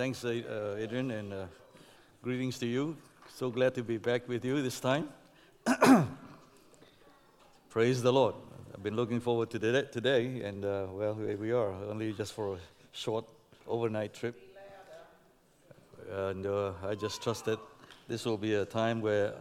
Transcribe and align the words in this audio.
Thanks, 0.00 0.24
uh, 0.24 0.78
Adrian, 0.78 1.10
and 1.10 1.30
uh, 1.30 1.44
greetings 2.22 2.58
to 2.60 2.66
you. 2.66 2.96
So 3.34 3.50
glad 3.50 3.74
to 3.74 3.82
be 3.82 3.98
back 3.98 4.26
with 4.26 4.46
you 4.46 4.62
this 4.62 4.80
time. 4.80 5.10
Praise 7.68 8.00
the 8.00 8.10
Lord. 8.10 8.34
I've 8.72 8.82
been 8.82 8.96
looking 8.96 9.20
forward 9.20 9.50
to 9.50 9.58
today, 9.58 10.40
and 10.40 10.64
uh, 10.64 10.86
well, 10.90 11.14
here 11.16 11.36
we 11.36 11.52
are, 11.52 11.74
only 11.90 12.14
just 12.14 12.32
for 12.32 12.54
a 12.54 12.58
short 12.92 13.26
overnight 13.68 14.14
trip. 14.14 14.40
And 16.10 16.46
uh, 16.46 16.72
I 16.82 16.94
just 16.94 17.22
trust 17.22 17.44
that 17.44 17.58
this 18.08 18.24
will 18.24 18.38
be 18.38 18.54
a 18.54 18.64
time 18.64 19.02
where 19.02 19.34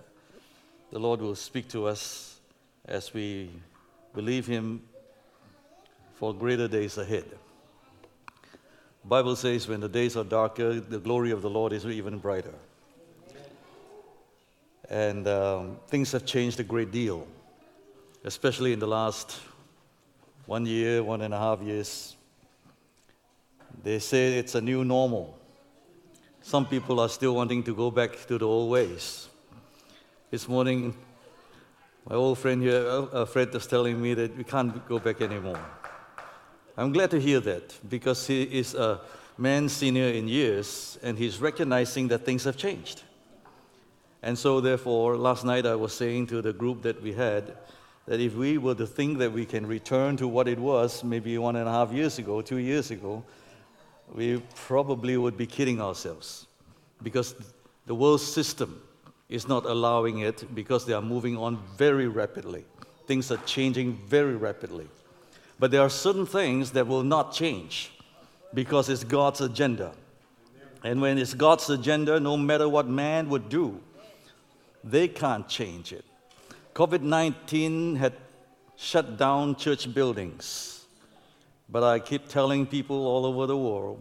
the 0.91 0.99
Lord 0.99 1.21
will 1.21 1.35
speak 1.35 1.69
to 1.69 1.85
us 1.85 2.37
as 2.83 3.13
we 3.13 3.49
believe 4.13 4.45
Him 4.45 4.81
for 6.15 6.33
greater 6.33 6.67
days 6.67 6.97
ahead. 6.97 7.23
Bible 9.09 9.35
says, 9.35 9.67
when 9.67 9.79
the 9.79 9.89
days 9.89 10.15
are 10.15 10.23
darker, 10.23 10.79
the 10.79 10.99
glory 10.99 11.31
of 11.31 11.41
the 11.41 11.49
Lord 11.49 11.73
is 11.73 11.83
even 11.83 12.19
brighter. 12.19 12.53
And 14.87 15.27
um, 15.27 15.77
things 15.87 16.11
have 16.11 16.27
changed 16.27 16.59
a 16.59 16.63
great 16.63 16.91
deal, 16.91 17.25
especially 18.23 18.71
in 18.71 18.77
the 18.77 18.87
last 18.87 19.39
one 20.45 20.67
year, 20.67 21.01
one 21.01 21.23
and 21.23 21.33
a 21.33 21.39
half 21.39 21.59
years. 21.59 22.15
They 23.83 23.97
say 23.97 24.37
it's 24.37 24.53
a 24.53 24.61
new 24.61 24.85
normal. 24.85 25.35
Some 26.43 26.67
people 26.67 26.99
are 26.99 27.09
still 27.09 27.33
wanting 27.33 27.63
to 27.63 27.73
go 27.73 27.89
back 27.89 28.27
to 28.27 28.37
the 28.37 28.45
old 28.45 28.69
ways. 28.69 29.27
This 30.29 30.47
morning, 30.47 30.93
my 32.07 32.15
old 32.15 32.37
friend 32.37 32.61
here, 32.61 32.85
uh, 33.11 33.25
Fred, 33.25 33.51
was 33.53 33.65
telling 33.65 33.99
me 33.99 34.13
that 34.13 34.37
we 34.37 34.43
can't 34.43 34.87
go 34.87 34.99
back 34.99 35.19
anymore. 35.19 35.59
I'm 36.79 36.93
glad 36.93 37.11
to 37.11 37.19
hear 37.19 37.41
that 37.41 37.77
because 37.89 38.25
he 38.25 38.43
is 38.43 38.73
a 38.73 39.01
man 39.37 39.67
senior 39.67 40.07
in 40.07 40.29
years 40.29 40.97
and 41.03 41.17
he's 41.17 41.41
recognizing 41.41 42.07
that 42.07 42.19
things 42.19 42.45
have 42.45 42.55
changed. 42.55 43.03
And 44.23 44.37
so, 44.37 44.61
therefore, 44.61 45.17
last 45.17 45.43
night 45.43 45.65
I 45.65 45.75
was 45.75 45.91
saying 45.93 46.27
to 46.27 46.41
the 46.41 46.53
group 46.53 46.81
that 46.83 47.03
we 47.03 47.11
had 47.11 47.57
that 48.05 48.21
if 48.21 48.33
we 48.35 48.57
were 48.57 48.75
to 48.75 48.87
think 48.87 49.17
that 49.17 49.33
we 49.33 49.45
can 49.45 49.67
return 49.67 50.15
to 50.17 50.27
what 50.29 50.47
it 50.47 50.57
was 50.57 51.03
maybe 51.03 51.37
one 51.37 51.57
and 51.57 51.67
a 51.67 51.71
half 51.71 51.91
years 51.91 52.17
ago, 52.17 52.41
two 52.41 52.59
years 52.59 52.91
ago, 52.91 53.25
we 54.15 54.41
probably 54.55 55.17
would 55.17 55.35
be 55.35 55.45
kidding 55.45 55.81
ourselves 55.81 56.47
because 57.03 57.35
the 57.87 57.95
world 57.95 58.21
system 58.21 58.81
is 59.27 59.49
not 59.49 59.65
allowing 59.65 60.19
it 60.19 60.55
because 60.55 60.85
they 60.85 60.93
are 60.93 61.01
moving 61.01 61.35
on 61.35 61.59
very 61.75 62.07
rapidly. 62.07 62.63
Things 63.05 63.31
are 63.33 63.41
changing 63.45 63.99
very 64.07 64.37
rapidly. 64.37 64.87
But 65.59 65.71
there 65.71 65.81
are 65.81 65.89
certain 65.89 66.25
things 66.25 66.71
that 66.71 66.87
will 66.87 67.03
not 67.03 67.33
change 67.33 67.91
because 68.53 68.89
it's 68.89 69.03
God's 69.03 69.41
agenda. 69.41 69.91
And 70.83 71.01
when 71.01 71.17
it's 71.17 71.33
God's 71.33 71.69
agenda, 71.69 72.19
no 72.19 72.37
matter 72.37 72.69
what 72.69 72.87
man 72.87 73.27
would 73.29 73.49
do, 73.49 73.81
they 74.83 75.09
can't 75.09 75.47
change 75.47 75.91
it. 75.91 76.05
COVID 76.73 77.01
19 77.01 77.97
had 77.97 78.13
shut 78.77 79.17
down 79.17 79.55
church 79.55 79.93
buildings. 79.93 80.85
But 81.67 81.83
I 81.83 81.99
keep 81.99 82.29
telling 82.29 82.65
people 82.65 83.05
all 83.05 83.25
over 83.25 83.45
the 83.45 83.57
world 83.57 83.99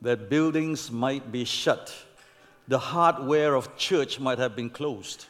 that 0.00 0.30
buildings 0.30 0.90
might 0.90 1.30
be 1.30 1.44
shut. 1.44 1.94
The 2.66 2.78
hardware 2.78 3.54
of 3.54 3.76
church 3.76 4.18
might 4.18 4.38
have 4.38 4.56
been 4.56 4.70
closed. 4.70 5.26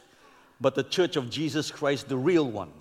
But 0.61 0.75
the 0.75 0.83
church 0.83 1.17
of 1.17 1.29
Jesus 1.29 1.69
Christ, 1.69 2.07
the 2.07 2.17
real 2.17 2.49
one, 2.49 2.71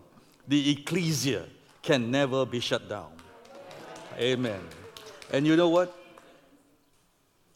the 0.46 0.70
ecclesia, 0.70 1.46
can 1.84 2.10
never 2.10 2.46
be 2.46 2.60
shut 2.60 2.88
down. 2.88 3.12
Amen. 4.18 4.60
And 5.32 5.46
you 5.46 5.54
know 5.54 5.68
what? 5.68 5.94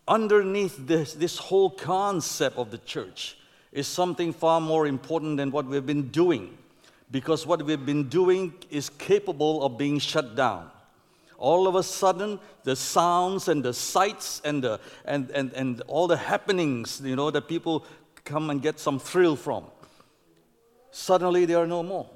Underneath 0.06 0.76
this, 0.86 1.14
this 1.14 1.38
whole 1.38 1.70
concept 1.70 2.56
of 2.56 2.70
the 2.70 2.78
church 2.78 3.38
is 3.72 3.86
something 3.86 4.32
far 4.32 4.60
more 4.60 4.86
important 4.86 5.38
than 5.38 5.50
what 5.50 5.66
we've 5.66 5.84
been 5.84 6.08
doing. 6.08 6.56
Because 7.10 7.46
what 7.46 7.62
we've 7.62 7.84
been 7.84 8.08
doing 8.08 8.52
is 8.70 8.90
capable 8.90 9.62
of 9.62 9.78
being 9.78 9.98
shut 9.98 10.36
down. 10.36 10.70
All 11.38 11.66
of 11.66 11.74
a 11.74 11.82
sudden, 11.82 12.38
the 12.64 12.76
sounds 12.76 13.48
and 13.48 13.64
the 13.64 13.72
sights 13.72 14.42
and, 14.44 14.62
the, 14.62 14.80
and, 15.04 15.30
and, 15.30 15.52
and 15.52 15.80
all 15.86 16.06
the 16.06 16.16
happenings, 16.16 17.00
you 17.02 17.16
know, 17.16 17.30
that 17.30 17.48
people 17.48 17.86
come 18.24 18.50
and 18.50 18.60
get 18.60 18.78
some 18.78 18.98
thrill 18.98 19.36
from, 19.36 19.64
suddenly 20.90 21.46
they 21.46 21.54
are 21.54 21.66
no 21.66 21.82
more. 21.82 22.10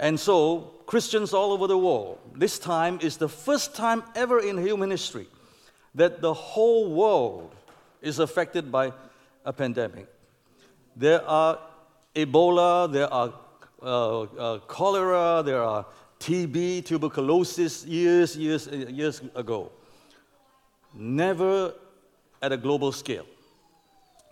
And 0.00 0.18
so, 0.18 0.72
Christians 0.86 1.34
all 1.34 1.52
over 1.52 1.66
the 1.66 1.76
world, 1.76 2.18
this 2.34 2.58
time 2.58 2.98
is 3.02 3.18
the 3.18 3.28
first 3.28 3.74
time 3.76 4.02
ever 4.16 4.40
in 4.40 4.56
human 4.56 4.90
history 4.90 5.28
that 5.94 6.22
the 6.22 6.32
whole 6.32 6.90
world 6.90 7.54
is 8.00 8.18
affected 8.18 8.72
by 8.72 8.94
a 9.44 9.52
pandemic. 9.52 10.06
There 10.96 11.22
are 11.28 11.58
Ebola, 12.16 12.90
there 12.90 13.12
are 13.12 13.34
uh, 13.82 14.22
uh, 14.22 14.58
cholera, 14.60 15.42
there 15.44 15.62
are 15.62 15.84
TB, 16.18 16.86
tuberculosis, 16.86 17.84
years, 17.84 18.38
years, 18.38 18.68
years 18.68 19.20
ago. 19.34 19.70
Never 20.94 21.74
at 22.40 22.52
a 22.52 22.56
global 22.56 22.90
scale. 22.92 23.26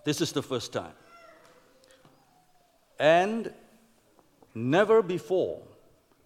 This 0.04 0.22
is 0.22 0.32
the 0.32 0.42
first 0.42 0.72
time. 0.72 0.94
And 2.98 3.52
Never 4.54 5.02
before 5.02 5.60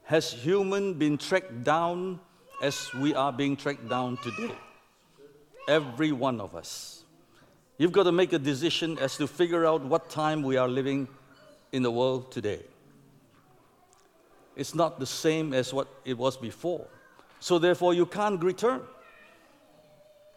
has 0.05 0.33
human 0.33 0.94
been 0.94 1.19
tracked 1.19 1.65
down 1.65 2.21
as 2.62 2.93
we 2.94 3.15
are 3.15 3.33
being 3.33 3.56
tracked 3.56 3.88
down 3.88 4.16
today. 4.19 4.55
Every 5.69 6.12
one 6.12 6.41
of 6.41 6.55
us. 6.55 7.05
You've 7.78 7.93
got 7.93 8.05
to 8.05 8.12
make 8.12 8.32
a 8.32 8.38
decision 8.38 8.99
as 8.99 9.16
to 9.16 9.27
figure 9.27 9.66
out 9.66 9.84
what 9.84 10.09
time 10.09 10.43
we 10.43 10.56
are 10.56 10.69
living 10.69 11.09
in 11.72 11.82
the 11.82 11.91
world 11.91 12.31
today. 12.31 12.61
It's 14.55 14.75
not 14.75 15.00
the 15.00 15.06
same 15.06 15.55
as 15.55 15.72
what 15.72 15.88
it 16.05 16.16
was 16.16 16.37
before. 16.37 16.87
So, 17.41 17.59
therefore, 17.59 17.94
you 17.94 18.06
can't 18.06 18.43
return 18.43 18.82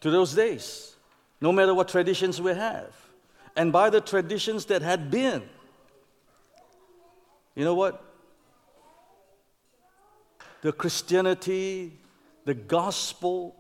to 0.02 0.10
those 0.10 0.34
days, 0.34 0.96
no 1.42 1.52
matter 1.52 1.74
what 1.74 1.90
traditions 1.90 2.42
we 2.42 2.54
have. 2.54 2.94
And 3.56 3.72
by 3.72 3.90
the 3.90 4.02
traditions 4.02 4.66
that 4.66 4.82
had 4.82 5.12
been, 5.12 5.44
you 7.56 7.64
know 7.64 7.74
what? 7.74 8.04
The 10.62 10.72
Christianity, 10.72 12.00
the 12.44 12.54
gospel, 12.54 13.56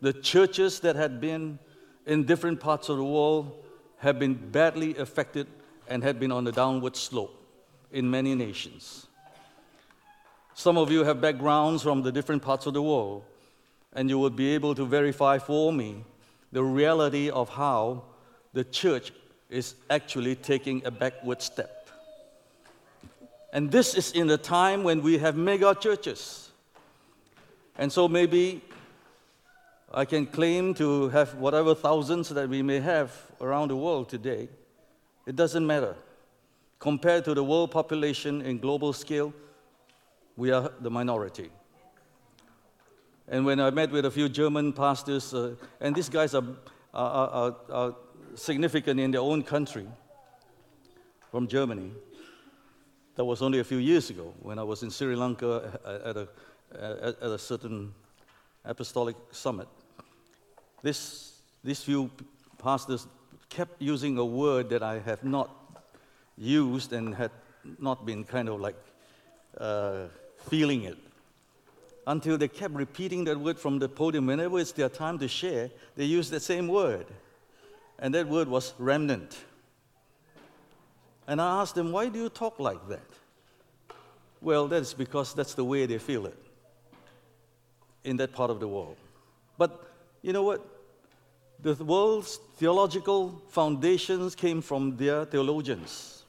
the 0.00 0.12
churches 0.12 0.80
that 0.80 0.96
had 0.96 1.20
been 1.20 1.58
in 2.06 2.24
different 2.24 2.60
parts 2.60 2.88
of 2.88 2.98
the 2.98 3.04
world 3.04 3.64
have 3.98 4.18
been 4.18 4.34
badly 4.34 4.96
affected 4.96 5.46
and 5.88 6.02
had 6.02 6.20
been 6.20 6.30
on 6.30 6.44
the 6.44 6.52
downward 6.52 6.96
slope 6.96 7.42
in 7.92 8.10
many 8.10 8.34
nations. 8.34 9.06
Some 10.54 10.78
of 10.78 10.90
you 10.90 11.04
have 11.04 11.20
backgrounds 11.20 11.82
from 11.82 12.02
the 12.02 12.12
different 12.12 12.42
parts 12.42 12.66
of 12.66 12.74
the 12.74 12.82
world, 12.82 13.24
and 13.92 14.08
you 14.08 14.18
will 14.18 14.30
be 14.30 14.54
able 14.54 14.74
to 14.74 14.86
verify 14.86 15.38
for 15.38 15.72
me 15.72 16.04
the 16.52 16.62
reality 16.62 17.30
of 17.30 17.48
how 17.48 18.04
the 18.52 18.64
church 18.64 19.12
is 19.50 19.74
actually 19.90 20.34
taking 20.34 20.84
a 20.86 20.90
backward 20.90 21.42
step. 21.42 21.75
And 23.56 23.70
this 23.70 23.94
is 23.94 24.12
in 24.12 24.26
the 24.26 24.36
time 24.36 24.84
when 24.84 25.00
we 25.00 25.16
have 25.16 25.34
mega 25.34 25.74
churches. 25.74 26.50
And 27.78 27.90
so 27.90 28.06
maybe 28.06 28.60
I 29.94 30.04
can 30.04 30.26
claim 30.26 30.74
to 30.74 31.08
have 31.08 31.32
whatever 31.36 31.74
thousands 31.74 32.28
that 32.28 32.50
we 32.50 32.60
may 32.60 32.80
have 32.80 33.18
around 33.40 33.68
the 33.68 33.76
world 33.76 34.10
today. 34.10 34.50
It 35.24 35.36
doesn't 35.36 35.66
matter. 35.66 35.96
Compared 36.78 37.24
to 37.24 37.32
the 37.32 37.42
world 37.42 37.70
population 37.70 38.42
in 38.42 38.58
global 38.58 38.92
scale, 38.92 39.32
we 40.36 40.50
are 40.50 40.70
the 40.82 40.90
minority. 40.90 41.48
And 43.26 43.46
when 43.46 43.58
I 43.58 43.70
met 43.70 43.90
with 43.90 44.04
a 44.04 44.10
few 44.10 44.28
German 44.28 44.74
pastors, 44.74 45.32
uh, 45.32 45.54
and 45.80 45.94
these 45.94 46.10
guys 46.10 46.34
are, 46.34 46.44
are, 46.92 47.28
are, 47.28 47.56
are 47.72 47.94
significant 48.34 49.00
in 49.00 49.12
their 49.12 49.22
own 49.22 49.42
country 49.42 49.86
from 51.30 51.48
Germany, 51.48 51.92
that 53.16 53.24
was 53.24 53.42
only 53.42 53.58
a 53.58 53.64
few 53.64 53.78
years 53.78 54.10
ago 54.10 54.32
when 54.40 54.58
I 54.58 54.62
was 54.62 54.82
in 54.82 54.90
Sri 54.90 55.16
Lanka 55.16 55.48
uh, 55.84 55.88
uh, 55.88 56.10
at 56.10 56.16
a, 56.16 56.28
uh, 56.78 57.12
at 57.20 57.30
a 57.30 57.38
certain 57.38 57.94
apostolic 58.64 59.16
summit. 59.32 59.68
This, 60.82 61.40
these 61.64 61.82
few 61.82 62.10
pastors 62.58 63.06
kept 63.48 63.80
using 63.80 64.18
a 64.18 64.24
word 64.24 64.68
that 64.68 64.82
I 64.82 64.98
have 65.00 65.24
not 65.24 65.50
used 66.36 66.92
and 66.92 67.14
had 67.14 67.30
not 67.78 68.04
been 68.04 68.22
kind 68.22 68.48
of 68.50 68.60
like 68.60 68.76
uh, 69.58 70.08
feeling 70.50 70.84
it. 70.84 70.98
Until 72.06 72.36
they 72.38 72.48
kept 72.48 72.74
repeating 72.74 73.24
that 73.24 73.40
word 73.40 73.58
from 73.58 73.78
the 73.78 73.88
podium. 73.88 74.26
Whenever 74.26 74.60
it's 74.60 74.72
their 74.72 74.88
time 74.88 75.18
to 75.18 75.26
share, 75.26 75.70
they 75.96 76.04
use 76.04 76.30
the 76.30 76.38
same 76.38 76.68
word. 76.68 77.06
And 77.98 78.14
that 78.14 78.28
word 78.28 78.46
was 78.46 78.74
remnant. 78.78 79.36
And 81.26 81.40
I 81.40 81.60
asked 81.60 81.74
them, 81.74 81.92
why 81.92 82.08
do 82.08 82.18
you 82.18 82.28
talk 82.28 82.60
like 82.60 82.88
that? 82.88 83.08
Well, 84.40 84.68
that's 84.68 84.94
because 84.94 85.34
that's 85.34 85.54
the 85.54 85.64
way 85.64 85.86
they 85.86 85.98
feel 85.98 86.26
it 86.26 86.38
in 88.04 88.16
that 88.18 88.32
part 88.32 88.50
of 88.50 88.60
the 88.60 88.68
world. 88.68 88.96
But 89.58 89.90
you 90.22 90.32
know 90.32 90.44
what? 90.44 90.64
The 91.60 91.74
world's 91.74 92.36
theological 92.56 93.42
foundations 93.48 94.34
came 94.34 94.60
from 94.60 94.96
their 94.96 95.24
theologians. 95.24 96.24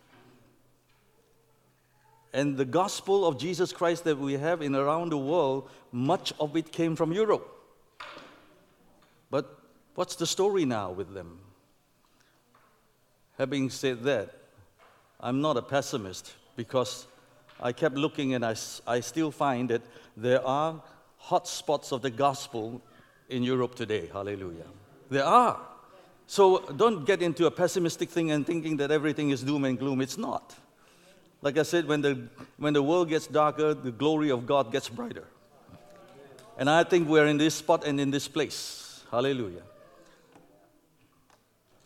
And 2.34 2.58
the 2.58 2.66
gospel 2.66 3.26
of 3.26 3.38
Jesus 3.38 3.72
Christ 3.72 4.04
that 4.06 4.18
we 4.18 4.34
have 4.34 4.62
in 4.62 4.76
around 4.76 5.12
the 5.12 5.18
world, 5.18 5.70
much 5.92 6.34
of 6.40 6.56
it 6.56 6.72
came 6.72 6.96
from 6.96 7.12
Europe. 7.12 7.48
But 9.30 9.60
what's 9.96 10.16
the 10.16 10.26
story 10.26 10.66
now 10.66 10.92
with 10.92 11.14
them? 11.14 11.40
Having 13.38 13.70
said 13.70 14.04
that, 14.04 14.34
I'm 15.20 15.42
not 15.42 15.58
a 15.58 15.62
pessimist 15.62 16.34
because 16.56 17.08
I 17.60 17.72
kept 17.72 17.96
looking 17.96 18.34
and 18.34 18.46
I, 18.46 18.56
I 18.86 19.00
still 19.00 19.32
find 19.32 19.70
that 19.70 19.82
there 20.16 20.46
are 20.46 20.82
hot 21.18 21.48
spots 21.48 21.92
of 21.92 22.02
the 22.02 22.10
gospel 22.10 22.82
in 23.30 23.44
Europe 23.44 23.76
today. 23.76 24.10
Hallelujah. 24.12 24.66
There 25.10 25.26
are. 25.26 25.60
So 26.28 26.60
don't 26.76 27.06
get 27.06 27.22
into 27.22 27.46
a 27.46 27.52
pessimistic 27.52 28.10
thing 28.10 28.32
and 28.32 28.46
thinking 28.46 28.78
that 28.78 28.92
everything 28.92 29.30
is 29.30 29.44
doom 29.44 29.66
and 29.66 29.80
gloom. 29.80 30.02
It's 30.02 30.18
not. 30.18 30.56
Like 31.42 31.58
I 31.58 31.64
said, 31.64 31.88
when 31.88 32.02
the, 32.02 32.28
when 32.58 32.74
the 32.74 32.84
world 32.84 33.10
gets 33.10 33.28
darker, 33.28 33.74
the 33.74 33.92
glory 33.92 34.32
of 34.32 34.46
God 34.46 34.72
gets 34.72 34.90
brighter. 34.90 35.26
And 36.58 36.70
I 36.70 36.84
think 36.84 37.08
we're 37.08 37.28
in 37.28 37.38
this 37.38 37.56
spot 37.56 37.86
and 37.86 38.00
in 38.00 38.12
this 38.12 38.28
place. 38.28 39.04
Hallelujah. 39.12 39.62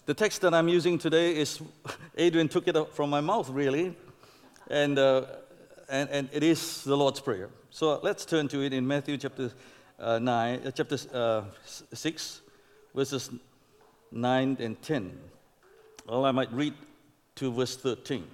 The 0.08 0.16
text 0.16 0.42
that 0.42 0.54
I'm 0.54 0.68
using 0.68 0.98
today 0.98 1.36
is, 1.36 1.62
Adrian 2.18 2.48
took 2.48 2.68
it 2.68 2.76
from 2.94 3.12
my 3.12 3.22
mouth, 3.22 3.50
really. 3.50 3.96
And, 4.68 4.98
uh, 4.98 5.26
and, 5.90 6.10
and 6.10 6.30
it 6.32 6.42
is 6.42 6.84
the 6.84 6.98
Lord's 6.98 7.20
Prayer. 7.20 7.50
So 7.70 8.00
let's 8.02 8.26
turn 8.26 8.48
to 8.48 8.62
it 8.62 8.74
in 8.74 8.88
Matthew 8.88 9.18
chapter, 9.18 9.52
uh, 10.00 10.18
nine, 10.18 10.62
uh, 10.66 10.72
chapter 10.72 10.98
uh, 11.14 11.44
6, 11.94 12.42
verses 12.96 13.30
9 14.12 14.58
and 14.60 14.82
10. 14.82 15.20
Well, 16.08 16.26
I 16.26 16.32
might 16.32 16.52
read 16.52 16.74
to 17.36 17.52
verse 17.52 17.76
13. 17.76 18.26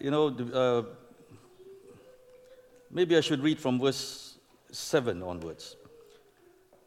You 0.00 0.10
know, 0.10 0.26
uh, 0.52 0.82
maybe 2.90 3.16
I 3.16 3.20
should 3.20 3.40
read 3.40 3.60
from 3.60 3.80
verse 3.80 4.25
7 4.76 5.22
onwards. 5.22 5.76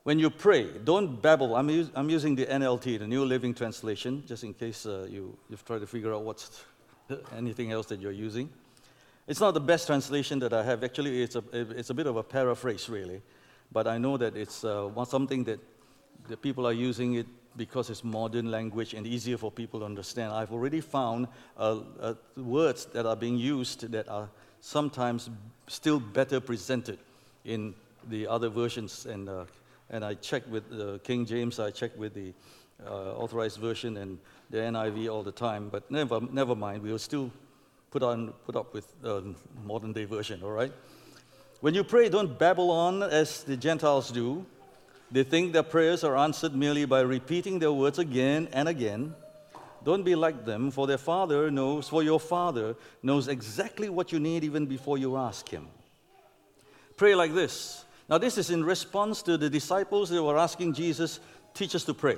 When 0.04 0.20
you 0.20 0.30
pray, 0.30 0.68
don't 0.84 1.22
babble. 1.22 1.56
I'm, 1.56 1.70
us- 1.70 1.92
I'm 1.96 2.10
using 2.10 2.36
the 2.36 2.46
NLT, 2.46 3.00
the 3.00 3.08
New 3.08 3.26
Living 3.26 3.54
Translation, 3.54 4.24
just 4.28 4.44
in 4.44 4.54
case 4.54 4.86
uh, 4.86 5.08
you, 5.10 5.38
you've 5.50 5.66
tried 5.66 5.80
to 5.80 5.88
figure 5.88 6.14
out 6.14 6.24
what's 6.24 6.64
anything 7.36 7.72
else 7.72 7.88
that 7.88 8.00
you're 8.00 8.12
using. 8.12 8.50
It's 9.28 9.40
not 9.40 9.54
the 9.54 9.60
best 9.60 9.88
translation 9.88 10.40
that 10.40 10.54
I 10.54 10.64
have. 10.64 10.84
Actually, 10.84 11.22
it's 11.22 11.36
a, 11.36 11.44
it's 11.52 11.90
a 11.90 11.94
bit 11.94 12.08
of 12.08 12.16
a 12.16 12.24
paraphrase, 12.24 12.90
really. 12.90 13.22
But 13.72 13.88
I 13.88 13.98
know 13.98 14.18
that 14.18 14.38
it's 14.38 14.64
uh, 14.64 15.06
something 15.06 15.44
that 15.44 15.60
the 16.28 16.38
people 16.38 16.66
are 16.66 16.74
using 16.74 17.16
it 17.16 17.28
because 17.58 17.90
it's 17.90 18.04
modern 18.04 18.50
language 18.50 18.94
and 18.94 19.06
easier 19.06 19.38
for 19.38 19.52
people 19.52 19.82
to 19.82 19.86
understand. 19.86 20.32
I've 20.32 20.52
already 20.52 20.82
found 20.82 21.28
uh, 21.58 21.80
uh, 22.00 22.14
words 22.38 22.86
that 22.94 23.06
are 23.06 23.16
being 23.16 23.38
used 23.38 23.92
that 23.92 24.08
are 24.08 24.30
sometimes 24.62 25.30
still 25.68 26.00
better 26.00 26.40
presented 26.40 27.00
in 27.46 27.74
the 28.10 28.28
other 28.28 28.50
versions. 28.50 29.06
And, 29.06 29.30
uh, 29.30 29.46
and 29.90 30.04
I 30.04 30.14
checked 30.16 30.48
with 30.50 30.64
uh, 30.72 31.00
King 31.04 31.26
James, 31.26 31.60
I 31.60 31.72
checked 31.72 31.98
with 31.98 32.14
the 32.14 32.34
uh, 32.86 33.14
authorized 33.16 33.58
version 33.58 33.98
and 33.98 34.18
the 34.50 34.58
NIV 34.58 35.12
all 35.12 35.24
the 35.24 35.32
time. 35.32 35.70
But 35.70 35.90
never, 35.92 36.22
never 36.22 36.56
mind, 36.56 36.84
we 36.84 36.92
will 36.92 37.00
still 37.00 37.32
put, 37.92 38.04
on, 38.04 38.34
put 38.46 38.56
up 38.56 38.74
with 38.74 38.94
uh, 39.04 39.22
modern 39.66 39.94
day 39.94 40.06
version, 40.06 40.42
all 40.44 40.52
right? 40.52 40.72
When 41.62 41.74
you 41.74 41.84
pray, 41.84 42.08
don't 42.08 42.40
babble 42.40 42.72
on 42.72 43.04
as 43.04 43.44
the 43.44 43.58
Gentiles 43.58 44.12
do. 44.12 44.46
They 45.12 45.24
think 45.24 45.54
their 45.54 45.64
prayers 45.64 46.04
are 46.04 46.16
answered 46.16 46.56
merely 46.56 46.86
by 46.86 47.02
repeating 47.02 47.60
their 47.60 47.74
words 47.74 48.00
again 48.00 48.48
and 48.54 48.70
again. 48.70 49.16
Don't 49.84 50.04
be 50.04 50.16
like 50.16 50.46
them, 50.46 50.72
for 50.72 50.88
their 50.88 50.98
Father 50.98 51.50
knows, 51.50 51.90
for 51.90 52.04
your 52.04 52.20
Father 52.20 52.76
knows 53.02 53.28
exactly 53.28 53.90
what 53.90 54.12
you 54.12 54.20
need 54.20 54.44
even 54.44 54.68
before 54.68 54.98
you 54.98 55.18
ask 55.18 55.50
Him. 55.50 55.68
Pray 57.00 57.16
like 57.16 57.34
this. 57.34 57.86
Now, 58.10 58.18
this 58.18 58.38
is 58.38 58.50
in 58.50 58.62
response 58.62 59.22
to 59.22 59.38
the 59.38 59.50
disciples 59.50 60.10
that 60.10 60.22
were 60.22 60.38
asking 60.38 60.74
Jesus, 60.74 61.22
teach 61.54 61.74
us 61.74 61.86
to 61.86 61.94
pray. 61.94 62.18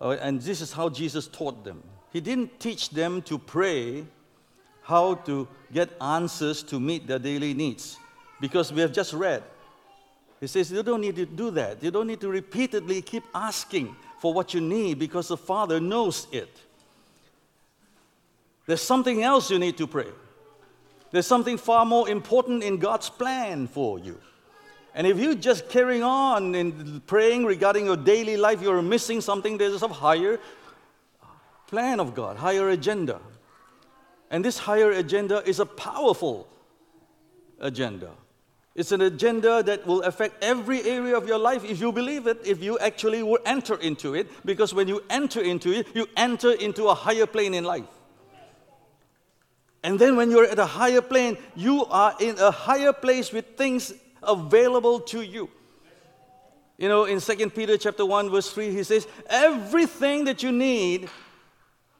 Uh, 0.00 0.16
and 0.22 0.40
this 0.40 0.62
is 0.62 0.72
how 0.72 0.88
Jesus 0.88 1.28
taught 1.28 1.62
them. 1.62 1.82
He 2.10 2.22
didn't 2.22 2.58
teach 2.58 2.88
them 2.88 3.20
to 3.20 3.38
pray 3.38 4.06
how 4.80 5.16
to 5.26 5.46
get 5.70 5.90
answers 6.00 6.62
to 6.62 6.80
meet 6.80 7.06
their 7.06 7.18
daily 7.18 7.52
needs. 7.52 7.98
Because 8.40 8.72
we 8.72 8.80
have 8.80 8.94
just 8.94 9.12
read. 9.12 9.42
He 10.40 10.46
says, 10.46 10.72
You 10.72 10.82
don't 10.82 11.02
need 11.02 11.16
to 11.16 11.26
do 11.26 11.50
that. 11.50 11.82
You 11.82 11.90
don't 11.90 12.06
need 12.06 12.22
to 12.22 12.30
repeatedly 12.30 13.02
keep 13.02 13.24
asking 13.34 13.94
for 14.20 14.32
what 14.32 14.54
you 14.54 14.62
need 14.62 14.98
because 14.98 15.28
the 15.28 15.36
Father 15.36 15.80
knows 15.80 16.28
it. 16.32 16.48
There's 18.64 18.80
something 18.80 19.22
else 19.22 19.50
you 19.50 19.58
need 19.58 19.76
to 19.76 19.86
pray. 19.86 20.08
There's 21.14 21.28
something 21.28 21.58
far 21.58 21.86
more 21.86 22.08
important 22.08 22.64
in 22.64 22.78
God's 22.78 23.08
plan 23.08 23.68
for 23.68 24.00
you. 24.00 24.18
And 24.96 25.06
if 25.06 25.16
you're 25.16 25.36
just 25.36 25.68
carrying 25.68 26.02
on 26.02 26.56
in 26.56 27.02
praying 27.06 27.44
regarding 27.44 27.84
your 27.86 27.96
daily 27.96 28.36
life, 28.36 28.60
you're 28.60 28.82
missing 28.82 29.20
something. 29.20 29.56
There's 29.56 29.80
a 29.84 29.86
higher 29.86 30.40
plan 31.68 32.00
of 32.00 32.16
God, 32.16 32.36
higher 32.36 32.70
agenda. 32.70 33.20
And 34.28 34.44
this 34.44 34.58
higher 34.58 34.90
agenda 34.90 35.40
is 35.46 35.60
a 35.60 35.66
powerful 35.66 36.48
agenda. 37.60 38.10
It's 38.74 38.90
an 38.90 39.02
agenda 39.02 39.62
that 39.62 39.86
will 39.86 40.02
affect 40.02 40.42
every 40.42 40.82
area 40.82 41.16
of 41.16 41.28
your 41.28 41.38
life 41.38 41.64
if 41.64 41.80
you 41.80 41.92
believe 41.92 42.26
it, 42.26 42.40
if 42.44 42.60
you 42.60 42.76
actually 42.80 43.22
will 43.22 43.38
enter 43.46 43.76
into 43.76 44.16
it. 44.16 44.26
Because 44.44 44.74
when 44.74 44.88
you 44.88 45.00
enter 45.08 45.42
into 45.42 45.70
it, 45.70 45.86
you 45.94 46.08
enter 46.16 46.50
into 46.54 46.88
a 46.88 46.94
higher 46.96 47.26
plane 47.26 47.54
in 47.54 47.62
life. 47.62 47.86
And 49.84 49.98
then 49.98 50.16
when 50.16 50.30
you're 50.30 50.46
at 50.46 50.58
a 50.58 50.64
higher 50.64 51.02
plane, 51.02 51.36
you 51.54 51.84
are 51.84 52.16
in 52.18 52.38
a 52.38 52.50
higher 52.50 52.94
place 52.94 53.30
with 53.30 53.44
things 53.54 53.92
available 54.22 54.98
to 55.00 55.20
you. 55.20 55.50
You 56.78 56.88
know, 56.88 57.04
in 57.04 57.20
2 57.20 57.50
Peter 57.50 57.76
chapter 57.76 58.06
1, 58.06 58.30
verse 58.30 58.50
3, 58.50 58.70
he 58.70 58.82
says, 58.82 59.06
Everything 59.28 60.24
that 60.24 60.42
you 60.42 60.52
need 60.52 61.10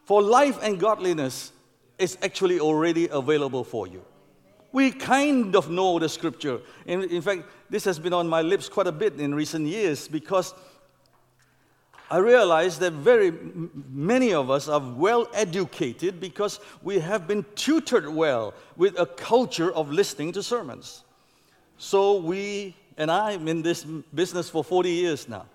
for 0.06 0.22
life 0.22 0.58
and 0.62 0.80
godliness 0.80 1.52
is 1.98 2.16
actually 2.22 2.58
already 2.58 3.08
available 3.08 3.62
for 3.62 3.86
you. 3.86 4.02
We 4.72 4.90
kind 4.90 5.54
of 5.54 5.70
know 5.70 5.98
the 5.98 6.08
scripture. 6.08 6.60
In, 6.86 7.02
in 7.04 7.20
fact, 7.20 7.42
this 7.68 7.84
has 7.84 7.98
been 7.98 8.14
on 8.14 8.26
my 8.26 8.40
lips 8.40 8.66
quite 8.68 8.86
a 8.86 8.92
bit 8.92 9.20
in 9.20 9.34
recent 9.34 9.66
years 9.66 10.08
because 10.08 10.54
I 12.10 12.18
realize 12.18 12.78
that 12.80 12.92
very 12.92 13.32
many 13.90 14.34
of 14.34 14.50
us 14.50 14.68
are 14.68 14.80
well 14.80 15.26
educated 15.32 16.20
because 16.20 16.60
we 16.82 16.98
have 16.98 17.26
been 17.26 17.44
tutored 17.54 18.08
well 18.08 18.52
with 18.76 18.98
a 18.98 19.06
culture 19.06 19.72
of 19.72 19.90
listening 19.90 20.32
to 20.32 20.42
sermons. 20.42 21.02
So 21.78 22.18
we, 22.18 22.76
and 22.98 23.10
I'm 23.10 23.48
in 23.48 23.62
this 23.62 23.84
business 24.14 24.50
for 24.50 24.62
40 24.62 24.90
years 24.90 25.28
now, 25.28 25.46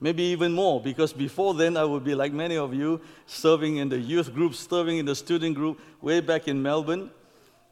maybe 0.00 0.24
even 0.24 0.52
more, 0.52 0.80
because 0.80 1.12
before 1.12 1.54
then 1.54 1.76
I 1.76 1.84
would 1.84 2.04
be 2.04 2.14
like 2.14 2.32
many 2.32 2.56
of 2.56 2.74
you, 2.74 3.00
serving 3.26 3.76
in 3.76 3.88
the 3.88 3.98
youth 3.98 4.34
group, 4.34 4.54
serving 4.54 4.98
in 4.98 5.06
the 5.06 5.14
student 5.14 5.54
group 5.54 5.80
way 6.02 6.20
back 6.20 6.48
in 6.48 6.60
Melbourne 6.60 7.10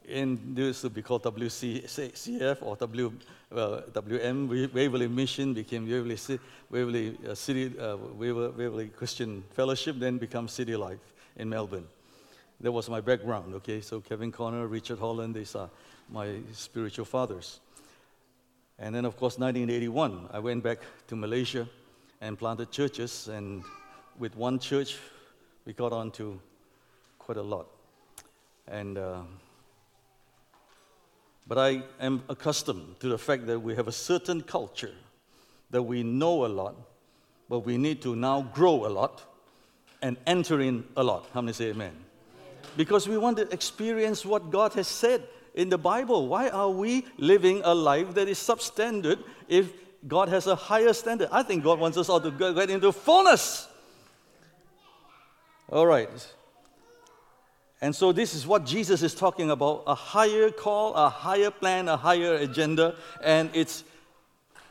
in 0.09 0.55
this 0.55 0.83
would 0.83 0.95
be 0.95 1.03
called 1.03 1.23
WCF 1.25 2.63
or 2.63 2.77
w, 2.77 3.13
uh, 3.53 3.81
WM, 3.93 4.49
Waverley 4.49 5.09
Mission, 5.09 5.55
became 5.55 5.89
Waverley, 5.89 6.19
Waverley 6.71 7.19
uh, 7.29 7.35
City, 7.35 7.79
uh, 7.79 7.97
Waverley 7.97 8.89
Christian 8.89 9.43
Fellowship, 9.53 9.97
then 9.99 10.19
become 10.19 10.49
City 10.49 10.77
Life 10.77 11.01
in 11.37 11.49
Melbourne. 11.49 11.87
That 12.61 12.73
was 12.73 12.89
my 12.89 13.01
background, 13.01 13.55
okay? 13.55 13.81
So 13.81 14.01
Kevin 14.01 14.33
Conner, 14.33 14.67
Richard 14.67 14.99
Holland, 14.99 15.35
these 15.35 15.55
are 15.55 15.69
my 16.11 16.39
spiritual 16.53 17.05
fathers. 17.05 17.61
And 18.79 18.95
then, 18.95 19.05
of 19.05 19.17
course, 19.17 19.39
1981, 19.39 20.29
I 20.33 20.39
went 20.39 20.63
back 20.63 20.79
to 21.09 21.17
Malaysia 21.17 21.69
and 22.21 22.39
planted 22.39 22.71
churches, 22.71 23.29
and 23.29 23.63
with 24.19 24.37
one 24.37 24.59
church, 24.59 24.99
we 25.65 25.73
got 25.73 25.93
on 25.93 26.11
to 26.13 26.41
quite 27.19 27.39
a 27.39 27.43
lot. 27.43 27.67
And 28.69 28.99
uh, 28.99 29.23
but 31.47 31.59
I 31.59 31.83
am 32.01 32.23
accustomed 32.29 32.99
to 33.01 33.09
the 33.09 33.19
fact 33.19 33.47
that 33.47 33.61
we 33.61 33.75
have 33.77 33.89
a 33.89 33.93
certain 33.93 34.41
culture 34.43 34.95
that 35.71 35.83
we 35.83 36.03
know 36.03 36.45
a 36.45 36.49
lot, 36.49 36.75
but 37.49 37.61
we 37.61 37.77
need 37.77 38.03
to 38.03 38.17
now 38.17 38.43
grow 38.53 38.87
a 38.87 38.89
lot 38.89 39.23
and 40.03 40.17
enter 40.27 40.61
in 40.61 40.85
a 40.97 41.03
lot. 41.03 41.29
How 41.33 41.41
many 41.41 41.53
say 41.53 41.71
amen? 41.71 41.93
Because 42.77 43.09
we 43.09 43.17
want 43.17 43.37
to 43.39 43.49
experience 43.51 44.25
what 44.25 44.51
God 44.51 44.75
has 44.75 44.89
said 44.89 45.23
in 45.55 45.69
the 45.69 45.79
Bible. 45.79 46.29
Why 46.29 46.49
are 46.49 46.71
we 46.71 47.07
living 47.17 47.63
a 47.65 47.75
life 47.75 48.15
that 48.15 48.29
is 48.29 48.39
substandard 48.39 49.23
if 49.49 49.73
God 50.07 50.29
has 50.29 50.47
a 50.47 50.55
higher 50.55 50.93
standard? 50.93 51.29
I 51.33 51.43
think 51.43 51.65
God 51.65 51.79
wants 51.79 51.97
us 51.97 52.09
all 52.09 52.21
to 52.21 52.31
get 52.31 52.71
into 52.71 52.93
fullness. 52.93 53.69
All 55.69 55.87
right. 55.87 56.11
And 57.81 57.95
so, 57.95 58.11
this 58.13 58.35
is 58.35 58.47
what 58.47 58.65
Jesus 58.65 59.03
is 59.03 59.15
talking 59.15 59.51
about 59.51 59.85
a 59.87 59.95
higher 59.95 60.51
call, 60.51 60.95
a 60.95 61.11
higher 61.11 61.51
plan, 61.51 61.89
a 61.89 61.97
higher 61.97 62.35
agenda, 62.37 62.95
and 63.23 63.51
it's 63.53 63.85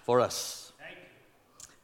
for 0.03 0.19
us. 0.19 0.73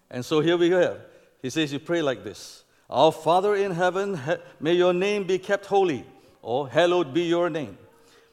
And 0.09 0.25
so, 0.25 0.39
here 0.39 0.57
we 0.57 0.71
have. 0.71 0.99
He 1.41 1.49
says, 1.49 1.71
You 1.71 1.79
pray 1.79 2.01
like 2.01 2.23
this 2.23 2.63
Our 2.89 3.11
Father 3.11 3.55
in 3.55 3.71
heaven, 3.71 4.19
may 4.59 4.73
your 4.73 4.93
name 4.93 5.25
be 5.25 5.37
kept 5.37 5.67
holy, 5.67 6.05
or 6.41 6.67
hallowed 6.67 7.13
be 7.13 7.23
your 7.23 7.49
name. 7.49 7.77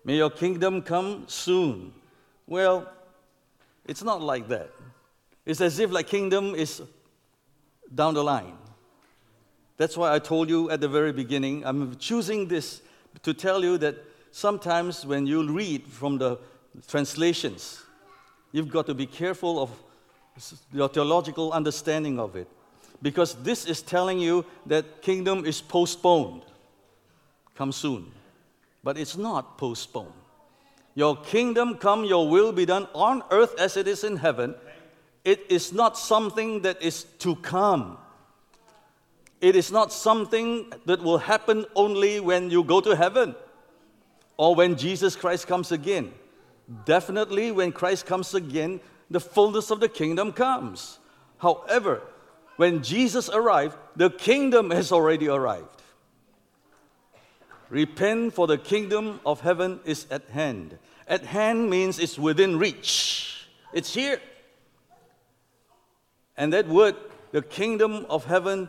May 0.04 0.16
your 0.16 0.30
kingdom 0.30 0.80
come 0.80 1.24
soon. 1.26 1.92
Well, 2.46 2.90
it's 3.84 4.02
not 4.02 4.22
like 4.22 4.48
that. 4.48 4.70
It's 5.44 5.60
as 5.60 5.78
if 5.78 5.90
like 5.90 6.06
kingdom 6.06 6.54
is 6.54 6.82
down 7.94 8.14
the 8.14 8.24
line. 8.24 8.56
That's 9.78 9.96
why 9.96 10.12
I 10.12 10.18
told 10.18 10.50
you 10.50 10.70
at 10.70 10.80
the 10.80 10.88
very 10.88 11.12
beginning, 11.12 11.64
I'm 11.64 11.96
choosing 11.96 12.48
this 12.48 12.82
to 13.22 13.32
tell 13.32 13.62
you 13.62 13.78
that 13.78 13.96
sometimes 14.32 15.06
when 15.06 15.26
you 15.26 15.50
read 15.50 15.86
from 15.86 16.18
the 16.18 16.38
translations, 16.88 17.82
you've 18.52 18.70
got 18.70 18.86
to 18.86 18.94
be 18.94 19.06
careful 19.06 19.62
of 19.62 19.70
your 20.72 20.88
theological 20.88 21.52
understanding 21.52 22.18
of 22.18 22.34
it. 22.34 22.48
Because 23.00 23.34
this 23.36 23.66
is 23.66 23.80
telling 23.80 24.18
you 24.18 24.44
that 24.66 25.00
kingdom 25.00 25.44
is 25.46 25.60
postponed. 25.60 26.42
Come 27.54 27.70
soon. 27.70 28.10
But 28.82 28.98
it's 28.98 29.16
not 29.16 29.58
postponed. 29.58 30.12
Your 30.96 31.16
kingdom 31.16 31.76
come, 31.76 32.04
your 32.04 32.28
will 32.28 32.50
be 32.50 32.66
done 32.66 32.88
on 32.94 33.22
earth 33.30 33.54
as 33.60 33.76
it 33.76 33.86
is 33.86 34.02
in 34.02 34.16
heaven. 34.16 34.56
It 35.24 35.46
is 35.48 35.72
not 35.72 35.96
something 35.96 36.62
that 36.62 36.82
is 36.82 37.04
to 37.20 37.36
come. 37.36 37.98
It 39.40 39.54
is 39.54 39.70
not 39.70 39.92
something 39.92 40.72
that 40.86 41.02
will 41.02 41.18
happen 41.18 41.64
only 41.76 42.20
when 42.20 42.50
you 42.50 42.64
go 42.64 42.80
to 42.80 42.96
heaven 42.96 43.36
or 44.36 44.54
when 44.54 44.76
Jesus 44.76 45.14
Christ 45.14 45.46
comes 45.46 45.70
again. 45.70 46.12
Definitely, 46.84 47.52
when 47.52 47.72
Christ 47.72 48.04
comes 48.06 48.34
again, 48.34 48.80
the 49.10 49.20
fullness 49.20 49.70
of 49.70 49.80
the 49.80 49.88
kingdom 49.88 50.32
comes. 50.32 50.98
However, 51.38 52.02
when 52.56 52.82
Jesus 52.82 53.28
arrived, 53.28 53.76
the 53.96 54.10
kingdom 54.10 54.70
has 54.70 54.92
already 54.92 55.28
arrived. 55.28 55.82
Repent, 57.70 58.34
for 58.34 58.46
the 58.46 58.58
kingdom 58.58 59.20
of 59.24 59.40
heaven 59.40 59.80
is 59.84 60.06
at 60.10 60.28
hand. 60.30 60.78
At 61.06 61.24
hand 61.24 61.70
means 61.70 61.98
it's 61.98 62.18
within 62.18 62.58
reach, 62.58 63.46
it's 63.72 63.94
here. 63.94 64.20
And 66.36 66.52
that 66.52 66.68
word, 66.68 66.96
the 67.32 67.42
kingdom 67.42 68.06
of 68.08 68.24
heaven 68.24 68.68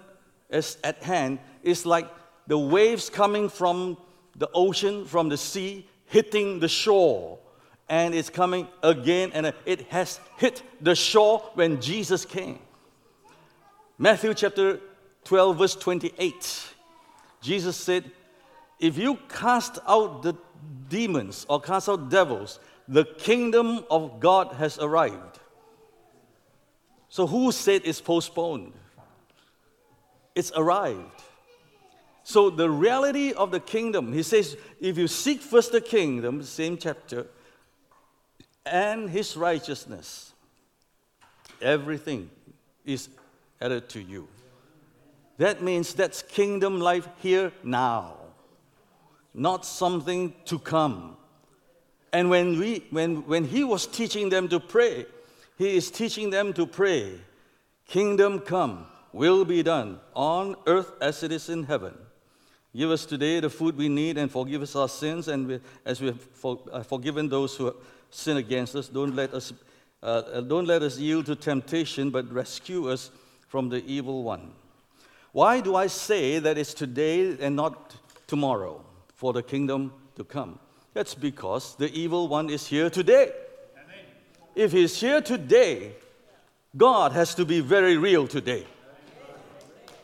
is 0.49 0.77
at 0.83 1.03
hand, 1.03 1.39
is 1.63 1.85
like 1.85 2.09
the 2.47 2.57
waves 2.57 3.09
coming 3.09 3.49
from 3.49 3.97
the 4.35 4.49
ocean, 4.53 5.05
from 5.05 5.29
the 5.29 5.37
sea, 5.37 5.87
hitting 6.05 6.59
the 6.59 6.67
shore. 6.67 7.39
And 7.87 8.13
it's 8.13 8.29
coming 8.29 8.67
again, 8.83 9.31
and 9.33 9.53
it 9.65 9.81
has 9.89 10.19
hit 10.37 10.61
the 10.81 10.95
shore 10.95 11.39
when 11.55 11.81
Jesus 11.81 12.25
came. 12.25 12.59
Matthew 13.97 14.33
chapter 14.33 14.79
12, 15.25 15.57
verse 15.57 15.75
28. 15.75 16.67
Jesus 17.41 17.75
said, 17.75 18.11
If 18.79 18.97
you 18.97 19.17
cast 19.27 19.79
out 19.87 20.23
the 20.23 20.35
demons 20.87 21.45
or 21.49 21.59
cast 21.59 21.89
out 21.89 22.09
devils, 22.09 22.59
the 22.87 23.05
kingdom 23.05 23.85
of 23.89 24.19
God 24.19 24.53
has 24.53 24.79
arrived. 24.79 25.39
So, 27.09 27.27
who 27.27 27.51
said 27.51 27.81
it's 27.85 28.01
postponed? 28.01 28.73
It's 30.36 30.51
arrived. 30.55 31.24
So, 32.24 32.50
the 32.50 32.69
reality 32.69 33.33
of 33.33 33.51
the 33.51 33.59
kingdom, 33.59 34.13
he 34.13 34.21
says, 34.21 34.55
if 34.79 34.98
you 34.98 35.07
seek 35.07 35.41
first 35.41 35.71
the 35.71 35.81
kingdom, 35.81 36.43
same 36.43 36.77
chapter, 36.77 37.25
and 38.65 39.09
his 39.09 39.36
righteousness, 39.36 40.33
everything 41.62 42.29
is 42.86 43.09
added 43.59 43.89
to 43.89 44.01
you. 44.01 44.27
That 45.38 45.63
means 45.63 45.93
that's 45.93 46.21
kingdom 46.21 46.79
life 46.79 47.07
here 47.21 47.51
now, 47.63 48.17
not 49.33 49.65
something 49.65 50.33
to 50.45 50.59
come. 50.59 51.17
And 52.12 52.29
when, 52.29 52.59
we, 52.59 52.86
when, 52.89 53.25
when 53.27 53.45
he 53.45 53.63
was 53.63 53.88
teaching 53.88 54.29
them 54.29 54.50
to 54.50 54.59
pray, 54.59 55.05
he 55.57 55.77
is 55.77 55.91
teaching 55.91 56.29
them 56.29 56.53
to 56.53 56.65
pray, 56.65 57.19
Kingdom 57.88 58.39
come, 58.39 58.86
will 59.13 59.45
be 59.45 59.63
done 59.63 59.99
on 60.15 60.55
earth 60.67 60.93
as 61.01 61.23
it 61.23 61.31
is 61.31 61.49
in 61.49 61.63
heaven. 61.63 61.93
Give 62.75 62.91
us 62.91 63.05
today 63.05 63.39
the 63.39 63.49
food 63.49 63.75
we 63.75 63.89
need 63.89 64.17
and 64.17 64.31
forgive 64.31 64.61
us 64.61 64.75
our 64.75 64.89
sins, 64.89 65.27
and 65.27 65.47
we, 65.47 65.59
as 65.85 65.99
we 65.99 66.07
have 66.07 66.21
for, 66.21 66.59
uh, 66.71 66.83
forgiven 66.83 67.27
those 67.27 67.55
who 67.55 67.75
sin 68.11 68.37
against 68.37 68.75
us, 68.75 68.87
don't 68.87 69.15
let 69.15 69.33
us, 69.33 69.53
uh, 70.03 70.05
uh, 70.05 70.41
don't 70.41 70.65
let 70.65 70.83
us 70.83 70.97
yield 70.99 71.25
to 71.25 71.35
temptation, 71.35 72.11
but 72.11 72.31
rescue 72.31 72.89
us 72.89 73.09
from 73.47 73.69
the 73.69 73.83
evil 73.85 74.23
one. 74.23 74.51
Why 75.31 75.61
do 75.61 75.75
I 75.75 75.87
say 75.87 76.39
that 76.39 76.57
it's 76.57 76.73
today 76.73 77.37
and 77.39 77.55
not 77.55 77.95
tomorrow 78.27 78.83
for 79.15 79.33
the 79.33 79.43
kingdom 79.43 79.91
to 80.15 80.23
come? 80.23 80.59
That's 80.93 81.15
because 81.15 81.75
the 81.75 81.91
evil 81.91 82.27
one 82.27 82.49
is 82.49 82.67
here 82.67 82.89
today. 82.89 83.31
Amen. 83.75 84.05
If 84.55 84.71
he's 84.71 84.99
here 84.99 85.21
today, 85.21 85.93
God 86.77 87.11
has 87.13 87.33
to 87.35 87.45
be 87.45 87.61
very 87.61 87.97
real 87.97 88.27
today. 88.27 88.65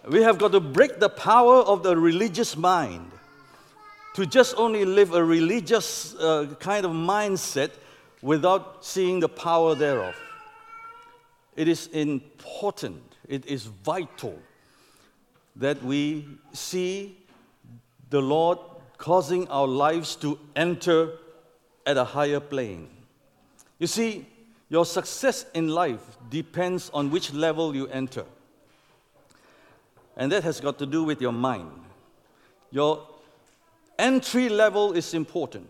We 0.08 0.22
have 0.22 0.38
got 0.38 0.52
to 0.52 0.60
break 0.60 1.00
the 1.00 1.10
power 1.10 1.62
of 1.62 1.82
the 1.82 1.98
religious 1.98 2.56
mind 2.56 3.12
to 4.14 4.26
just 4.26 4.54
only 4.58 4.86
live 4.86 5.14
a 5.14 5.24
religious 5.24 6.14
uh, 6.16 6.54
kind 6.60 6.86
of 6.86 6.92
mindset 6.92 7.72
without 8.22 8.86
seeing 8.86 9.20
the 9.20 9.30
power 9.30 9.74
thereof. 9.74 10.16
It 11.56 11.68
is 11.68 11.88
important, 11.88 13.02
it 13.28 13.46
is 13.48 13.66
vital 13.66 14.38
that 15.56 15.82
we 15.84 16.28
see 16.54 17.18
the 18.10 18.22
Lord 18.22 18.60
causing 18.98 19.48
our 19.48 19.68
lives 19.68 20.16
to 20.18 20.38
enter 20.56 21.14
at 21.86 21.98
a 21.98 22.04
higher 22.04 22.40
plane. 22.40 22.90
You 23.80 23.88
see, 23.88 24.28
your 24.70 24.86
success 24.86 25.46
in 25.54 25.70
life 25.70 26.18
depends 26.30 26.92
on 26.94 27.10
which 27.10 27.34
level 27.34 27.76
you 27.76 27.88
enter. 27.88 28.26
And 30.18 30.32
that 30.32 30.44
has 30.44 30.60
got 30.60 30.80
to 30.80 30.86
do 30.86 31.04
with 31.04 31.22
your 31.22 31.32
mind. 31.32 31.72
Your 32.72 33.08
entry 34.00 34.50
level 34.50 34.94
is 34.94 35.14
important. 35.14 35.68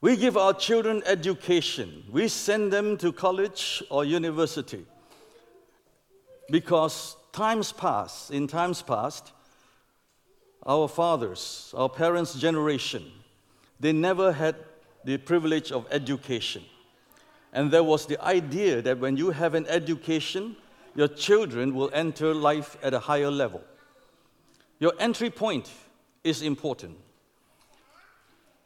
We 0.00 0.16
give 0.16 0.36
our 0.36 0.52
children 0.52 1.02
education, 1.06 2.02
we 2.10 2.26
send 2.26 2.72
them 2.72 2.96
to 2.98 3.12
college 3.12 3.84
or 3.88 4.04
university 4.04 4.84
because 6.50 7.16
times 7.32 7.70
past, 7.72 8.32
in 8.32 8.48
times 8.48 8.82
past, 8.82 9.32
our 10.66 10.88
fathers, 10.88 11.72
our 11.76 11.88
parents' 11.88 12.34
generation, 12.34 13.04
they 13.78 13.92
never 13.92 14.32
had 14.32 14.56
the 15.04 15.18
privilege 15.18 15.72
of 15.72 15.86
education. 15.90 16.62
And 17.52 17.70
there 17.70 17.82
was 17.82 18.06
the 18.06 18.22
idea 18.24 18.82
that 18.82 18.98
when 18.98 19.16
you 19.16 19.30
have 19.30 19.54
an 19.54 19.66
education, 19.66 20.56
your 20.94 21.08
children 21.08 21.74
will 21.74 21.90
enter 21.92 22.34
life 22.34 22.76
at 22.82 22.94
a 22.94 22.98
higher 22.98 23.30
level. 23.30 23.62
Your 24.78 24.92
entry 24.98 25.30
point 25.30 25.70
is 26.24 26.42
important. 26.42 26.96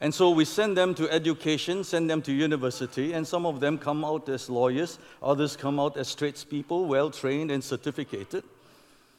And 0.00 0.14
so 0.14 0.30
we 0.30 0.44
send 0.44 0.76
them 0.76 0.94
to 0.94 1.10
education, 1.10 1.82
send 1.82 2.10
them 2.10 2.20
to 2.22 2.32
university, 2.32 3.14
and 3.14 3.26
some 3.26 3.46
of 3.46 3.60
them 3.60 3.78
come 3.78 4.04
out 4.04 4.28
as 4.28 4.50
lawyers, 4.50 4.98
others 5.22 5.56
come 5.56 5.80
out 5.80 5.96
as 5.96 6.14
tradespeople, 6.14 6.86
well 6.86 7.10
trained 7.10 7.50
and 7.50 7.64
certificated, 7.64 8.44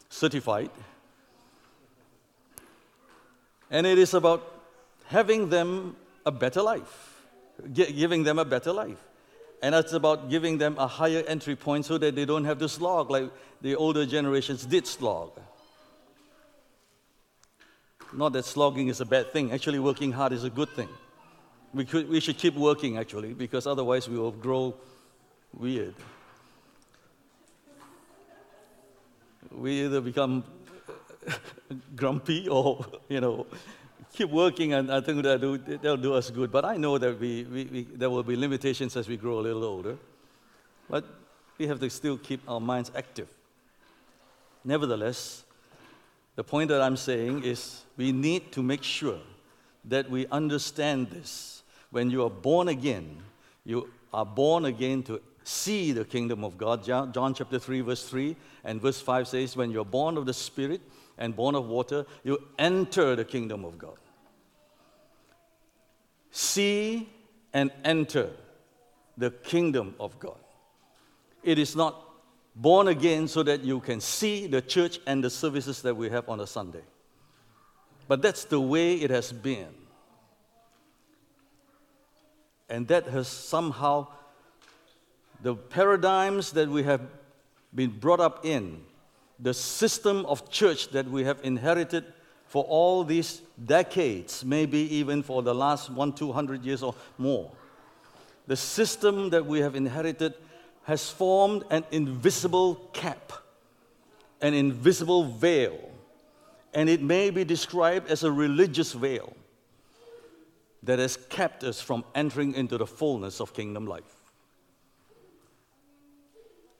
certified. 0.09 0.69
And 3.71 3.87
it 3.87 3.97
is 3.97 4.13
about 4.13 4.61
having 5.07 5.49
them 5.49 5.95
a 6.25 6.31
better 6.31 6.61
life, 6.61 7.23
giving 7.73 8.23
them 8.23 8.37
a 8.37 8.45
better 8.45 8.71
life. 8.71 9.06
And 9.61 9.73
that's 9.73 9.93
about 9.93 10.29
giving 10.29 10.57
them 10.57 10.75
a 10.77 10.87
higher 10.87 11.23
entry 11.27 11.55
point 11.55 11.85
so 11.85 11.97
that 11.97 12.15
they 12.15 12.25
don't 12.25 12.45
have 12.45 12.59
to 12.59 12.69
slog 12.69 13.09
like 13.09 13.31
the 13.61 13.75
older 13.75 14.05
generations 14.05 14.65
did 14.65 14.85
slog. 14.85 15.31
Not 18.13 18.33
that 18.33 18.45
slogging 18.45 18.87
is 18.87 19.01
a 19.01 19.05
bad 19.05 19.31
thing. 19.31 19.51
Actually, 19.51 19.79
working 19.79 20.11
hard 20.11 20.31
is 20.31 20.43
a 20.43 20.49
good 20.49 20.69
thing. 20.69 20.89
We, 21.73 21.85
could, 21.85 22.07
we 22.07 22.19
should 22.19 22.37
keep 22.37 22.55
working, 22.55 22.97
actually, 22.97 23.33
because 23.33 23.67
otherwise 23.67 24.07
we 24.07 24.17
will 24.17 24.31
grow 24.31 24.75
weird. 25.53 25.95
We 29.51 29.85
either 29.85 30.01
become 30.01 30.43
grumpy 31.95 32.47
or, 32.47 32.85
you 33.09 33.19
know, 33.19 33.47
keep 34.13 34.29
working, 34.29 34.73
and 34.73 34.91
I 34.91 35.01
think 35.01 35.23
that'll 35.23 35.57
do, 35.57 35.77
that'll 35.77 35.97
do 35.97 36.13
us 36.13 36.29
good. 36.29 36.51
But 36.51 36.65
I 36.65 36.77
know 36.77 36.97
that 36.97 37.19
we, 37.19 37.43
we, 37.43 37.65
we, 37.65 37.83
there 37.83 38.09
will 38.09 38.23
be 38.23 38.35
limitations 38.35 38.95
as 38.95 39.07
we 39.07 39.17
grow 39.17 39.39
a 39.39 39.41
little 39.41 39.63
older. 39.63 39.97
But 40.89 41.05
we 41.57 41.67
have 41.67 41.79
to 41.79 41.89
still 41.89 42.17
keep 42.17 42.41
our 42.47 42.59
minds 42.59 42.91
active. 42.95 43.27
Nevertheless, 44.63 45.43
The 46.37 46.43
point 46.43 46.69
that 46.69 46.81
I'm 46.81 46.97
saying 46.97 47.43
is 47.43 47.81
we 47.97 48.11
need 48.11 48.51
to 48.51 48.61
make 48.61 48.83
sure 48.83 49.19
that 49.85 50.07
we 50.07 50.27
understand 50.27 51.09
this. 51.09 51.63
When 51.89 52.11
you 52.11 52.23
are 52.23 52.29
born 52.29 52.67
again, 52.67 53.23
you 53.65 53.89
are 54.13 54.25
born 54.25 54.65
again 54.65 55.01
to 55.03 55.19
see 55.43 55.93
the 55.93 56.05
kingdom 56.05 56.43
of 56.43 56.55
God. 56.55 56.83
John 56.83 57.33
chapter 57.33 57.57
3, 57.57 57.81
verse 57.81 58.07
3 58.07 58.35
and 58.63 58.79
verse 58.79 59.01
5 59.01 59.27
says, 59.27 59.55
When 59.55 59.71
you're 59.71 59.83
born 59.83 60.15
of 60.15 60.27
the 60.27 60.33
Spirit 60.33 60.81
and 61.17 61.36
born 61.36 61.55
of 61.55 61.67
water, 61.67 62.05
you 62.24 62.38
enter 62.59 63.15
the 63.15 63.25
kingdom 63.25 63.65
of 63.65 63.77
God. 63.77 63.97
See 66.31 67.09
and 67.53 67.71
enter 67.83 68.29
the 69.17 69.31
kingdom 69.31 69.95
of 70.00 70.19
God. 70.19 70.38
It 71.43 71.57
is 71.57 71.75
not 71.75 72.03
born 72.55 72.88
again 72.88 73.27
so 73.27 73.43
that 73.43 73.63
you 73.63 73.79
can 73.79 74.01
see 74.01 74.47
the 74.47 74.62
church 74.62 75.00
and 75.07 75.24
the 75.24 75.29
services 75.29 75.81
that 75.83 75.95
we 75.95 76.09
have 76.09 76.27
on 76.29 76.39
a 76.39 76.47
Sunday. 76.47 76.83
But 78.07 78.21
that's 78.21 78.45
the 78.45 78.59
way 78.59 78.95
it 78.95 79.09
has 79.09 79.31
been. 79.31 79.74
And 82.69 82.88
that 82.88 83.07
has 83.07 83.27
somehow, 83.27 84.07
the 85.41 85.55
paradigms 85.55 86.51
that 86.51 86.69
we 86.69 86.83
have 86.83 87.01
been 87.74 87.91
brought 87.91 88.19
up 88.19 88.45
in, 88.45 88.81
the 89.39 89.53
system 89.53 90.25
of 90.25 90.50
church 90.50 90.89
that 90.89 91.08
we 91.08 91.24
have 91.24 91.39
inherited 91.44 92.06
for 92.48 92.63
all 92.63 93.03
these 93.03 93.41
decades, 93.65 94.44
maybe 94.46 94.79
even 94.96 95.22
for 95.22 95.44
the 95.44 95.53
last 95.53 95.89
one, 95.89 96.13
two 96.13 96.32
hundred 96.32 96.63
years 96.63 96.82
or 96.82 96.96
more. 97.17 97.51
The 98.48 98.56
system 98.56 99.29
that 99.32 99.46
we 99.46 99.60
have 99.60 99.75
inherited 99.75 100.34
has 100.84 101.10
formed 101.10 101.63
an 101.70 101.84
invisible 101.91 102.75
cap, 102.94 103.34
an 104.41 104.53
invisible 104.53 105.25
veil, 105.25 105.77
and 106.74 106.89
it 106.89 107.01
may 107.01 107.29
be 107.29 107.44
described 107.44 108.10
as 108.10 108.24
a 108.24 108.32
religious 108.32 108.94
veil 108.94 109.34
that 110.84 111.00
has 111.00 111.17
kept 111.17 111.63
us 111.63 111.82
from 111.82 112.06
entering 112.15 112.53
into 112.53 112.77
the 112.77 112.88
fullness 112.88 113.41
of 113.41 113.53
kingdom 113.53 113.86
life. 113.86 114.16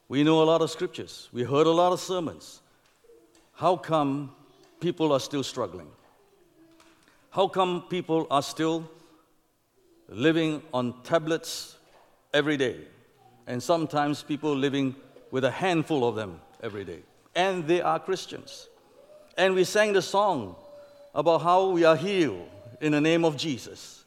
We 0.10 0.24
know 0.24 0.42
a 0.42 0.46
lot 0.46 0.62
of 0.62 0.72
scriptures, 0.72 1.30
we 1.34 1.44
heard 1.44 1.68
a 1.68 1.72
lot 1.72 1.92
of 1.92 2.00
sermons. 2.00 2.62
How 3.54 3.76
come 3.76 4.32
people 4.80 5.12
are 5.12 5.20
still 5.20 5.44
struggling? 5.44 5.88
How 7.32 7.48
come 7.48 7.84
people 7.90 8.28
are 8.32 8.42
still 8.42 8.90
living 10.08 10.62
on 10.74 10.94
tablets 11.04 11.76
every 12.34 12.56
day? 12.56 12.78
And 13.48 13.62
sometimes 13.62 14.24
people 14.24 14.56
living 14.56 14.96
with 15.32 15.44
a 15.44 15.52
handful 15.52 16.08
of 16.08 16.16
them 16.16 16.40
every 16.62 16.86
day. 16.86 17.00
And 17.36 17.68
they 17.68 17.82
are 17.82 18.00
Christians. 18.00 18.70
And 19.38 19.56
we 19.56 19.64
sang 19.64 19.94
the 19.94 20.02
song 20.02 20.56
about 21.14 21.42
how 21.42 21.70
we 21.70 21.84
are 21.84 21.96
healed 21.96 22.48
in 22.82 22.92
the 22.92 23.02
name 23.02 23.26
of 23.26 23.38
Jesus. 23.38 24.04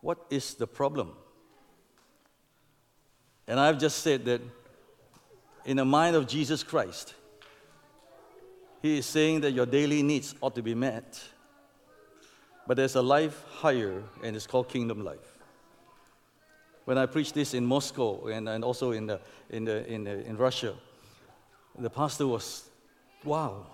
What 0.00 0.18
is 0.30 0.54
the 0.54 0.66
problem? 0.66 1.12
And 3.46 3.60
I've 3.60 3.78
just 3.78 3.98
said 3.98 4.24
that 4.24 4.40
in 5.64 5.76
the 5.76 5.84
mind 5.84 6.16
of 6.16 6.26
Jesus 6.26 6.62
Christ, 6.62 7.14
He 8.82 8.98
is 8.98 9.06
saying 9.06 9.42
that 9.42 9.52
your 9.52 9.66
daily 9.66 10.02
needs 10.02 10.34
ought 10.40 10.54
to 10.54 10.62
be 10.62 10.74
met. 10.74 11.22
But 12.66 12.76
there's 12.76 12.94
a 12.94 13.02
life 13.02 13.44
higher, 13.56 14.02
and 14.22 14.34
it's 14.34 14.46
called 14.46 14.68
kingdom 14.68 15.04
life. 15.04 15.38
When 16.86 16.98
I 16.98 17.06
preached 17.06 17.34
this 17.34 17.54
in 17.54 17.64
Moscow 17.64 18.26
and, 18.26 18.48
and 18.48 18.64
also 18.64 18.92
in, 18.92 19.06
the, 19.06 19.20
in, 19.50 19.64
the, 19.64 19.86
in, 19.90 20.04
the, 20.04 20.26
in 20.26 20.36
Russia, 20.36 20.74
the 21.78 21.90
pastor 21.90 22.26
was, 22.26 22.68
wow. 23.24 23.66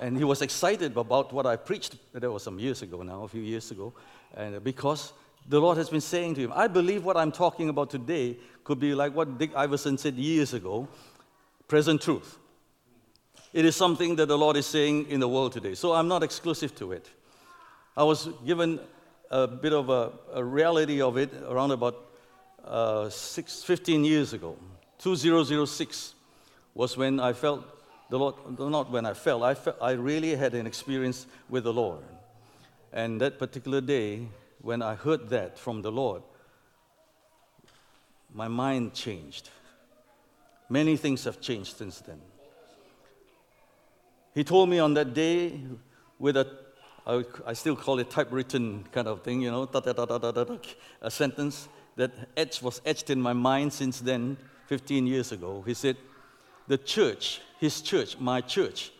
And 0.00 0.16
he 0.16 0.24
was 0.24 0.42
excited 0.42 0.96
about 0.96 1.32
what 1.32 1.46
I 1.46 1.56
preached. 1.56 1.96
That 2.12 2.30
was 2.30 2.42
some 2.42 2.58
years 2.58 2.82
ago 2.82 3.02
now, 3.02 3.24
a 3.24 3.28
few 3.28 3.42
years 3.42 3.70
ago. 3.70 3.92
And 4.34 4.62
because 4.62 5.12
the 5.48 5.60
Lord 5.60 5.76
has 5.78 5.88
been 5.88 6.00
saying 6.00 6.34
to 6.36 6.40
him, 6.42 6.52
I 6.54 6.68
believe 6.68 7.04
what 7.04 7.16
I'm 7.16 7.32
talking 7.32 7.68
about 7.68 7.90
today 7.90 8.36
could 8.68 8.78
be 8.78 8.94
like 8.94 9.14
what 9.14 9.38
Dick 9.38 9.50
Iverson 9.56 9.96
said 9.96 10.16
years 10.16 10.52
ago 10.52 10.86
present 11.68 12.02
truth. 12.02 12.36
It 13.54 13.64
is 13.64 13.74
something 13.74 14.14
that 14.16 14.26
the 14.26 14.36
Lord 14.36 14.58
is 14.58 14.66
saying 14.66 15.06
in 15.08 15.20
the 15.20 15.28
world 15.28 15.52
today. 15.52 15.74
So 15.74 15.94
I'm 15.94 16.06
not 16.06 16.22
exclusive 16.22 16.74
to 16.76 16.92
it. 16.92 17.08
I 17.96 18.04
was 18.04 18.28
given 18.44 18.78
a 19.30 19.46
bit 19.46 19.72
of 19.72 19.88
a, 19.88 20.12
a 20.34 20.44
reality 20.44 21.00
of 21.00 21.16
it 21.16 21.32
around 21.48 21.70
about 21.70 21.96
uh, 22.62 23.08
six, 23.08 23.64
15 23.64 24.04
years 24.04 24.34
ago. 24.34 24.54
2006 24.98 26.14
was 26.74 26.94
when 26.98 27.20
I 27.20 27.32
felt 27.32 27.64
the 28.10 28.18
Lord, 28.18 28.34
not 28.58 28.90
when 28.90 29.06
I 29.06 29.14
felt, 29.14 29.44
I, 29.44 29.54
felt, 29.54 29.78
I 29.80 29.92
really 29.92 30.36
had 30.36 30.52
an 30.52 30.66
experience 30.66 31.26
with 31.48 31.64
the 31.64 31.72
Lord. 31.72 32.04
And 32.92 33.18
that 33.22 33.38
particular 33.38 33.80
day, 33.80 34.28
when 34.60 34.82
I 34.82 34.94
heard 34.94 35.30
that 35.30 35.58
from 35.58 35.80
the 35.80 35.90
Lord, 35.90 36.22
my 38.32 38.48
mind 38.48 38.94
changed. 38.94 39.50
Many 40.68 40.96
things 40.96 41.24
have 41.24 41.40
changed 41.40 41.76
since 41.76 42.00
then. 42.00 42.20
He 44.34 44.44
told 44.44 44.68
me 44.68 44.78
on 44.78 44.94
that 44.94 45.14
day 45.14 45.60
with 46.18 46.36
a, 46.36 46.46
I 47.06 47.54
still 47.54 47.74
call 47.74 47.98
it 47.98 48.10
typewritten 48.10 48.84
kind 48.92 49.08
of 49.08 49.22
thing, 49.22 49.40
you 49.40 49.50
know, 49.50 49.68
a 51.02 51.10
sentence 51.10 51.68
that 51.96 52.12
etched, 52.36 52.62
was 52.62 52.80
etched 52.84 53.10
in 53.10 53.20
my 53.20 53.32
mind 53.32 53.72
since 53.72 54.00
then, 54.00 54.36
15 54.66 55.06
years 55.06 55.32
ago. 55.32 55.62
He 55.66 55.74
said, 55.74 55.96
The 56.68 56.78
church, 56.78 57.40
his 57.58 57.80
church, 57.80 58.18
my 58.18 58.40
church, 58.42 58.92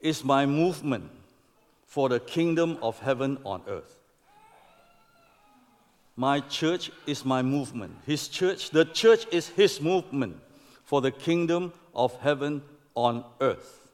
is 0.00 0.22
my 0.22 0.46
movement 0.46 1.10
for 1.86 2.08
the 2.08 2.20
kingdom 2.20 2.78
of 2.82 2.98
heaven 3.00 3.38
on 3.44 3.62
earth. 3.66 3.97
My 6.18 6.40
church 6.40 6.90
is 7.06 7.24
my 7.24 7.42
movement. 7.42 7.94
His 8.04 8.26
church, 8.26 8.70
the 8.70 8.84
church 8.84 9.24
is 9.30 9.50
his 9.50 9.80
movement 9.80 10.40
for 10.82 11.00
the 11.00 11.12
kingdom 11.12 11.72
of 11.94 12.12
heaven 12.18 12.60
on 12.96 13.24
earth. 13.40 13.88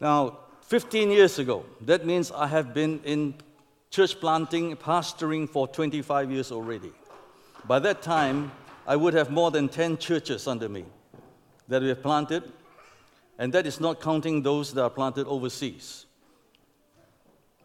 Now, 0.00 0.38
15 0.62 1.10
years 1.10 1.38
ago, 1.38 1.66
that 1.82 2.06
means 2.06 2.32
I 2.32 2.46
have 2.46 2.72
been 2.72 3.00
in 3.04 3.34
church 3.90 4.18
planting, 4.18 4.74
pastoring 4.76 5.46
for 5.46 5.68
25 5.68 6.30
years 6.30 6.50
already. 6.50 6.92
By 7.66 7.78
that 7.80 8.00
time, 8.00 8.50
I 8.86 8.96
would 8.96 9.12
have 9.12 9.30
more 9.30 9.50
than 9.50 9.68
10 9.68 9.98
churches 9.98 10.48
under 10.48 10.70
me 10.70 10.86
that 11.68 11.82
we 11.82 11.88
have 11.88 12.02
planted 12.02 12.50
and 13.38 13.52
that 13.52 13.66
is 13.66 13.78
not 13.78 14.00
counting 14.00 14.40
those 14.40 14.72
that 14.72 14.82
are 14.82 14.88
planted 14.88 15.26
overseas. 15.26 16.06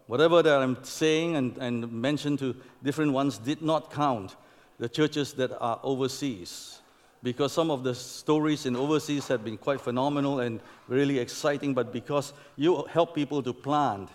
Whatever 0.10 0.42
that 0.42 0.60
I'm 0.60 0.84
saying 0.84 1.36
and, 1.36 1.56
and 1.60 1.92
mentioned 1.92 2.40
to 2.40 2.56
different 2.82 3.14
ones 3.14 3.38
did 3.38 3.62
not 3.62 3.94
count 3.94 4.36
the 4.80 4.90
churches 4.90 5.34
that 5.34 5.56
are 5.62 5.80
overseas. 5.84 6.80
Because 7.22 7.54
some 7.54 7.70
of 7.70 7.84
the 7.84 7.94
stories 7.94 8.66
in 8.66 8.76
overseas 8.76 9.28
have 9.28 9.44
been 9.44 9.56
quite 9.56 9.80
phenomenal 9.80 10.40
and 10.40 10.62
really 10.88 11.20
exciting, 11.20 11.76
but 11.76 11.94
because 11.94 12.34
you 12.56 12.86
help 12.86 13.14
people 13.14 13.44
to 13.44 13.54
plant, 13.54 14.10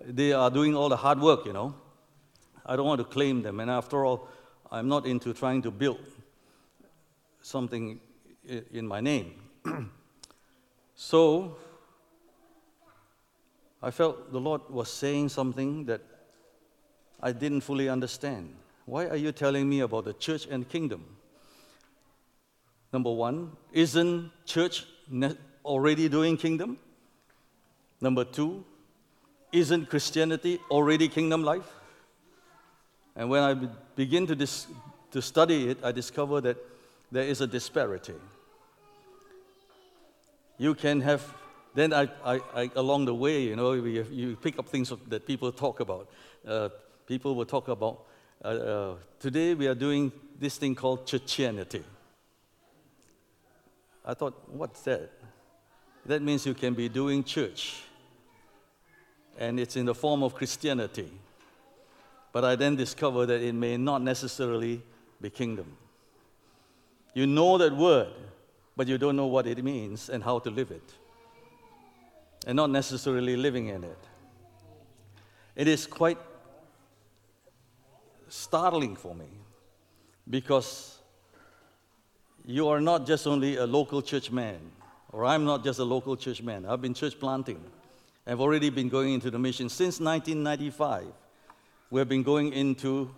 they 0.00 0.32
are 0.32 0.48
doing 0.48 0.76
all 0.76 0.88
the 0.88 0.96
hard 0.96 1.20
work, 1.20 1.44
you 1.44 1.52
know. 1.52 1.74
I 2.64 2.76
don't 2.76 2.86
want 2.86 3.00
to 3.00 3.04
claim 3.04 3.42
them, 3.42 3.58
and 3.58 3.68
after 3.68 4.04
all, 4.04 4.28
I'm 4.70 4.86
not 4.86 5.06
into 5.06 5.34
trying 5.34 5.60
to 5.62 5.72
build 5.72 6.06
something 7.42 7.98
in 8.72 8.86
my 8.86 9.00
name. 9.00 9.32
So 10.98 11.58
I 13.82 13.90
felt 13.90 14.32
the 14.32 14.40
Lord 14.40 14.62
was 14.68 14.90
saying 14.90 15.28
something 15.28 15.84
that 15.86 16.00
I 17.20 17.32
didn't 17.32 17.60
fully 17.60 17.88
understand. 17.88 18.54
Why 18.84 19.06
are 19.06 19.16
you 19.16 19.32
telling 19.32 19.68
me 19.68 19.80
about 19.80 20.04
the 20.04 20.12
church 20.12 20.46
and 20.46 20.68
kingdom? 20.68 21.04
Number 22.92 23.12
one, 23.12 23.52
isn't 23.72 24.30
church 24.44 24.86
already 25.64 26.08
doing 26.08 26.36
kingdom? 26.36 26.78
Number 28.00 28.24
two, 28.24 28.64
isn't 29.52 29.88
Christianity 29.90 30.60
already 30.70 31.08
kingdom 31.08 31.42
life? 31.42 31.70
And 33.14 33.30
when 33.30 33.42
I 33.42 33.54
begin 33.94 34.26
to, 34.26 34.36
dis- 34.36 34.66
to 35.10 35.22
study 35.22 35.70
it, 35.70 35.78
I 35.82 35.92
discover 35.92 36.40
that 36.42 36.56
there 37.10 37.24
is 37.24 37.40
a 37.40 37.46
disparity 37.46 38.14
you 40.58 40.74
can 40.74 41.00
have, 41.02 41.22
then 41.76 41.92
I, 41.92 42.08
I, 42.24 42.40
I 42.54 42.70
along 42.74 43.04
the 43.04 43.14
way, 43.14 43.42
you 43.42 43.54
know, 43.54 43.72
you, 43.72 44.06
you 44.10 44.36
pick 44.36 44.58
up 44.58 44.68
things 44.68 44.92
that 45.08 45.26
people 45.26 45.52
talk 45.52 45.80
about. 45.80 46.08
Uh, 46.46 46.70
people 47.06 47.34
will 47.34 47.44
talk 47.44 47.68
about, 47.68 48.04
uh, 48.42 48.48
uh, 48.48 48.94
today 49.20 49.54
we 49.54 49.66
are 49.66 49.74
doing 49.74 50.10
this 50.40 50.56
thing 50.56 50.74
called 50.74 51.06
churchianity. 51.06 51.82
I 54.04 54.14
thought, 54.14 54.48
what's 54.48 54.82
that? 54.82 55.10
That 56.06 56.22
means 56.22 56.46
you 56.46 56.54
can 56.54 56.74
be 56.74 56.88
doing 56.88 57.24
church, 57.24 57.82
and 59.38 59.60
it's 59.60 59.76
in 59.76 59.84
the 59.84 59.94
form 59.94 60.22
of 60.22 60.34
Christianity. 60.34 61.10
But 62.32 62.44
I 62.44 62.56
then 62.56 62.76
discovered 62.76 63.26
that 63.26 63.42
it 63.42 63.54
may 63.54 63.76
not 63.76 64.02
necessarily 64.02 64.82
be 65.20 65.30
kingdom. 65.30 65.76
You 67.14 67.26
know 67.26 67.58
that 67.58 67.76
word, 67.76 68.12
but 68.76 68.86
you 68.86 68.98
don't 68.98 69.16
know 69.16 69.26
what 69.26 69.46
it 69.46 69.62
means 69.62 70.08
and 70.08 70.22
how 70.22 70.38
to 70.38 70.50
live 70.50 70.70
it, 70.70 70.94
and 72.46 72.54
not 72.54 72.70
necessarily 72.70 73.36
living 73.36 73.66
in 73.66 73.82
it. 73.82 73.98
It 75.56 75.66
is 75.66 75.86
quite 75.86 76.18
startling 78.28 78.94
for 78.94 79.14
me 79.14 79.26
because 80.30 80.98
you 82.44 82.68
are 82.68 82.80
not 82.80 83.06
just 83.06 83.26
only 83.26 83.56
a 83.56 83.66
local 83.66 84.00
church 84.00 84.30
man, 84.30 84.60
or 85.12 85.24
I'm 85.24 85.44
not 85.44 85.64
just 85.64 85.80
a 85.80 85.84
local 85.84 86.16
church 86.16 86.40
man. 86.42 86.64
I've 86.64 86.80
been 86.80 86.94
church 86.94 87.18
planting. 87.18 87.62
I've 88.26 88.40
already 88.40 88.70
been 88.70 88.88
going 88.88 89.14
into 89.14 89.30
the 89.30 89.38
mission 89.38 89.68
since 89.68 89.98
1995. 89.98 91.06
We've 91.90 92.08
been 92.08 92.22
going 92.22 92.52
into 92.52 93.10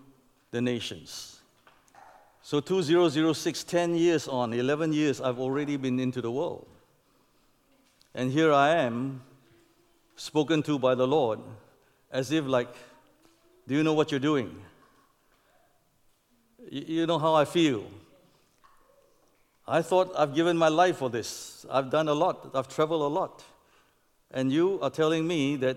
the 0.50 0.60
nations. 0.60 1.40
So 2.42 2.60
2006, 2.60 3.64
10 3.64 3.94
years 3.94 4.28
on, 4.28 4.54
11 4.54 4.92
years, 4.94 5.20
I've 5.20 5.38
already 5.38 5.76
been 5.76 6.00
into 6.00 6.22
the 6.22 6.30
world. 6.30 6.66
And 8.18 8.32
here 8.32 8.52
I 8.52 8.70
am, 8.70 9.22
spoken 10.16 10.64
to 10.64 10.76
by 10.76 10.96
the 10.96 11.06
Lord, 11.06 11.38
as 12.10 12.32
if 12.32 12.44
like, 12.44 12.74
do 13.68 13.76
you 13.76 13.84
know 13.84 13.92
what 13.92 14.10
you're 14.10 14.18
doing? 14.18 14.60
You 16.68 17.06
know 17.06 17.20
how 17.20 17.36
I 17.36 17.44
feel. 17.44 17.84
I 19.68 19.82
thought 19.82 20.12
I've 20.16 20.34
given 20.34 20.58
my 20.58 20.66
life 20.66 20.96
for 20.96 21.08
this. 21.08 21.64
I've 21.70 21.90
done 21.90 22.08
a 22.08 22.12
lot. 22.12 22.50
I've 22.54 22.66
traveled 22.66 23.02
a 23.02 23.06
lot. 23.06 23.44
And 24.32 24.50
you 24.50 24.80
are 24.82 24.90
telling 24.90 25.24
me 25.24 25.54
that, 25.54 25.76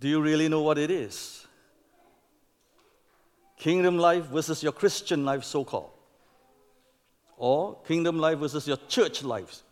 do 0.00 0.08
you 0.08 0.20
really 0.20 0.48
know 0.48 0.62
what 0.62 0.76
it 0.76 0.90
is? 0.90 1.46
Kingdom 3.58 3.98
life 3.98 4.24
versus 4.24 4.60
your 4.60 4.72
Christian 4.72 5.24
life, 5.24 5.44
so 5.44 5.62
called. 5.64 5.92
Or 7.36 7.80
kingdom 7.86 8.18
life 8.18 8.38
versus 8.38 8.66
your 8.66 8.78
church 8.88 9.22
life. 9.22 9.62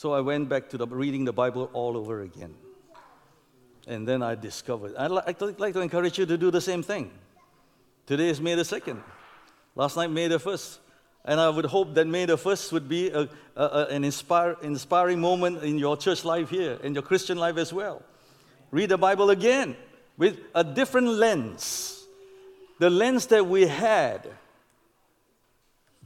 So 0.00 0.14
I 0.14 0.22
went 0.22 0.48
back 0.48 0.70
to 0.70 0.78
the, 0.78 0.86
reading 0.86 1.26
the 1.26 1.32
Bible 1.34 1.68
all 1.74 1.94
over 1.94 2.22
again. 2.22 2.54
And 3.86 4.08
then 4.08 4.22
I 4.22 4.34
discovered. 4.34 4.96
I'd 4.96 5.10
like 5.10 5.74
to 5.74 5.80
encourage 5.82 6.18
you 6.18 6.24
to 6.24 6.38
do 6.38 6.50
the 6.50 6.62
same 6.62 6.82
thing. 6.82 7.10
Today 8.06 8.30
is 8.30 8.40
May 8.40 8.54
the 8.54 8.62
2nd. 8.62 8.98
Last 9.74 9.98
night, 9.98 10.10
May 10.10 10.28
the 10.28 10.38
1st. 10.38 10.78
And 11.26 11.38
I 11.38 11.50
would 11.50 11.66
hope 11.66 11.92
that 11.96 12.06
May 12.06 12.24
the 12.24 12.38
1st 12.38 12.72
would 12.72 12.88
be 12.88 13.10
a, 13.10 13.28
a, 13.54 13.88
an 13.90 14.04
inspire, 14.04 14.56
inspiring 14.62 15.20
moment 15.20 15.62
in 15.62 15.78
your 15.78 15.98
church 15.98 16.24
life 16.24 16.48
here, 16.48 16.78
in 16.82 16.94
your 16.94 17.02
Christian 17.02 17.36
life 17.36 17.58
as 17.58 17.70
well. 17.70 18.02
Read 18.70 18.88
the 18.88 18.96
Bible 18.96 19.28
again 19.28 19.76
with 20.16 20.38
a 20.54 20.64
different 20.64 21.08
lens. 21.08 22.06
The 22.78 22.88
lens 22.88 23.26
that 23.26 23.46
we 23.46 23.66
had 23.66 24.30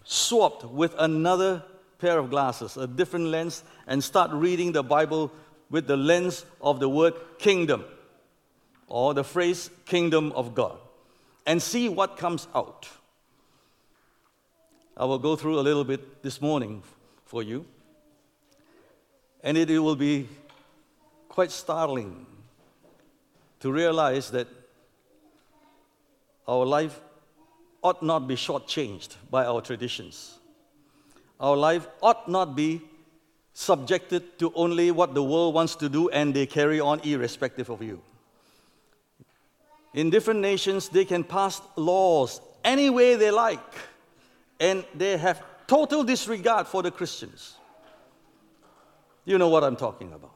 swapped 0.02 0.64
with 0.64 0.96
another 0.98 1.62
pair 2.04 2.18
of 2.18 2.28
glasses, 2.28 2.76
a 2.76 2.86
different 2.86 3.28
lens, 3.28 3.64
and 3.86 4.04
start 4.04 4.30
reading 4.30 4.72
the 4.72 4.82
Bible 4.82 5.32
with 5.70 5.86
the 5.86 5.96
lens 5.96 6.44
of 6.60 6.78
the 6.78 6.86
word 6.86 7.14
kingdom 7.38 7.82
or 8.88 9.14
the 9.14 9.24
phrase 9.24 9.70
kingdom 9.86 10.30
of 10.32 10.54
God 10.54 10.76
and 11.46 11.62
see 11.62 11.88
what 11.88 12.18
comes 12.18 12.46
out. 12.54 12.86
I 14.94 15.06
will 15.06 15.18
go 15.18 15.34
through 15.34 15.58
a 15.58 15.62
little 15.62 15.82
bit 15.82 16.22
this 16.22 16.42
morning 16.42 16.82
for 17.24 17.42
you. 17.42 17.64
And 19.42 19.56
it, 19.56 19.70
will 19.70 19.96
be 19.96 20.28
quite 21.30 21.50
startling 21.50 22.26
to 23.60 23.72
realize 23.72 24.30
that 24.32 24.48
our 26.46 26.66
life 26.66 27.00
ought 27.82 28.02
not 28.02 28.28
be 28.28 28.36
shortchanged 28.36 29.16
by 29.30 29.46
our 29.46 29.62
traditions. 29.62 30.38
Our 31.40 31.56
life 31.56 31.86
ought 32.02 32.28
not 32.28 32.54
be 32.56 32.82
subjected 33.52 34.38
to 34.38 34.52
only 34.54 34.90
what 34.90 35.14
the 35.14 35.22
world 35.22 35.54
wants 35.54 35.76
to 35.76 35.88
do 35.88 36.08
and 36.10 36.34
they 36.34 36.46
carry 36.46 36.80
on 36.80 37.00
irrespective 37.00 37.70
of 37.70 37.82
you. 37.82 38.02
In 39.94 40.10
different 40.10 40.40
nations, 40.40 40.88
they 40.88 41.04
can 41.04 41.22
pass 41.22 41.62
laws 41.76 42.40
any 42.64 42.90
way 42.90 43.14
they 43.14 43.30
like, 43.30 43.60
and 44.58 44.84
they 44.94 45.16
have 45.16 45.42
total 45.66 46.02
disregard 46.02 46.66
for 46.66 46.82
the 46.82 46.90
Christians. 46.90 47.54
You 49.24 49.38
know 49.38 49.48
what 49.48 49.62
I'm 49.62 49.76
talking 49.76 50.12
about. 50.12 50.32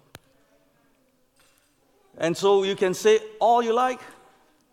And 2.18 2.37
so 2.37 2.62
you 2.62 2.76
can 2.76 2.94
say 2.94 3.20
all 3.40 3.62
you 3.62 3.72
like, 3.72 4.00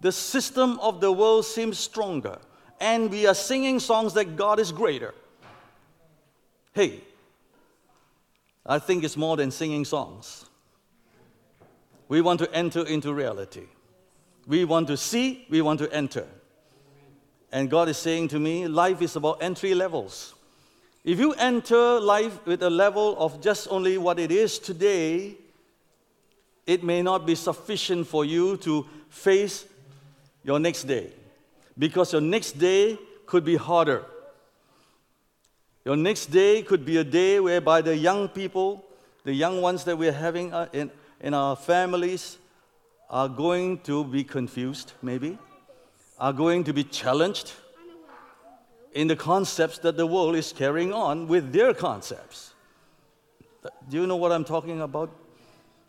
the 0.01 0.11
system 0.11 0.79
of 0.79 1.01
the 1.01 1.11
world 1.11 1.45
seems 1.45 1.79
stronger, 1.79 2.37
and 2.79 3.09
we 3.09 3.25
are 3.25 3.33
singing 3.33 3.79
songs 3.79 4.13
that 4.13 4.35
God 4.35 4.59
is 4.59 4.71
greater. 4.71 5.15
Hey, 6.75 6.99
I 8.65 8.79
think 8.79 9.05
it's 9.05 9.15
more 9.15 9.37
than 9.37 9.49
singing 9.49 9.85
songs. 9.85 10.43
We 12.09 12.19
want 12.19 12.39
to 12.41 12.53
enter 12.53 12.85
into 12.85 13.13
reality. 13.13 13.63
We 14.45 14.65
want 14.65 14.87
to 14.87 14.97
see, 14.97 15.45
we 15.49 15.61
want 15.61 15.79
to 15.79 15.91
enter. 15.93 16.27
And 17.49 17.69
God 17.69 17.87
is 17.87 17.97
saying 17.97 18.27
to 18.29 18.39
me, 18.39 18.67
life 18.67 19.01
is 19.01 19.15
about 19.15 19.41
entry 19.41 19.73
levels. 19.73 20.35
If 21.05 21.17
you 21.17 21.31
enter 21.35 22.01
life 22.01 22.45
with 22.45 22.61
a 22.61 22.69
level 22.69 23.15
of 23.19 23.39
just 23.39 23.69
only 23.71 23.97
what 23.97 24.19
it 24.19 24.29
is 24.29 24.59
today, 24.59 25.37
it 26.67 26.83
may 26.83 27.01
not 27.01 27.25
be 27.25 27.35
sufficient 27.35 28.05
for 28.05 28.25
you 28.25 28.57
to 28.57 28.85
face 29.07 29.65
your 30.43 30.59
next 30.59 30.83
day. 30.83 31.13
Because 31.79 32.11
your 32.11 32.21
next 32.21 32.59
day 32.59 32.99
could 33.25 33.45
be 33.45 33.55
harder. 33.55 34.03
Your 35.85 35.95
next 35.95 36.31
day 36.31 36.63
could 36.63 36.83
be 36.83 36.97
a 36.97 37.03
day 37.03 37.39
whereby 37.39 37.81
the 37.81 37.95
young 37.95 38.27
people, 38.27 38.83
the 39.23 39.33
young 39.33 39.61
ones 39.61 39.83
that 39.83 39.95
we're 39.95 40.11
having 40.11 40.51
uh, 40.51 40.67
in, 40.73 40.89
in 41.21 41.35
our 41.35 41.55
families, 41.55 42.39
are 43.07 43.29
going 43.29 43.77
to 43.81 44.03
be 44.03 44.23
confused, 44.23 44.93
maybe, 45.03 45.37
are 46.19 46.33
going 46.33 46.63
to 46.63 46.73
be 46.73 46.83
challenged 46.83 47.53
in 48.93 49.07
the 49.07 49.15
concepts 49.15 49.77
that 49.77 49.95
the 49.95 50.07
world 50.07 50.35
is 50.35 50.51
carrying 50.51 50.91
on 50.91 51.27
with 51.27 51.53
their 51.53 51.71
concepts. 51.71 52.55
Do 53.87 54.01
you 54.01 54.07
know 54.07 54.15
what 54.15 54.31
I'm 54.31 54.45
talking 54.45 54.81
about? 54.81 55.11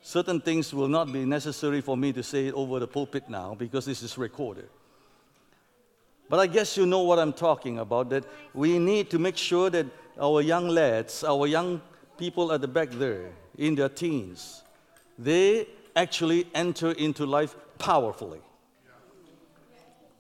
Certain 0.03 0.43
things 0.43 0.75
will 0.75 0.89
not 0.89 1.11
be 1.11 1.25
necessary 1.25 1.81
for 1.81 1.97
me 1.97 2.13
to 2.13 2.23
say 2.23 2.49
it 2.49 2.55
over 2.55 2.79
the 2.81 2.87
pulpit 2.87 3.31
now 3.31 3.55
because 3.55 3.87
this 3.87 4.03
is 4.03 4.19
recorded. 4.19 4.69
But 6.29 6.41
I 6.41 6.47
guess 6.47 6.77
you 6.77 6.87
know 6.87 7.03
what 7.03 7.19
I'm 7.19 7.33
talking 7.33 7.79
about 7.79 8.11
that 8.11 8.25
we 8.53 8.79
need 8.79 9.11
to 9.11 9.19
make 9.19 9.37
sure 9.37 9.71
that 9.71 9.87
our 10.21 10.41
young 10.41 10.69
lads, 10.69 11.23
our 11.23 11.47
young 11.47 11.81
people 12.19 12.53
at 12.53 12.61
the 12.61 12.69
back 12.69 12.91
there, 12.91 13.31
in 13.59 13.75
their 13.75 13.89
teens, 13.89 14.62
they 15.19 15.67
actually 15.95 16.47
enter 16.55 16.93
into 16.93 17.25
life 17.25 17.55
powerfully. 17.79 18.41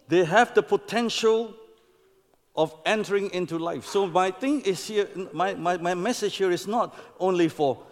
They 0.08 0.24
have 0.24 0.54
the 0.54 0.62
potential 0.62 1.54
of 2.54 2.74
entering 2.86 3.30
into 3.32 3.58
life. 3.58 3.84
So 3.84 4.06
my 4.06 4.30
thing 4.30 4.62
is 4.62 4.86
here, 4.86 5.08
my, 5.32 5.54
my, 5.54 5.76
my 5.76 5.94
message 5.94 6.36
here 6.36 6.50
is 6.50 6.66
not 6.66 6.96
only 7.20 7.48
for 7.48 7.82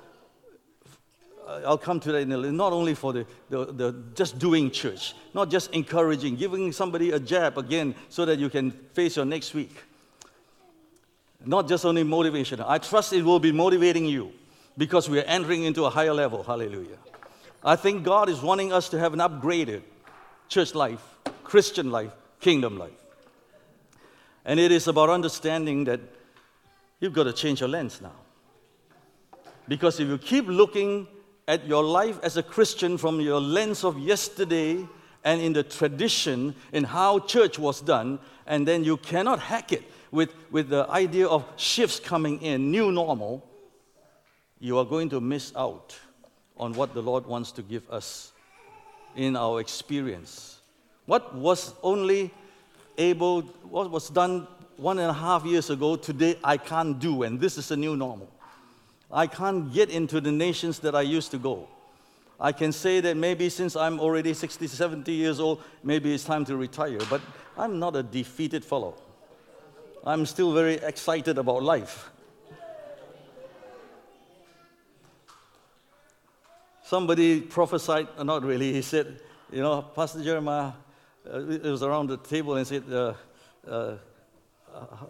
Uh, 1.46 1.60
I'll 1.66 1.78
come 1.78 2.00
to 2.00 2.12
that 2.12 2.18
in 2.18 2.32
a 2.32 2.36
little, 2.36 2.56
not 2.56 2.72
only 2.72 2.94
for 2.94 3.12
the, 3.12 3.26
the, 3.50 3.66
the, 3.66 4.02
just 4.14 4.38
doing 4.38 4.70
church, 4.70 5.14
not 5.34 5.50
just 5.50 5.70
encouraging, 5.72 6.36
giving 6.36 6.72
somebody 6.72 7.10
a 7.10 7.20
jab 7.20 7.58
again 7.58 7.94
so 8.08 8.24
that 8.24 8.38
you 8.38 8.48
can 8.48 8.70
face 8.70 9.16
your 9.16 9.26
next 9.26 9.52
week. 9.52 9.76
Not 11.44 11.68
just 11.68 11.84
only 11.84 12.02
motivation. 12.02 12.60
I 12.60 12.78
trust 12.78 13.12
it 13.12 13.22
will 13.22 13.40
be 13.40 13.52
motivating 13.52 14.06
you 14.06 14.32
because 14.78 15.10
we 15.10 15.18
are 15.18 15.24
entering 15.24 15.64
into 15.64 15.84
a 15.84 15.90
higher 15.90 16.14
level. 16.14 16.42
Hallelujah. 16.42 16.96
I 17.62 17.76
think 17.76 18.04
God 18.04 18.28
is 18.28 18.40
wanting 18.40 18.72
us 18.72 18.88
to 18.90 18.98
have 18.98 19.12
an 19.12 19.18
upgraded 19.20 19.82
church 20.48 20.74
life, 20.74 21.02
Christian 21.42 21.90
life, 21.90 22.12
kingdom 22.40 22.78
life. 22.78 22.92
And 24.46 24.58
it 24.58 24.72
is 24.72 24.88
about 24.88 25.10
understanding 25.10 25.84
that 25.84 26.00
you've 27.00 27.12
got 27.12 27.24
to 27.24 27.32
change 27.32 27.60
your 27.60 27.68
lens 27.68 28.00
now. 28.00 28.12
Because 29.68 30.00
if 30.00 30.08
you 30.08 30.18
keep 30.18 30.46
looking 30.46 31.06
at 31.46 31.66
your 31.66 31.82
life 31.82 32.18
as 32.22 32.36
a 32.36 32.42
Christian 32.42 32.96
from 32.96 33.20
your 33.20 33.40
lens 33.40 33.84
of 33.84 33.98
yesterday 33.98 34.86
and 35.24 35.40
in 35.40 35.52
the 35.52 35.62
tradition 35.62 36.54
in 36.72 36.84
how 36.84 37.18
church 37.18 37.58
was 37.58 37.80
done, 37.80 38.18
and 38.46 38.68
then 38.68 38.84
you 38.84 38.96
cannot 38.98 39.38
hack 39.38 39.72
it 39.72 39.82
with, 40.10 40.34
with 40.50 40.68
the 40.68 40.86
idea 40.90 41.26
of 41.26 41.44
shifts 41.56 41.98
coming 41.98 42.40
in, 42.42 42.70
new 42.70 42.92
normal, 42.92 43.46
you 44.60 44.78
are 44.78 44.84
going 44.84 45.08
to 45.10 45.20
miss 45.20 45.52
out 45.56 45.98
on 46.56 46.72
what 46.74 46.94
the 46.94 47.02
Lord 47.02 47.26
wants 47.26 47.52
to 47.52 47.62
give 47.62 47.88
us 47.90 48.32
in 49.16 49.36
our 49.36 49.60
experience. 49.60 50.60
What 51.06 51.34
was 51.34 51.74
only 51.82 52.32
able, 52.96 53.42
what 53.62 53.90
was 53.90 54.08
done 54.08 54.46
one 54.76 54.98
and 54.98 55.10
a 55.10 55.14
half 55.14 55.44
years 55.44 55.70
ago, 55.70 55.96
today 55.96 56.38
I 56.42 56.56
can't 56.56 56.98
do, 56.98 57.22
and 57.22 57.40
this 57.40 57.58
is 57.58 57.70
a 57.70 57.76
new 57.76 57.96
normal. 57.96 58.30
I 59.14 59.28
can't 59.28 59.72
get 59.72 59.90
into 59.90 60.20
the 60.20 60.32
nations 60.32 60.80
that 60.80 60.96
I 60.96 61.02
used 61.02 61.30
to 61.30 61.38
go. 61.38 61.68
I 62.40 62.50
can 62.50 62.72
say 62.72 63.00
that 63.00 63.16
maybe 63.16 63.48
since 63.48 63.76
I'm 63.76 64.00
already 64.00 64.34
60, 64.34 64.66
70 64.66 65.12
years 65.12 65.38
old, 65.38 65.62
maybe 65.84 66.12
it's 66.12 66.24
time 66.24 66.44
to 66.46 66.56
retire. 66.56 66.98
But 67.08 67.20
I'm 67.56 67.78
not 67.78 67.94
a 67.94 68.02
defeated 68.02 68.64
fellow. 68.64 68.96
I'm 70.04 70.26
still 70.26 70.52
very 70.52 70.74
excited 70.74 71.38
about 71.38 71.62
life. 71.62 72.10
Somebody 76.82 77.40
prophesied, 77.40 78.08
uh, 78.18 78.24
not 78.24 78.42
really, 78.42 78.72
he 78.72 78.82
said, 78.82 79.20
you 79.50 79.62
know, 79.62 79.82
Pastor 79.82 80.22
Jeremiah, 80.22 80.72
uh, 81.32 81.38
it 81.48 81.62
was 81.62 81.82
around 81.82 82.08
the 82.08 82.18
table 82.18 82.56
and 82.56 82.66
said, 82.66 82.82
uh, 82.92 83.14
uh, 83.66 83.96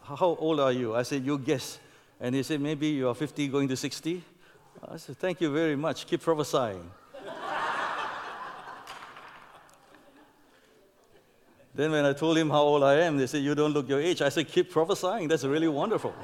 How 0.03 0.37
old 0.38 0.61
are 0.61 0.71
you? 0.71 0.95
I 0.95 1.03
said, 1.03 1.25
You 1.25 1.38
guess. 1.38 1.79
And 2.20 2.35
he 2.35 2.42
said, 2.42 2.61
Maybe 2.61 2.88
you 2.88 3.09
are 3.09 3.14
50 3.14 3.48
going 3.48 3.68
to 3.68 3.77
60. 3.77 4.22
I 4.88 4.96
said, 4.96 5.16
Thank 5.18 5.40
you 5.40 5.53
very 5.53 5.77
much. 5.77 6.07
Keep 6.07 6.22
prophesying. 6.22 6.90
then, 11.74 11.90
when 11.90 12.05
I 12.05 12.12
told 12.12 12.37
him 12.38 12.50
how 12.50 12.62
old 12.62 12.83
I 12.83 13.00
am, 13.00 13.16
they 13.16 13.27
said, 13.27 13.42
You 13.42 13.55
don't 13.55 13.72
look 13.72 13.88
your 13.88 14.00
age. 14.00 14.22
I 14.22 14.29
said, 14.29 14.48
Keep 14.48 14.70
prophesying. 14.70 15.29
That's 15.29 15.44
really 15.44 15.68
wonderful. 15.68 16.14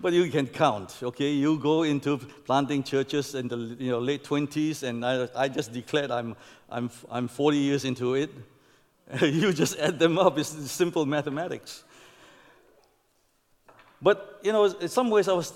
But 0.00 0.14
you 0.14 0.30
can 0.30 0.46
count, 0.46 0.96
okay? 1.02 1.30
You 1.30 1.58
go 1.58 1.82
into 1.82 2.16
planting 2.16 2.82
churches 2.82 3.34
in 3.34 3.48
the 3.48 3.58
you 3.78 3.90
know, 3.90 3.98
late 3.98 4.24
20s, 4.24 4.82
and 4.82 5.04
I, 5.04 5.28
I 5.36 5.48
just 5.48 5.72
declared 5.74 6.10
I'm, 6.10 6.36
I'm, 6.70 6.90
I'm 7.10 7.28
40 7.28 7.58
years 7.58 7.84
into 7.84 8.14
it. 8.14 8.30
you 9.20 9.52
just 9.52 9.78
add 9.78 9.98
them 9.98 10.18
up, 10.18 10.38
it's 10.38 10.48
simple 10.70 11.04
mathematics. 11.04 11.84
But, 14.02 14.40
you 14.42 14.52
know, 14.52 14.64
in 14.64 14.88
some 14.88 15.10
ways 15.10 15.28
I 15.28 15.32
was 15.32 15.52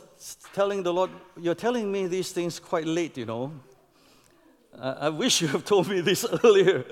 telling 0.53 0.83
the 0.83 0.93
Lord, 0.93 1.11
You're 1.41 1.55
telling 1.55 1.91
me 1.91 2.07
these 2.07 2.33
things 2.33 2.59
quite 2.59 2.87
late, 2.87 3.17
you 3.17 3.25
know. 3.25 3.53
I 4.81 5.09
wish 5.09 5.41
you 5.41 5.49
have 5.55 5.65
told 5.65 5.89
me 5.89 6.01
this 6.01 6.27
earlier. 6.45 6.85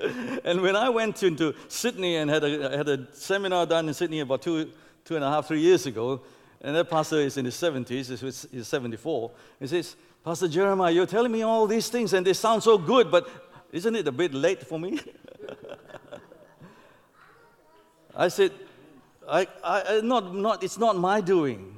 And 0.43 0.61
when 0.61 0.75
I 0.75 0.89
went 0.89 1.21
into 1.23 1.53
Sydney 1.67 2.17
and 2.17 2.29
had 2.29 2.43
a, 2.43 2.77
had 2.77 2.89
a 2.89 3.07
seminar 3.13 3.65
done 3.65 3.87
in 3.87 3.93
Sydney 3.93 4.21
about 4.21 4.41
two, 4.41 4.71
two 5.05 5.15
and 5.15 5.23
a 5.23 5.29
half, 5.29 5.47
three 5.47 5.59
years 5.59 5.85
ago, 5.85 6.21
and 6.61 6.75
that 6.75 6.89
pastor 6.89 7.17
is 7.17 7.37
in 7.37 7.45
his 7.45 7.55
70s, 7.55 8.49
he's 8.51 8.67
74, 8.67 9.31
he 9.59 9.67
says, 9.67 9.95
Pastor 10.23 10.47
Jeremiah, 10.47 10.91
you're 10.91 11.05
telling 11.05 11.31
me 11.31 11.41
all 11.41 11.67
these 11.67 11.89
things 11.89 12.13
and 12.13 12.25
they 12.25 12.33
sound 12.33 12.63
so 12.63 12.77
good, 12.77 13.11
but 13.11 13.29
isn't 13.73 13.95
it 13.95 14.07
a 14.07 14.11
bit 14.11 14.33
late 14.33 14.65
for 14.65 14.79
me? 14.79 14.99
I 18.15 18.29
said, 18.29 18.51
I, 19.29 19.47
I, 19.63 20.01
not, 20.01 20.35
not, 20.35 20.63
it's 20.63 20.77
not 20.77 20.97
my 20.97 21.21
doing. 21.21 21.69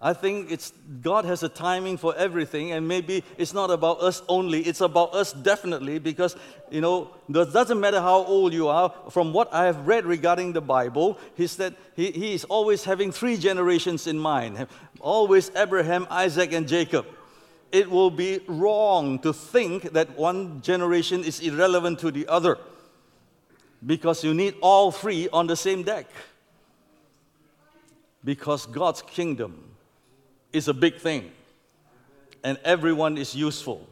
I 0.00 0.12
think 0.12 0.50
it's, 0.50 0.72
God 1.00 1.24
has 1.24 1.42
a 1.42 1.48
timing 1.48 1.96
for 1.96 2.14
everything, 2.16 2.72
and 2.72 2.86
maybe 2.86 3.24
it's 3.38 3.54
not 3.54 3.70
about 3.70 4.00
us 4.02 4.22
only, 4.28 4.60
it's 4.60 4.82
about 4.82 5.14
us 5.14 5.32
definitely, 5.32 5.98
because, 5.98 6.36
you 6.70 6.82
know, 6.82 7.10
it 7.28 7.52
doesn't 7.54 7.80
matter 7.80 8.02
how 8.02 8.24
old 8.24 8.52
you 8.52 8.68
are. 8.68 8.92
From 9.10 9.32
what 9.32 9.52
I 9.54 9.64
have 9.64 9.86
read 9.86 10.04
regarding 10.04 10.52
the 10.52 10.60
Bible, 10.60 11.18
he 11.36 11.46
said 11.46 11.74
he, 11.96 12.10
he 12.10 12.34
is 12.34 12.44
always 12.44 12.84
having 12.84 13.12
three 13.12 13.38
generations 13.38 14.06
in 14.06 14.18
mind 14.18 14.66
always 15.04 15.50
Abraham, 15.54 16.06
Isaac, 16.10 16.52
and 16.52 16.66
Jacob. 16.66 17.06
It 17.70 17.90
will 17.90 18.10
be 18.10 18.40
wrong 18.46 19.18
to 19.20 19.32
think 19.32 19.92
that 19.92 20.16
one 20.16 20.62
generation 20.62 21.22
is 21.22 21.40
irrelevant 21.40 21.98
to 22.00 22.10
the 22.10 22.26
other 22.26 22.58
because 23.84 24.24
you 24.24 24.32
need 24.32 24.54
all 24.60 24.90
three 24.90 25.28
on 25.28 25.46
the 25.46 25.56
same 25.56 25.82
deck. 25.82 26.06
Because 28.24 28.66
God's 28.66 29.02
kingdom 29.02 29.76
is 30.52 30.68
a 30.68 30.74
big 30.74 30.96
thing, 30.96 31.30
and 32.42 32.58
everyone 32.64 33.18
is 33.18 33.34
useful. 33.34 33.86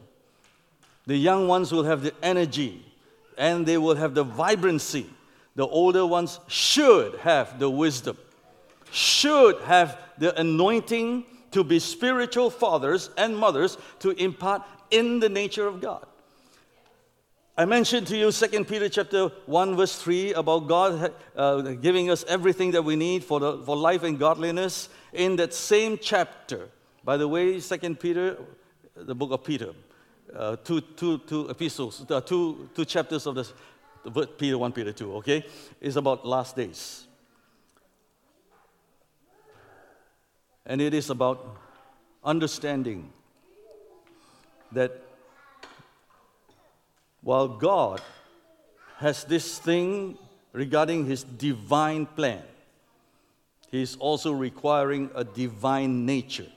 The 1.05 1.17
young 1.17 1.47
ones 1.47 1.71
will 1.71 1.83
have 1.83 2.01
the 2.01 2.13
energy 2.23 2.85
and 3.37 3.65
they 3.65 3.77
will 3.77 3.95
have 3.95 4.13
the 4.13 4.23
vibrancy. 4.23 5.09
The 5.55 5.67
older 5.67 6.05
ones 6.05 6.39
should 6.47 7.15
have 7.19 7.59
the 7.59 7.69
wisdom, 7.69 8.17
should 8.91 9.59
have 9.61 9.99
the 10.17 10.39
anointing 10.39 11.25
to 11.51 11.63
be 11.63 11.79
spiritual 11.79 12.49
fathers 12.49 13.09
and 13.17 13.37
mothers 13.37 13.77
to 13.99 14.11
impart 14.11 14.63
in 14.91 15.19
the 15.19 15.29
nature 15.29 15.67
of 15.67 15.81
God. 15.81 16.05
I 17.55 17.65
mentioned 17.65 18.07
to 18.07 18.17
you 18.17 18.31
2 18.31 18.63
Peter 18.63 18.89
chapter 18.89 19.27
1 19.45 19.75
verse 19.75 20.01
3 20.01 20.33
about 20.33 20.67
God 20.67 21.13
uh, 21.35 21.61
giving 21.73 22.09
us 22.09 22.25
everything 22.27 22.71
that 22.71 22.81
we 22.81 22.95
need 22.95 23.23
for, 23.23 23.39
the, 23.39 23.59
for 23.59 23.77
life 23.77 24.01
and 24.01 24.17
godliness. 24.17 24.89
In 25.13 25.35
that 25.35 25.53
same 25.53 25.99
chapter, 26.01 26.69
by 27.03 27.15
the 27.15 27.27
way, 27.27 27.59
2 27.59 27.95
Peter, 27.95 28.37
the 28.95 29.13
book 29.13 29.31
of 29.31 29.43
Peter, 29.43 29.69
uh, 30.35 30.55
two, 30.63 30.81
two, 30.81 31.19
two 31.19 31.47
epistles, 31.47 32.03
uh, 32.09 32.21
two, 32.21 32.69
two 32.73 32.85
chapters 32.85 33.27
of 33.27 33.35
this, 33.35 33.53
Peter 34.39 34.57
1, 34.57 34.71
Peter 34.71 34.91
2, 34.91 35.17
okay, 35.17 35.45
is 35.79 35.95
about 35.95 36.25
last 36.25 36.55
days. 36.55 37.05
And 40.65 40.81
it 40.81 40.95
is 40.95 41.11
about 41.11 41.55
understanding 42.23 43.11
that 44.71 45.02
while 47.23 47.47
God 47.47 48.01
has 48.97 49.23
this 49.23 49.57
thing 49.57 50.17
regarding 50.51 51.05
his 51.05 51.23
divine 51.23 52.05
plan, 52.05 52.43
he 53.71 53.81
is 53.81 53.95
also 53.95 54.31
requiring 54.31 55.09
a 55.15 55.23
divine 55.23 56.05
nature. 56.05 56.47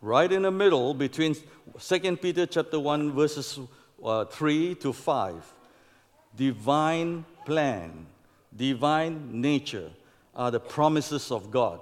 Right 0.00 0.30
in 0.30 0.42
the 0.42 0.50
middle 0.50 0.94
between 0.94 1.36
2 1.78 2.16
Peter 2.16 2.46
chapter 2.46 2.78
1 2.78 3.12
verses 3.12 3.58
uh, 4.02 4.24
3 4.26 4.74
to 4.76 4.92
5. 4.92 5.54
Divine 6.36 7.24
plan, 7.44 8.06
divine 8.54 9.40
nature 9.40 9.90
are 10.34 10.50
the 10.50 10.60
promises 10.60 11.30
of 11.30 11.50
God 11.50 11.80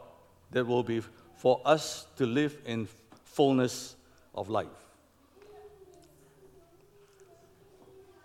that 0.51 0.67
will 0.67 0.83
be 0.83 1.03
for 1.37 1.61
us 1.65 2.07
to 2.17 2.27
live 2.27 2.57
in 2.67 2.89
fullness 3.25 3.97
of 4.35 4.49
life. 4.49 4.82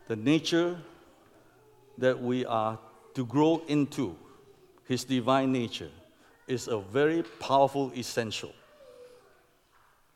The 0.08 0.16
nature 0.16 0.78
that 1.98 2.22
we 2.22 2.46
are 2.46 2.80
to 3.14 3.26
grow 3.26 3.62
into, 3.68 4.16
His 4.86 5.04
divine 5.04 5.52
nature, 5.52 5.92
is 6.48 6.68
a 6.68 6.80
very 6.80 7.24
powerful 7.40 7.92
essential. 7.96 8.54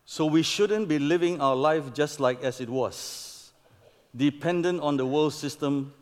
So 0.06 0.26
we 0.26 0.44
shouldn't 0.44 0.88
be 0.88 1.00
living 1.00 1.42
our 1.42 1.56
life 1.56 1.94
just 1.94 2.20
like 2.20 2.44
as 2.44 2.62
it 2.62 2.70
was, 2.70 3.52
dependent 4.16 4.82
on 4.82 4.98
the 4.98 5.06
world 5.06 5.34
system, 5.34 5.94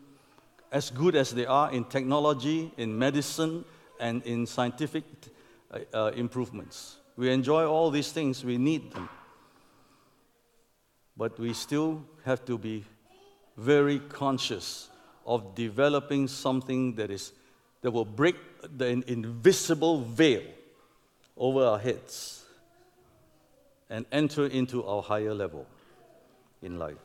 as 0.72 0.90
good 0.90 1.16
as 1.16 1.30
they 1.32 1.46
are 1.46 1.72
in 1.72 1.84
technology, 1.84 2.72
in 2.76 2.96
medicine, 2.96 3.64
and 3.98 4.22
in 4.24 4.46
scientific 4.46 5.04
uh, 5.70 5.78
uh 5.92 6.12
improvements. 6.14 6.96
We 7.16 7.30
enjoy 7.30 7.66
all 7.66 7.90
these 7.90 8.12
things, 8.12 8.44
we 8.44 8.56
need 8.56 8.92
them. 8.92 9.08
But 11.16 11.38
we 11.38 11.52
still 11.52 12.02
have 12.24 12.44
to 12.46 12.56
be 12.56 12.84
very 13.60 13.98
conscious 13.98 14.88
of 15.26 15.54
developing 15.54 16.26
something 16.26 16.94
that, 16.94 17.10
is, 17.10 17.32
that 17.82 17.90
will 17.90 18.06
break 18.06 18.36
the 18.76 18.86
invisible 19.06 20.00
veil 20.00 20.42
over 21.36 21.64
our 21.64 21.78
heads 21.78 22.44
and 23.90 24.06
enter 24.12 24.46
into 24.46 24.84
our 24.86 25.02
higher 25.02 25.34
level 25.34 25.66
in 26.62 26.78
life. 26.78 26.96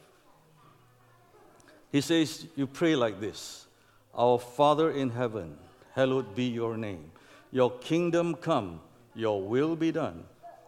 He 1.92 2.02
says, 2.02 2.48
You 2.56 2.68
pray 2.68 2.96
like 2.96 3.20
this 3.20 3.66
Our 4.14 4.40
Father 4.40 4.92
in 4.92 5.10
heaven, 5.10 5.58
hallowed 5.94 6.36
be 6.36 6.46
your 6.46 6.78
name. 6.78 7.12
Your 7.52 7.72
kingdom 7.80 8.36
come, 8.36 8.82
your 9.14 9.42
will 9.42 9.76
be 9.76 9.92
done 9.92 10.24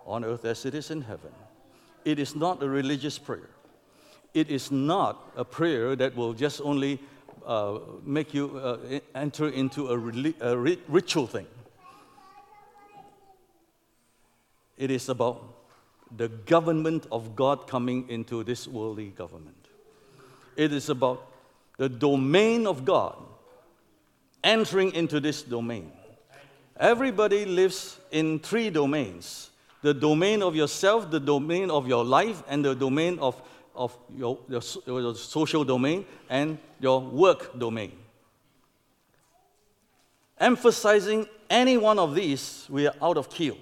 on 0.06 0.24
earth 0.26 0.46
as 0.46 0.66
it 0.66 0.74
is 0.76 0.92
in 0.92 1.02
heaven. 1.02 1.32
It 2.06 2.20
is 2.20 2.36
not 2.36 2.64
a 2.64 2.70
religious 2.70 3.18
prayer 3.18 3.50
it 4.34 4.50
is 4.50 4.72
not 4.72 5.32
a 5.36 5.44
prayer 5.44 5.96
that 5.96 6.16
will 6.16 6.34
just 6.34 6.62
only 6.62 7.00
uh, 7.46 7.80
make 8.04 8.34
you 8.34 8.58
uh, 8.58 9.00
enter 9.16 9.50
into 9.50 9.88
a, 9.90 10.52
a 10.52 10.58
ritual 10.88 11.28
thing. 11.28 11.48
It 14.78 14.92
is 14.92 15.10
about 15.10 15.44
the 16.16 16.28
government 16.28 17.08
of 17.12 17.36
God 17.36 17.68
coming 17.68 18.10
into 18.10 18.44
this 18.44 18.68
worldly 18.68 19.10
government. 19.10 19.68
It 20.56 20.72
is 20.72 20.90
about 20.90 21.26
the 21.78 21.90
domain 21.90 22.68
of 22.68 22.86
God 22.86 23.16
entering 24.44 24.94
into 24.94 25.20
this 25.20 25.42
domain. 25.42 25.92
Everybody 26.80 27.46
lives 27.46 28.00
in 28.12 28.40
three 28.40 28.70
domains 28.70 29.50
the 29.84 29.94
domain 29.94 30.42
of 30.42 30.56
yourself, 30.56 31.12
the 31.12 31.20
domain 31.20 31.70
of 31.70 31.88
your 31.88 32.04
life, 32.04 32.44
and 32.48 32.66
the 32.66 32.76
domain 32.76 33.20
of 33.20 33.40
of 33.78 33.98
your, 34.16 34.40
your, 34.50 34.62
your 34.86 35.16
social 35.16 35.64
domain 35.64 36.06
and 36.30 36.58
your 36.80 37.00
work 37.00 37.58
domain. 37.58 37.92
Emphasizing 40.40 41.28
any 41.50 41.78
one 41.78 41.98
of 41.98 42.14
these, 42.14 42.68
we 42.70 42.88
are 42.88 42.96
out 43.02 43.18
of 43.18 43.30
kill. 43.30 43.58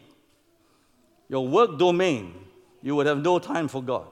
Your 1.29 1.47
work 1.47 1.77
domain, 1.77 2.33
you 2.81 2.95
would 2.95 3.05
have 3.05 3.21
no 3.21 3.39
time 3.39 3.67
for 3.67 3.81
God. 3.81 4.07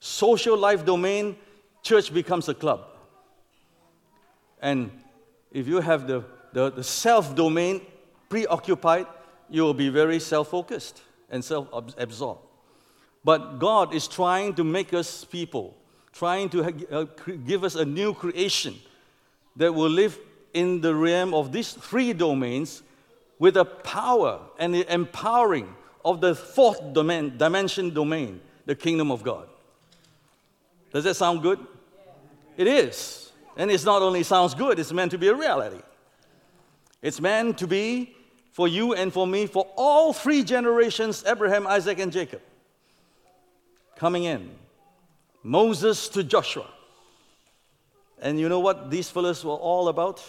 Social 0.00 0.56
life 0.56 0.84
domain, 0.84 1.36
church 1.82 2.12
becomes 2.12 2.48
a 2.48 2.54
club. 2.54 2.84
And 4.60 4.90
if 5.52 5.66
you 5.66 5.80
have 5.80 6.06
the, 6.06 6.24
the, 6.52 6.70
the 6.70 6.84
self 6.84 7.34
domain 7.34 7.80
preoccupied, 8.28 9.06
you 9.48 9.62
will 9.62 9.74
be 9.74 9.88
very 9.88 10.18
self 10.18 10.48
focused 10.48 11.02
and 11.30 11.44
self 11.44 11.68
absorbed. 11.98 12.45
But 13.26 13.58
God 13.58 13.92
is 13.92 14.06
trying 14.06 14.54
to 14.54 14.62
make 14.62 14.94
us 14.94 15.24
people, 15.24 15.76
trying 16.12 16.48
to 16.50 16.86
uh, 16.92 17.06
give 17.44 17.64
us 17.64 17.74
a 17.74 17.84
new 17.84 18.14
creation 18.14 18.76
that 19.56 19.74
will 19.74 19.90
live 19.90 20.16
in 20.54 20.80
the 20.80 20.94
realm 20.94 21.34
of 21.34 21.50
these 21.50 21.72
three 21.72 22.12
domains 22.12 22.84
with 23.40 23.54
the 23.54 23.64
power 23.64 24.38
and 24.60 24.72
the 24.72 24.94
empowering 24.94 25.74
of 26.04 26.20
the 26.20 26.36
fourth 26.36 26.92
domain, 26.92 27.36
dimension 27.36 27.92
domain, 27.92 28.40
the 28.64 28.76
kingdom 28.76 29.10
of 29.10 29.24
God. 29.24 29.48
Does 30.92 31.02
that 31.02 31.14
sound 31.14 31.42
good? 31.42 31.58
It 32.56 32.68
is. 32.68 33.32
And 33.56 33.72
it's 33.72 33.84
not 33.84 34.02
only 34.02 34.22
sounds 34.22 34.54
good, 34.54 34.78
it's 34.78 34.92
meant 34.92 35.10
to 35.10 35.18
be 35.18 35.26
a 35.26 35.34
reality. 35.34 35.82
It's 37.02 37.20
meant 37.20 37.58
to 37.58 37.66
be 37.66 38.14
for 38.52 38.68
you 38.68 38.94
and 38.94 39.12
for 39.12 39.26
me, 39.26 39.48
for 39.48 39.66
all 39.76 40.12
three 40.12 40.44
generations 40.44 41.24
Abraham, 41.26 41.66
Isaac, 41.66 41.98
and 41.98 42.12
Jacob. 42.12 42.40
Coming 43.96 44.24
in. 44.24 44.50
Moses 45.42 46.08
to 46.10 46.24
Joshua. 46.24 46.66
And 48.20 48.40
you 48.40 48.48
know 48.48 48.60
what 48.60 48.90
these 48.90 49.10
fellows 49.10 49.44
were 49.44 49.52
all 49.52 49.88
about? 49.88 50.22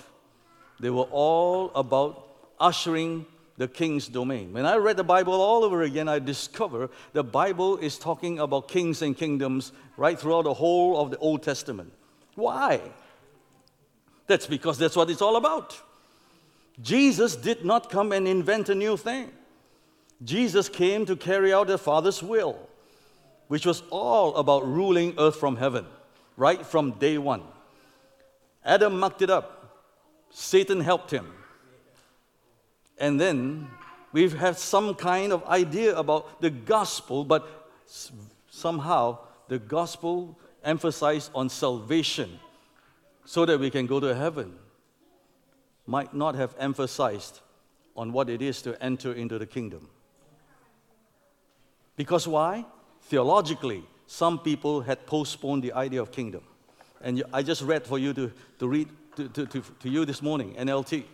They 0.79 0.89
were 0.89 1.07
all 1.11 1.71
about 1.73 2.27
ushering 2.59 3.25
the 3.57 3.67
king's 3.67 4.07
domain. 4.07 4.53
When 4.53 4.65
I 4.65 4.75
read 4.75 4.97
the 4.97 5.03
Bible 5.03 5.33
all 5.33 5.63
over 5.63 5.81
again, 5.81 6.07
I 6.07 6.19
discover 6.19 6.89
the 7.13 7.23
Bible 7.23 7.77
is 7.77 7.97
talking 7.97 8.39
about 8.39 8.67
kings 8.67 9.01
and 9.01 9.17
kingdoms 9.17 9.71
right 9.97 10.19
throughout 10.19 10.43
the 10.43 10.53
whole 10.53 10.99
of 11.01 11.09
the 11.09 11.17
Old 11.17 11.41
Testament. 11.41 11.91
Why? 12.35 12.81
That's 14.27 14.45
because 14.45 14.77
that's 14.77 14.95
what 14.95 15.09
it's 15.09 15.21
all 15.21 15.37
about. 15.37 15.81
Jesus 16.81 17.35
did 17.35 17.65
not 17.65 17.89
come 17.89 18.11
and 18.11 18.27
invent 18.27 18.69
a 18.69 18.75
new 18.75 18.95
thing. 18.95 19.31
Jesus 20.23 20.69
came 20.69 21.05
to 21.07 21.15
carry 21.15 21.51
out 21.51 21.67
the 21.67 21.77
Father's 21.77 22.21
will, 22.21 22.59
which 23.47 23.65
was 23.65 23.83
all 23.89 24.35
about 24.35 24.67
ruling 24.67 25.13
earth 25.17 25.37
from 25.37 25.55
heaven, 25.55 25.85
right 26.35 26.65
from 26.65 26.91
day 26.91 27.17
one. 27.17 27.43
Adam 28.63 28.99
mucked 28.99 29.21
it 29.21 29.29
up, 29.29 29.85
Satan 30.29 30.81
helped 30.81 31.11
him. 31.11 31.33
And 32.97 33.19
then 33.19 33.69
we 34.11 34.23
have 34.23 34.33
had 34.33 34.57
some 34.57 34.95
kind 34.95 35.31
of 35.31 35.43
idea 35.45 35.95
about 35.95 36.41
the 36.41 36.49
gospel, 36.49 37.23
but 37.23 37.69
somehow 38.49 39.19
the 39.47 39.59
gospel 39.59 40.37
emphasized 40.63 41.31
on 41.33 41.49
salvation 41.49 42.39
so 43.23 43.45
that 43.45 43.59
we 43.59 43.69
can 43.69 43.85
go 43.85 43.99
to 43.99 44.13
heaven 44.15 44.55
might 45.85 46.13
not 46.13 46.35
have 46.35 46.53
emphasized 46.59 47.39
on 47.95 48.11
what 48.11 48.29
it 48.29 48.41
is 48.41 48.61
to 48.61 48.81
enter 48.83 49.13
into 49.13 49.39
the 49.39 49.45
kingdom. 49.45 49.89
Because 51.95 52.27
why? 52.27 52.65
Theologically, 53.07 53.83
some 54.05 54.37
people 54.37 54.81
had 54.81 55.05
postponed 55.05 55.63
the 55.63 55.71
idea 55.71 56.01
of 56.01 56.11
kingdom. 56.11 56.41
And 57.01 57.23
I 57.31 57.41
just 57.41 57.61
read 57.61 57.87
for 57.87 57.97
you 57.97 58.13
to, 58.13 58.31
to 58.59 58.67
read 58.67 58.89
to, 59.15 59.29
to, 59.29 59.45
to, 59.45 59.61
to 59.61 59.89
you 59.89 60.03
this 60.03 60.21
morning, 60.21 60.55
NLT. 60.55 61.05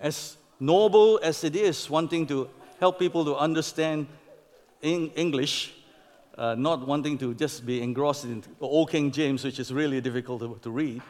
As 0.00 0.38
noble 0.58 1.20
as 1.22 1.44
it 1.44 1.54
is, 1.54 1.90
wanting 1.90 2.26
to 2.28 2.48
help 2.80 2.98
people 2.98 3.26
to 3.26 3.36
understand 3.36 4.06
in 4.80 5.10
English, 5.16 5.74
uh, 6.38 6.54
not 6.54 6.86
wanting 6.86 7.18
to 7.18 7.34
just 7.34 7.66
be 7.66 7.82
engrossed 7.82 8.24
in 8.24 8.42
Old 8.58 8.90
King 8.90 9.10
James, 9.10 9.44
which 9.44 9.60
is 9.60 9.70
really 9.70 10.00
difficult 10.00 10.40
to, 10.40 10.58
to 10.62 10.70
read, 10.70 11.02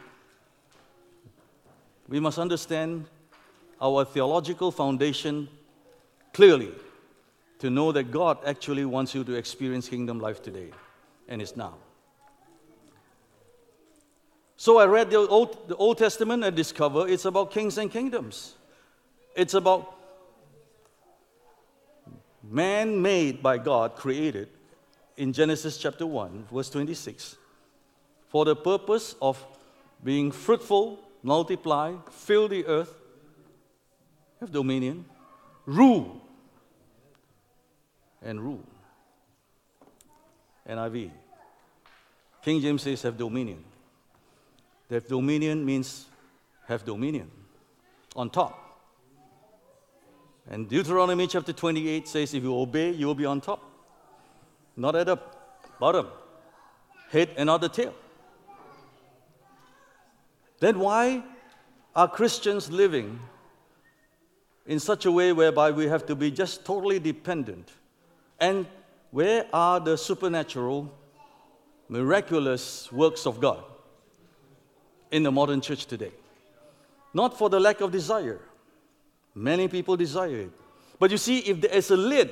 we 2.08 2.18
must 2.18 2.38
understand 2.38 3.04
our 3.80 4.04
theological 4.04 4.72
foundation 4.72 5.48
clearly 6.32 6.72
to 7.58 7.70
know 7.70 7.92
that 7.92 8.10
God 8.10 8.38
actually 8.46 8.84
wants 8.84 9.14
you 9.14 9.24
to 9.24 9.34
experience 9.34 9.88
kingdom 9.88 10.20
life 10.20 10.42
today, 10.42 10.70
and 11.28 11.42
it's 11.42 11.56
now. 11.56 11.74
So 14.56 14.78
I 14.78 14.86
read 14.86 15.10
the 15.10 15.18
Old, 15.18 15.68
the 15.68 15.76
Old 15.76 15.98
Testament 15.98 16.42
and 16.42 16.54
discovered 16.54 17.10
it's 17.10 17.24
about 17.24 17.52
kings 17.52 17.78
and 17.78 17.90
kingdoms. 17.90 18.54
It's 19.36 19.54
about 19.54 19.94
man 22.42 23.00
made 23.00 23.42
by 23.42 23.58
God, 23.58 23.94
created 23.94 24.48
in 25.16 25.32
Genesis 25.32 25.78
chapter 25.78 26.06
1, 26.06 26.46
verse 26.52 26.70
26, 26.70 27.36
for 28.28 28.44
the 28.44 28.54
purpose 28.54 29.16
of 29.20 29.44
being 30.02 30.30
fruitful, 30.30 31.00
multiply, 31.22 31.94
fill 32.10 32.48
the 32.48 32.64
earth, 32.66 32.94
have 34.40 34.52
dominion, 34.52 35.04
rule, 35.66 36.20
and 38.22 38.40
rule. 38.40 38.64
NIV. 40.68 41.10
King 42.42 42.60
James 42.60 42.82
says 42.82 43.02
have 43.02 43.16
dominion. 43.16 43.64
Have 44.90 45.06
dominion 45.06 45.64
means 45.64 46.06
have 46.66 46.84
dominion 46.84 47.30
on 48.16 48.30
top. 48.30 48.64
And 50.50 50.68
Deuteronomy 50.68 51.26
chapter 51.26 51.52
28 51.52 52.08
says 52.08 52.32
if 52.34 52.42
you 52.42 52.56
obey, 52.56 52.90
you 52.92 53.06
will 53.06 53.14
be 53.14 53.26
on 53.26 53.40
top, 53.40 53.62
not 54.76 54.96
at 54.96 55.06
the 55.06 55.18
bottom, 55.78 56.06
head 57.10 57.30
and 57.36 57.46
not 57.46 57.60
the 57.60 57.68
tail. 57.68 57.94
Then 60.60 60.78
why 60.78 61.22
are 61.94 62.08
Christians 62.08 62.70
living 62.70 63.20
in 64.66 64.80
such 64.80 65.04
a 65.04 65.12
way 65.12 65.32
whereby 65.32 65.70
we 65.70 65.86
have 65.86 66.06
to 66.06 66.16
be 66.16 66.30
just 66.30 66.64
totally 66.64 66.98
dependent? 66.98 67.70
And 68.38 68.66
where 69.10 69.46
are 69.52 69.80
the 69.80 69.96
supernatural, 69.96 70.92
miraculous 71.88 72.90
works 72.92 73.26
of 73.26 73.40
God 73.40 73.64
in 75.10 75.22
the 75.22 75.32
modern 75.32 75.60
church 75.60 75.86
today? 75.86 76.12
Not 77.14 77.36
for 77.36 77.48
the 77.48 77.58
lack 77.58 77.80
of 77.80 77.90
desire. 77.90 78.40
Many 79.34 79.68
people 79.68 79.96
desire 79.96 80.36
it. 80.36 80.52
But 80.98 81.10
you 81.10 81.16
see, 81.16 81.38
if 81.38 81.60
there 81.60 81.72
is 81.72 81.90
a 81.90 81.96
lid, 81.96 82.30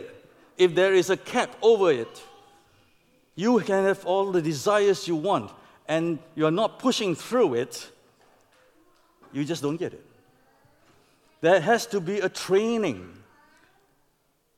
if 0.59 0.75
there 0.75 0.95
is 0.95 1.11
a 1.11 1.17
cap 1.17 1.57
over 1.63 1.91
it, 1.91 2.23
you 3.35 3.61
can 3.61 3.85
have 3.85 4.05
all 4.07 4.33
the 4.33 4.43
desires 4.43 5.07
you 5.07 5.17
want, 5.17 5.53
and 5.87 6.19
you're 6.35 6.51
not 6.51 6.79
pushing 6.79 7.15
through 7.15 7.55
it, 7.55 7.91
you 9.33 9.45
just 9.45 9.63
don't 9.63 9.77
get 9.77 9.93
it. 9.93 10.05
There 11.43 11.61
has 11.61 11.87
to 11.87 12.01
be 12.01 12.21
a 12.21 12.29
training, 12.29 13.13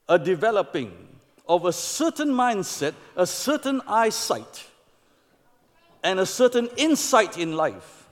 a 0.09 0.19
developing 0.19 1.18
of 1.49 1.65
a 1.65 1.73
certain 1.73 2.29
mindset, 2.29 2.95
a 3.17 3.27
certain 3.27 3.81
eyesight, 3.87 4.67
and 6.03 6.21
a 6.21 6.27
certain 6.27 6.69
insight 6.77 7.39
in 7.39 7.57
life 7.57 8.09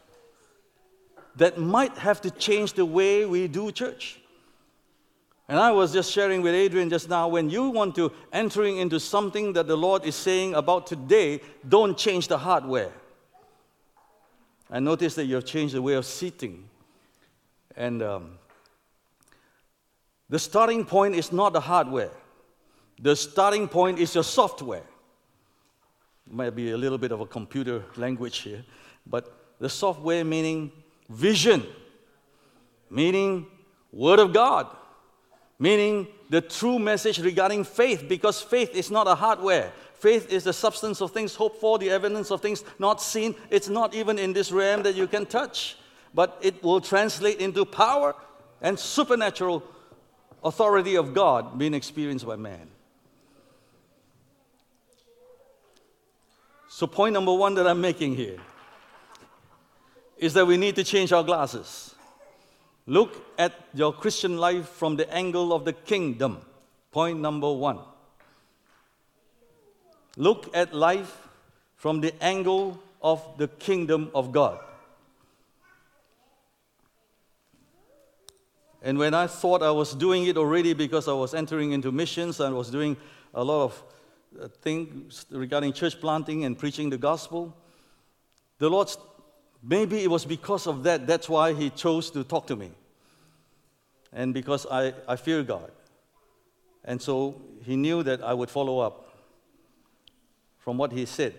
that 1.36 1.58
might 1.58 1.96
have 1.98 2.20
to 2.22 2.30
change 2.30 2.72
the 2.72 2.84
way 2.84 3.26
we 3.26 3.46
do 3.46 3.70
church. 3.70 4.18
And 5.48 5.60
I 5.60 5.70
was 5.70 5.92
just 5.92 6.10
sharing 6.10 6.42
with 6.42 6.54
Adrian 6.54 6.90
just 6.90 7.08
now 7.08 7.28
when 7.28 7.50
you 7.50 7.68
want 7.68 7.94
to 7.96 8.10
entering 8.32 8.78
into 8.78 8.98
something 8.98 9.52
that 9.52 9.68
the 9.68 9.76
Lord 9.76 10.04
is 10.04 10.16
saying 10.16 10.54
about 10.54 10.86
today, 10.86 11.40
don't 11.68 11.96
change 11.96 12.26
the 12.26 12.38
hardware. 12.38 12.90
I 14.68 14.80
noticed 14.80 15.14
that 15.16 15.26
you 15.26 15.36
have 15.36 15.44
changed 15.44 15.74
the 15.74 15.82
way 15.82 15.94
of 15.94 16.04
seating. 16.04 16.68
And 17.76 18.02
um, 18.02 18.38
the 20.28 20.38
starting 20.40 20.84
point 20.84 21.14
is 21.14 21.30
not 21.30 21.52
the 21.52 21.60
hardware, 21.60 22.10
the 23.00 23.14
starting 23.14 23.68
point 23.68 23.98
is 23.98 24.14
your 24.14 24.24
software. 24.24 24.84
Might 26.28 26.56
be 26.56 26.72
a 26.72 26.76
little 26.76 26.98
bit 26.98 27.12
of 27.12 27.20
a 27.20 27.26
computer 27.26 27.84
language 27.96 28.38
here, 28.38 28.64
but 29.06 29.32
the 29.60 29.68
software 29.68 30.24
meaning 30.24 30.72
vision, 31.08 31.64
meaning 32.90 33.46
Word 33.92 34.18
of 34.18 34.32
God 34.32 34.66
meaning 35.58 36.06
the 36.28 36.40
true 36.40 36.78
message 36.78 37.18
regarding 37.18 37.64
faith, 37.64 38.04
because 38.08 38.40
faith 38.40 38.74
is 38.74 38.90
not 38.90 39.06
a 39.06 39.14
hardware. 39.14 39.72
Faith 39.94 40.30
is 40.30 40.44
the 40.44 40.52
substance 40.52 41.00
of 41.00 41.10
things 41.12 41.34
hoped 41.34 41.60
for, 41.60 41.78
the 41.78 41.88
evidence 41.88 42.30
of 42.30 42.40
things 42.40 42.64
not 42.78 43.00
seen. 43.00 43.34
It's 43.50 43.68
not 43.68 43.94
even 43.94 44.18
in 44.18 44.32
this 44.32 44.52
realm 44.52 44.82
that 44.82 44.94
you 44.94 45.06
can 45.06 45.24
touch, 45.24 45.76
but 46.14 46.38
it 46.42 46.62
will 46.62 46.80
translate 46.80 47.40
into 47.40 47.64
power 47.64 48.14
and 48.60 48.78
supernatural 48.78 49.62
authority 50.44 50.96
of 50.96 51.14
God 51.14 51.58
being 51.58 51.74
experienced 51.74 52.26
by 52.26 52.36
man. 52.36 52.68
So, 56.76 56.86
point 56.86 57.14
number 57.14 57.32
one 57.32 57.54
that 57.54 57.66
I'm 57.66 57.80
making 57.80 58.16
here 58.16 58.36
is 60.18 60.34
that 60.34 60.46
we 60.46 60.58
need 60.58 60.76
to 60.76 60.84
change 60.84 61.10
our 61.10 61.24
glasses. 61.24 61.94
Look 62.86 63.16
at 63.38 63.54
your 63.72 63.94
Christian 63.94 64.36
life 64.36 64.68
from 64.68 64.96
the 64.96 65.10
angle 65.10 65.54
of 65.54 65.64
the 65.64 65.72
kingdom. 65.72 66.36
Point 66.92 67.20
number 67.20 67.50
one. 67.50 67.78
look 70.18 70.54
at 70.54 70.74
life 70.74 71.16
from 71.76 72.02
the 72.02 72.12
angle 72.22 72.78
of 73.00 73.24
the 73.38 73.48
kingdom 73.48 74.10
of 74.14 74.30
God. 74.30 74.58
And 78.82 78.98
when 78.98 79.14
I 79.14 79.28
thought 79.28 79.62
I 79.62 79.70
was 79.70 79.94
doing 79.94 80.26
it 80.26 80.36
already 80.36 80.74
because 80.74 81.08
I 81.08 81.14
was 81.14 81.32
entering 81.32 81.72
into 81.72 81.90
missions 81.90 82.38
and 82.38 82.54
was 82.54 82.68
doing 82.68 82.98
a 83.32 83.42
lot 83.42 83.64
of 83.64 83.82
things 84.62 85.26
regarding 85.30 85.72
church 85.72 86.00
planting 86.00 86.44
and 86.44 86.58
preaching 86.58 86.90
the 86.90 86.98
gospel, 86.98 87.56
the 88.58 88.68
Lord, 88.68 88.88
maybe 89.62 90.02
it 90.02 90.10
was 90.10 90.24
because 90.24 90.66
of 90.66 90.82
that, 90.84 91.06
that's 91.06 91.28
why 91.28 91.52
He 91.52 91.70
chose 91.70 92.10
to 92.10 92.24
talk 92.24 92.46
to 92.48 92.56
me. 92.56 92.70
And 94.12 94.32
because 94.32 94.66
I, 94.70 94.94
I 95.06 95.16
fear 95.16 95.42
God. 95.42 95.70
And 96.84 97.00
so 97.00 97.40
He 97.64 97.76
knew 97.76 98.02
that 98.02 98.22
I 98.22 98.32
would 98.32 98.50
follow 98.50 98.78
up 98.78 99.08
from 100.58 100.78
what 100.78 100.92
He 100.92 101.06
said, 101.06 101.34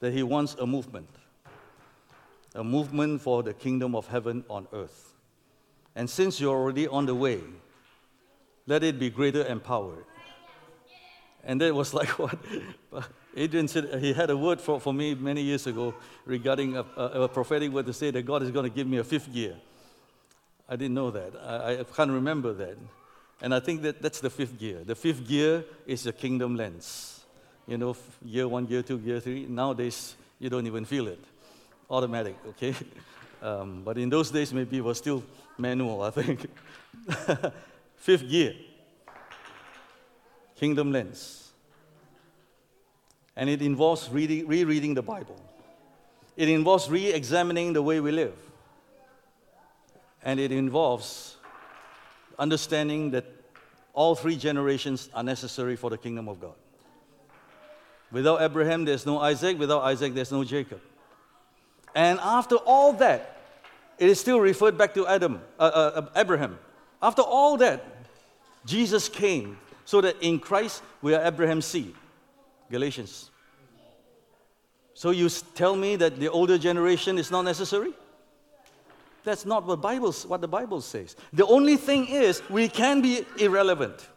that 0.00 0.12
He 0.12 0.22
wants 0.22 0.54
a 0.54 0.66
movement, 0.66 1.08
a 2.54 2.64
movement 2.64 3.20
for 3.20 3.42
the 3.42 3.54
kingdom 3.54 3.94
of 3.94 4.08
heaven 4.08 4.44
on 4.50 4.66
earth. 4.72 5.14
And 5.94 6.10
since 6.10 6.40
you're 6.40 6.56
already 6.56 6.86
on 6.88 7.06
the 7.06 7.14
way, 7.14 7.40
let 8.66 8.82
it 8.82 8.98
be 8.98 9.10
greater 9.10 9.42
and 9.42 9.52
empowered. 9.52 10.04
And 11.46 11.60
that 11.60 11.74
was 11.74 11.94
like 12.00 12.08
what 12.18 12.38
Adrian 13.34 13.68
said. 13.68 14.00
He 14.00 14.12
had 14.12 14.28
a 14.28 14.36
word 14.36 14.60
for, 14.60 14.78
for 14.78 14.92
me 14.92 15.14
many 15.14 15.40
years 15.40 15.66
ago 15.66 15.94
regarding 16.26 16.76
a, 16.76 16.84
a, 16.96 17.22
a 17.22 17.28
prophetic 17.28 17.70
word 17.72 17.86
to 17.86 17.92
say 17.92 18.10
that 18.10 18.22
God 18.22 18.42
is 18.42 18.50
going 18.50 18.68
to 18.68 18.74
give 18.74 18.86
me 18.86 18.98
a 18.98 19.04
fifth 19.04 19.32
gear. 19.32 19.54
I 20.68 20.74
didn't 20.74 20.94
know 20.94 21.12
that. 21.12 21.32
I, 21.40 21.80
I 21.80 21.84
can't 21.84 22.10
remember 22.10 22.52
that. 22.54 22.76
And 23.40 23.54
I 23.54 23.60
think 23.60 23.82
that 23.82 24.02
that's 24.02 24.20
the 24.20 24.30
fifth 24.30 24.58
gear. 24.58 24.82
The 24.84 24.96
fifth 24.96 25.26
gear 25.26 25.64
is 25.86 26.02
the 26.02 26.12
kingdom 26.12 26.56
lens. 26.56 27.20
You 27.68 27.78
know, 27.78 27.96
year 28.24 28.48
one, 28.48 28.66
year 28.66 28.82
two, 28.82 28.98
year 28.98 29.20
three. 29.20 29.46
Nowadays, 29.46 30.16
you 30.40 30.50
don't 30.50 30.66
even 30.66 30.84
feel 30.84 31.06
it. 31.08 31.24
Automatic, 31.88 32.36
okay? 32.48 32.74
Um, 33.42 33.82
but 33.84 33.98
in 33.98 34.08
those 34.08 34.30
days, 34.30 34.52
maybe 34.52 34.78
it 34.78 34.82
was 34.82 34.96
still 34.96 35.22
manual, 35.58 36.02
I 36.02 36.10
think. 36.10 36.46
Fifth 37.96 38.28
gear 38.28 38.54
Kingdom 40.56 40.92
Lens. 40.92 41.52
And 43.36 43.50
it 43.50 43.60
involves 43.60 44.08
reading, 44.08 44.46
rereading 44.46 44.94
the 44.94 45.02
Bible, 45.02 45.40
it 46.36 46.48
involves 46.48 46.88
re 46.90 47.06
examining 47.12 47.72
the 47.72 47.82
way 47.82 48.00
we 48.00 48.10
live. 48.10 48.34
And 50.22 50.40
it 50.40 50.50
involves 50.50 51.36
understanding 52.38 53.10
that 53.12 53.24
all 53.92 54.14
three 54.14 54.36
generations 54.36 55.08
are 55.14 55.22
necessary 55.22 55.76
for 55.76 55.88
the 55.88 55.96
kingdom 55.96 56.28
of 56.28 56.40
God. 56.40 56.54
Without 58.10 58.42
Abraham, 58.42 58.84
there's 58.84 59.06
no 59.06 59.18
Isaac. 59.18 59.58
Without 59.58 59.82
Isaac, 59.82 60.14
there's 60.14 60.32
no 60.32 60.44
Jacob. 60.44 60.80
And 61.94 62.18
after 62.20 62.56
all 62.56 62.92
that, 62.94 63.40
it 63.98 64.08
is 64.08 64.20
still 64.20 64.38
referred 64.38 64.76
back 64.76 64.94
to 64.94 65.06
Adam, 65.06 65.40
uh, 65.58 65.62
uh, 65.62 66.06
Abraham. 66.14 66.58
After 67.02 67.22
all 67.22 67.56
that, 67.58 67.84
Jesus 68.66 69.08
came 69.08 69.58
so 69.86 70.02
that 70.02 70.20
in 70.20 70.38
Christ 70.38 70.82
we 71.00 71.14
are 71.14 71.24
Abraham's 71.24 71.64
seed. 71.64 71.94
Galatians. 72.70 73.30
So 74.92 75.10
you 75.10 75.30
tell 75.54 75.76
me 75.76 75.96
that 75.96 76.18
the 76.20 76.28
older 76.28 76.58
generation 76.58 77.16
is 77.16 77.30
not 77.30 77.42
necessary? 77.42 77.94
That's 79.24 79.46
not 79.46 79.66
what, 79.66 79.80
Bible, 79.80 80.12
what 80.12 80.40
the 80.40 80.48
Bible 80.48 80.80
says. 80.80 81.16
The 81.32 81.46
only 81.46 81.76
thing 81.76 82.06
is, 82.08 82.42
we 82.50 82.68
can 82.68 83.00
be 83.00 83.24
irrelevant. 83.38 84.08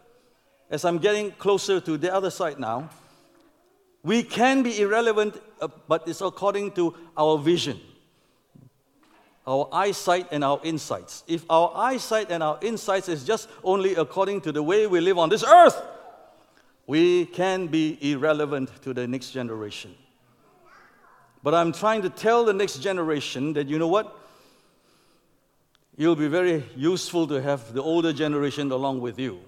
As 0.70 0.86
I'm 0.86 0.98
getting 0.98 1.32
closer 1.32 1.80
to 1.80 1.98
the 1.98 2.14
other 2.14 2.30
side 2.30 2.60
now, 2.60 2.90
we 4.04 4.24
can 4.24 4.64
be 4.64 4.80
irrelevant, 4.80 5.42
uh, 5.62 5.68
but 5.88 6.08
it's 6.08 6.22
according 6.22 6.72
to 6.74 6.96
our 7.18 7.38
vision 7.38 7.80
our 9.50 9.68
eyesight 9.72 10.28
and 10.32 10.44
our 10.44 10.60
insights. 10.64 11.24
If 11.28 11.44
our 11.50 11.72
eyesight 11.76 12.30
and 12.30 12.44
our 12.44 12.60
insights 12.62 13.10
is 13.10 13.24
just 13.24 13.50
only 13.64 13.96
according 13.96 14.42
to 14.42 14.52
the 14.52 14.62
way 14.62 14.86
we 14.86 15.02
live 15.02 15.18
on 15.18 15.30
this 15.30 15.44
earth, 15.44 15.82
we 16.86 17.26
can 17.26 17.66
be 17.66 17.98
irrelevant 18.00 18.70
to 18.84 18.94
the 18.94 19.08
next 19.08 19.32
generation. 19.32 19.96
But 21.42 21.56
I'm 21.56 21.72
trying 21.72 22.04
to 22.04 22.12
tell 22.12 22.46
the 22.46 22.54
next 22.54 22.78
generation 22.78 23.54
that 23.54 23.68
you 23.68 23.80
know 23.80 23.88
what? 23.88 24.16
You'll 25.98 26.16
be 26.16 26.28
very 26.28 26.64
useful 26.76 27.26
to 27.28 27.42
have 27.42 27.74
the 27.74 27.82
older 27.82 28.14
generation 28.14 28.72
along 28.72 29.02
with 29.02 29.18
you. 29.18 29.40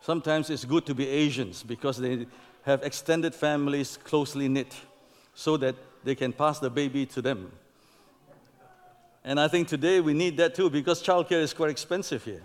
Sometimes 0.00 0.50
it's 0.50 0.64
good 0.64 0.86
to 0.86 0.94
be 0.94 1.06
Asians 1.06 1.62
because 1.62 1.98
they 1.98 2.26
have 2.62 2.82
extended 2.82 3.32
families 3.32 3.96
closely 4.02 4.48
knit 4.48 4.74
so 5.34 5.56
that 5.58 5.76
they 6.02 6.16
can 6.16 6.32
pass 6.32 6.58
the 6.58 6.68
baby 6.68 7.06
to 7.06 7.22
them. 7.22 7.52
And 9.24 9.38
I 9.38 9.48
think 9.48 9.68
today 9.68 10.00
we 10.00 10.14
need 10.14 10.36
that 10.38 10.54
too 10.54 10.68
because 10.68 11.02
childcare 11.02 11.42
is 11.42 11.54
quite 11.54 11.70
expensive 11.70 12.24
here. 12.24 12.42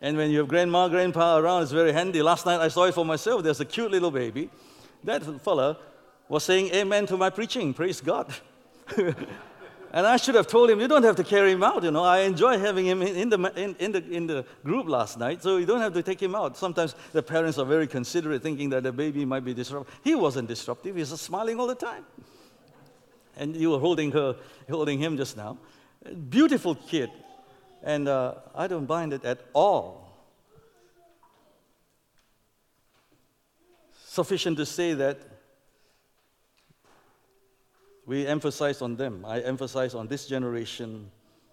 And 0.00 0.16
when 0.16 0.30
you 0.30 0.38
have 0.38 0.48
grandma, 0.48 0.88
grandpa 0.88 1.38
around, 1.38 1.62
it's 1.62 1.72
very 1.72 1.92
handy. 1.92 2.20
Last 2.20 2.44
night 2.44 2.60
I 2.60 2.68
saw 2.68 2.84
it 2.84 2.94
for 2.94 3.04
myself. 3.04 3.42
There's 3.42 3.60
a 3.60 3.64
cute 3.64 3.90
little 3.90 4.10
baby. 4.10 4.50
That 5.04 5.22
fella 5.42 5.78
was 6.28 6.44
saying 6.44 6.74
amen 6.74 7.06
to 7.06 7.16
my 7.16 7.30
preaching. 7.30 7.72
Praise 7.72 8.00
God. 8.00 8.34
and 8.96 10.06
I 10.06 10.16
should 10.16 10.34
have 10.34 10.48
told 10.48 10.68
him, 10.68 10.80
you 10.80 10.88
don't 10.88 11.04
have 11.04 11.16
to 11.16 11.24
carry 11.24 11.52
him 11.52 11.62
out. 11.62 11.84
You 11.84 11.90
know, 11.90 12.02
I 12.02 12.20
enjoy 12.20 12.58
having 12.58 12.84
him 12.84 13.02
in 13.02 13.28
the, 13.28 13.52
in, 13.56 13.76
in, 13.76 13.92
the, 13.92 14.04
in 14.10 14.26
the 14.26 14.44
group 14.64 14.88
last 14.88 15.18
night, 15.18 15.42
so 15.42 15.58
you 15.58 15.66
don't 15.66 15.80
have 15.80 15.94
to 15.94 16.02
take 16.02 16.20
him 16.20 16.34
out. 16.34 16.56
Sometimes 16.56 16.94
the 17.12 17.22
parents 17.22 17.56
are 17.58 17.64
very 17.64 17.86
considerate, 17.86 18.42
thinking 18.42 18.70
that 18.70 18.82
the 18.82 18.92
baby 18.92 19.24
might 19.24 19.44
be 19.44 19.54
disruptive. 19.54 19.94
He 20.02 20.14
wasn't 20.14 20.48
disruptive, 20.48 20.96
he 20.96 21.00
was 21.00 21.20
smiling 21.20 21.60
all 21.60 21.68
the 21.68 21.76
time 21.76 22.04
and 23.36 23.56
you 23.56 23.70
were 23.70 23.78
holding 23.78 24.12
her, 24.12 24.36
holding 24.68 24.98
him 24.98 25.16
just 25.16 25.36
now. 25.36 25.58
Beautiful 26.28 26.74
kid, 26.74 27.10
and 27.82 28.08
uh, 28.08 28.34
I 28.54 28.66
don't 28.66 28.88
mind 28.88 29.12
it 29.12 29.24
at 29.24 29.40
all. 29.52 30.12
Sufficient 34.06 34.56
to 34.58 34.66
say 34.66 34.94
that 34.94 35.18
we 38.06 38.26
emphasize 38.26 38.82
on 38.82 38.96
them. 38.96 39.24
I 39.26 39.40
emphasize 39.40 39.94
on 39.94 40.06
this 40.08 40.26
generation 40.26 41.10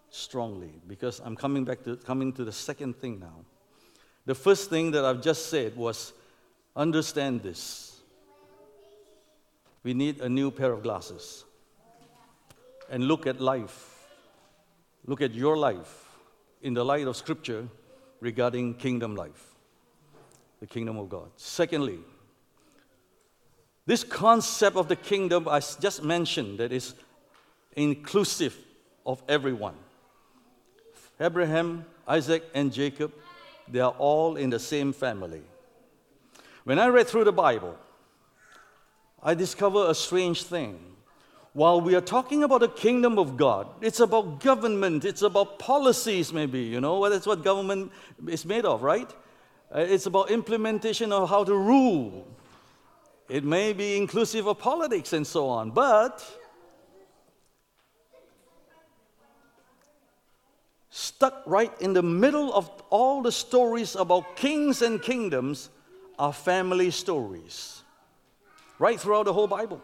strongly 0.10 0.74
because 0.88 1.22
I'm 1.24 1.36
coming 1.36 1.64
back 1.64 1.84
to 1.86 1.96
coming 1.96 2.34
to 2.34 2.44
the 2.44 2.52
second 2.52 2.98
thing 2.98 3.20
now. 3.20 3.46
The 4.26 4.36
first 4.36 4.70
thing 4.70 4.92
that 4.92 5.06
I've 5.06 5.22
just 5.22 5.48
said 5.48 5.76
was 5.76 6.14
understand 6.76 7.42
this. 7.42 8.02
We 9.84 9.94
need 9.94 10.20
a 10.22 10.30
new 10.30 10.52
pair 10.52 10.72
of 10.72 10.84
glasses 10.84 11.46
and 12.92 13.06
look 13.06 13.26
at 13.26 13.40
life, 13.40 14.06
look 15.08 15.22
at 15.22 15.34
your 15.34 15.58
life 15.58 16.10
in 16.62 16.74
the 16.76 16.84
light 16.84 17.08
of 17.08 17.16
Scripture 17.16 17.68
regarding 18.20 18.76
kingdom 18.76 19.16
life, 19.16 19.56
the 20.60 20.68
kingdom 20.68 20.98
of 20.98 21.10
God. 21.10 21.32
Secondly, 21.38 22.00
this 23.86 24.04
concept 24.04 24.76
of 24.76 24.90
the 24.90 24.98
kingdom 24.98 25.48
I 25.48 25.62
just 25.62 26.04
mentioned 26.04 26.60
that 26.60 26.74
is 26.74 26.94
inclusive 27.76 28.56
of 29.06 29.24
everyone. 29.28 29.76
Abraham, 31.20 31.86
Isaac, 32.06 32.44
and 32.54 32.74
Jacob, 32.74 33.14
they 33.70 33.80
are 33.80 33.96
all 33.98 34.36
in 34.36 34.50
the 34.50 34.60
same 34.60 34.92
family. 34.92 35.44
When 36.66 36.78
I 36.78 36.88
read 36.88 37.08
through 37.08 37.24
the 37.24 37.32
Bible, 37.32 37.78
I 39.24 39.34
discover 39.34 39.90
a 39.90 39.96
strange 39.96 40.44
thing 40.44 40.91
while 41.54 41.82
we 41.82 41.96
are 41.96 42.02
talking 42.02 42.44
about 42.44 42.62
the 42.62 42.70
kingdom 42.70 43.20
of 43.20 43.36
God, 43.36 43.68
it's 43.82 44.00
about 44.00 44.40
government, 44.40 45.04
it's 45.04 45.22
about 45.22 45.60
policies, 45.60 46.32
maybe, 46.32 46.62
you 46.62 46.80
know, 46.80 47.00
well, 47.00 47.12
that's 47.12 47.28
what 47.28 47.44
government 47.44 47.92
is 48.28 48.46
made 48.46 48.64
of, 48.64 48.84
right? 48.84 49.12
Uh, 49.74 49.80
it's 49.80 50.06
about 50.06 50.32
implementation 50.32 51.12
of 51.12 51.30
how 51.30 51.44
to 51.44 51.54
rule. 51.54 52.26
It 53.28 53.44
may 53.44 53.74
be 53.74 53.98
inclusive 53.98 54.48
of 54.48 54.60
politics 54.60 55.12
and 55.14 55.28
so 55.28 55.48
on, 55.50 55.72
but 55.72 56.26
stuck 60.90 61.44
right 61.46 61.72
in 61.82 61.94
the 61.94 62.04
middle 62.04 62.54
of 62.54 62.70
all 62.90 63.22
the 63.22 63.32
stories 63.32 63.96
about 63.96 64.36
kings 64.38 64.82
and 64.82 65.02
kingdoms 65.02 65.70
are 66.18 66.32
family 66.32 66.92
stories, 66.92 67.84
right 68.80 69.00
throughout 69.00 69.24
the 69.26 69.34
whole 69.34 69.48
Bible. 69.48 69.82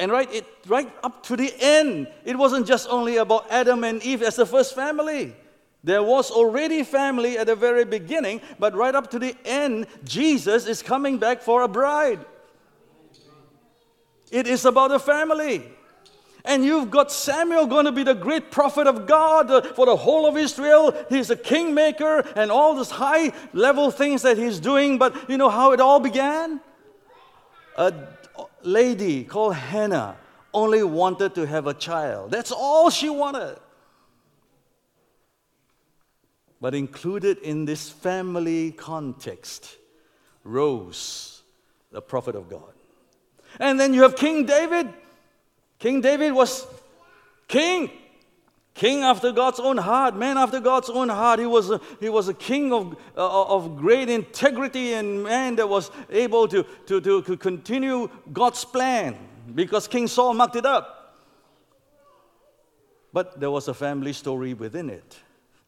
And 0.00 0.10
right, 0.10 0.32
it, 0.32 0.46
right 0.66 0.90
up 1.04 1.22
to 1.24 1.36
the 1.36 1.52
end, 1.60 2.08
it 2.24 2.34
wasn't 2.34 2.66
just 2.66 2.88
only 2.88 3.18
about 3.18 3.46
Adam 3.50 3.84
and 3.84 4.02
Eve 4.02 4.22
as 4.22 4.36
the 4.36 4.46
first 4.46 4.74
family. 4.74 5.36
There 5.84 6.02
was 6.02 6.30
already 6.30 6.82
family 6.84 7.36
at 7.36 7.48
the 7.48 7.54
very 7.54 7.84
beginning, 7.84 8.40
but 8.58 8.74
right 8.74 8.94
up 8.94 9.10
to 9.10 9.18
the 9.18 9.36
end, 9.44 9.86
Jesus 10.02 10.66
is 10.66 10.82
coming 10.82 11.18
back 11.18 11.42
for 11.42 11.62
a 11.62 11.68
bride. 11.68 12.24
It 14.30 14.46
is 14.46 14.64
about 14.64 14.90
a 14.90 14.98
family. 14.98 15.70
And 16.46 16.64
you've 16.64 16.90
got 16.90 17.12
Samuel 17.12 17.66
going 17.66 17.84
to 17.84 17.92
be 17.92 18.02
the 18.02 18.14
great 18.14 18.50
prophet 18.50 18.86
of 18.86 19.06
God 19.06 19.50
uh, 19.50 19.60
for 19.60 19.84
the 19.84 19.96
whole 19.96 20.26
of 20.26 20.38
Israel. 20.38 20.94
He's 21.10 21.28
a 21.28 21.36
kingmaker 21.36 22.20
and 22.34 22.50
all 22.50 22.74
these 22.74 22.88
high 22.88 23.32
level 23.52 23.90
things 23.90 24.22
that 24.22 24.38
he's 24.38 24.60
doing. 24.60 24.96
But 24.96 25.28
you 25.28 25.36
know 25.36 25.50
how 25.50 25.72
it 25.72 25.80
all 25.80 26.00
began? 26.00 26.60
A 27.76 27.92
lady 28.62 29.24
called 29.24 29.54
Hannah 29.54 30.16
only 30.52 30.82
wanted 30.82 31.34
to 31.36 31.46
have 31.46 31.66
a 31.66 31.74
child. 31.74 32.30
That's 32.30 32.52
all 32.52 32.90
she 32.90 33.08
wanted. 33.08 33.58
But 36.60 36.74
included 36.74 37.38
in 37.38 37.64
this 37.64 37.88
family 37.88 38.72
context, 38.72 39.76
rose 40.44 41.42
the 41.90 42.02
prophet 42.02 42.34
of 42.34 42.50
God. 42.50 42.72
And 43.58 43.80
then 43.80 43.94
you 43.94 44.02
have 44.02 44.16
King 44.16 44.44
David. 44.44 44.92
King 45.78 46.00
David 46.00 46.32
was 46.32 46.66
king. 47.48 47.90
King 48.80 49.02
after 49.02 49.30
God's 49.30 49.60
own 49.60 49.76
heart, 49.76 50.16
man 50.16 50.38
after 50.38 50.58
God's 50.58 50.88
own 50.88 51.10
heart. 51.10 51.38
He 51.38 51.44
was 51.44 51.70
a, 51.70 51.78
he 52.00 52.08
was 52.08 52.28
a 52.28 52.32
king 52.32 52.72
of, 52.72 52.96
uh, 53.14 53.54
of 53.54 53.76
great 53.76 54.08
integrity 54.08 54.94
and 54.94 55.22
man 55.22 55.56
that 55.56 55.68
was 55.68 55.90
able 56.08 56.48
to, 56.48 56.62
to, 56.86 56.98
to 56.98 57.36
continue 57.36 58.08
God's 58.32 58.64
plan 58.64 59.18
because 59.54 59.86
King 59.86 60.08
Saul 60.08 60.32
mucked 60.32 60.56
it 60.56 60.64
up. 60.64 61.14
But 63.12 63.38
there 63.38 63.50
was 63.50 63.68
a 63.68 63.74
family 63.74 64.14
story 64.14 64.54
within 64.54 64.88
it. 64.88 65.18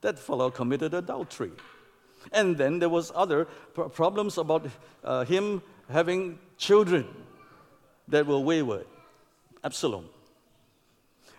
That 0.00 0.18
fellow 0.18 0.50
committed 0.50 0.94
adultery. 0.94 1.52
And 2.32 2.56
then 2.56 2.78
there 2.78 2.88
was 2.88 3.12
other 3.14 3.44
problems 3.92 4.38
about 4.38 4.66
uh, 5.04 5.26
him 5.26 5.60
having 5.90 6.38
children 6.56 7.06
that 8.08 8.26
were 8.26 8.38
wayward. 8.38 8.86
Absalom. 9.62 10.08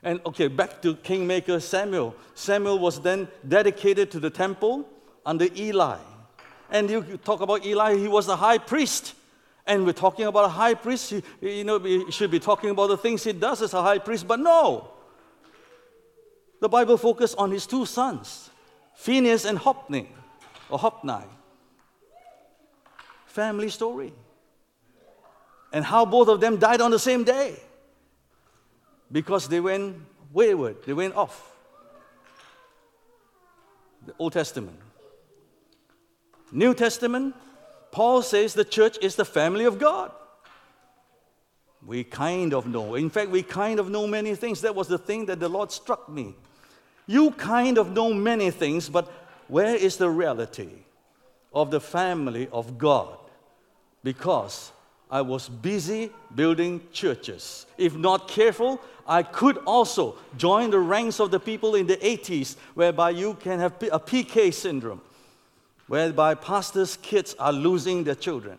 And 0.04 0.20
okay, 0.26 0.49
back 0.49 0.82
to 0.82 0.95
Kingmaker 0.95 1.60
Samuel. 1.62 2.14
Samuel 2.36 2.78
was 2.78 2.99
then 2.99 3.28
dedicated 3.47 4.12
to 4.12 4.20
the 4.20 4.30
temple 4.30 4.88
under 5.26 5.47
Eli. 5.56 5.97
And 6.70 6.89
you 6.89 7.20
talk 7.24 7.39
about 7.39 7.66
Eli, 7.66 7.95
he 7.95 8.08
was 8.10 8.28
a 8.28 8.36
high 8.36 8.58
priest. 8.58 9.16
And 9.66 9.86
we're 9.86 9.93
talking 9.93 10.26
about 10.26 10.45
a 10.45 10.49
high 10.49 10.74
priest. 10.74 11.14
You 11.39 11.64
know, 11.64 11.78
we 11.78 12.12
should 12.12 12.32
be 12.32 12.39
talking 12.39 12.70
about 12.70 12.88
the 12.88 12.97
things 12.97 13.24
he 13.24 13.32
does 13.32 13.62
as 13.62 13.74
a 13.74 13.82
high 13.82 13.99
priest, 13.99 14.28
but 14.28 14.39
no. 14.41 14.89
The 16.60 16.68
Bible 16.68 16.97
focused 16.97 17.36
on 17.38 17.51
his 17.51 17.66
two 17.66 17.86
sons, 17.86 18.49
Phineas 18.95 19.45
and 19.45 19.58
Hophni, 19.58 20.10
or 20.70 20.80
Hophni. 20.80 21.24
Family 23.26 23.70
story. 23.70 24.14
And 25.72 25.86
how 25.86 26.06
both 26.06 26.28
of 26.28 26.41
them 26.41 26.58
died 26.58 26.82
on 26.82 26.91
the 26.91 26.99
same 26.99 27.24
day 27.24 27.58
because 29.14 29.47
they 29.47 29.61
went 29.61 29.95
wayward, 30.34 30.84
they 30.86 30.91
went 30.91 31.16
off. 31.16 31.51
The 34.05 34.14
Old 34.20 34.34
Testament. 34.34 34.78
New 36.51 36.74
Testament, 36.74 37.36
Paul 37.91 38.24
says 38.24 38.53
the 38.53 38.66
church 38.66 38.97
is 39.01 39.16
the 39.16 39.24
family 39.24 39.66
of 39.66 39.80
God. 39.80 40.11
We 41.86 42.03
kind 42.03 42.53
of 42.53 42.66
know. 42.66 42.95
In 42.95 43.09
fact, 43.09 43.30
we 43.30 43.43
kind 43.43 43.80
of 43.80 43.89
know 43.89 44.07
many 44.07 44.36
things. 44.36 44.61
That 44.61 44.76
was 44.76 44.88
the 44.88 44.97
thing 44.97 45.28
that 45.28 45.39
the 45.39 45.49
Lord 45.49 45.72
struck 45.72 46.09
me. 46.09 46.36
You 47.05 47.32
kind 47.32 47.78
of 47.78 47.91
know 47.91 48.14
many 48.14 48.51
things, 48.51 48.89
but 48.89 49.11
where 49.47 49.76
is 49.76 49.97
the 49.97 50.09
reality 50.09 50.70
of 51.53 51.72
the 51.72 51.80
family 51.80 52.47
of 52.51 52.78
God? 52.78 53.18
Because 54.03 54.72
I 55.14 55.22
was 55.22 55.47
busy 55.47 56.09
building 56.34 56.82
churches. 56.91 57.68
If 57.78 57.95
not 57.95 58.28
careful, 58.28 58.82
I 59.05 59.22
could 59.22 59.59
also 59.59 60.16
join 60.38 60.72
the 60.72 60.80
ranks 60.80 61.20
of 61.20 61.30
the 61.30 61.39
people 61.39 61.76
in 61.76 61.86
the 61.86 61.97
80s, 61.97 62.55
whereby 62.74 63.11
you 63.11 63.36
can 63.36 63.59
have 63.59 63.74
a 63.91 63.99
PK 63.99 64.51
syndrome, 64.51 65.01
whereby 65.86 66.34
pastors' 66.34 66.97
kids 66.97 67.36
are 67.38 67.53
losing 67.53 68.03
their 68.03 68.16
children 68.16 68.57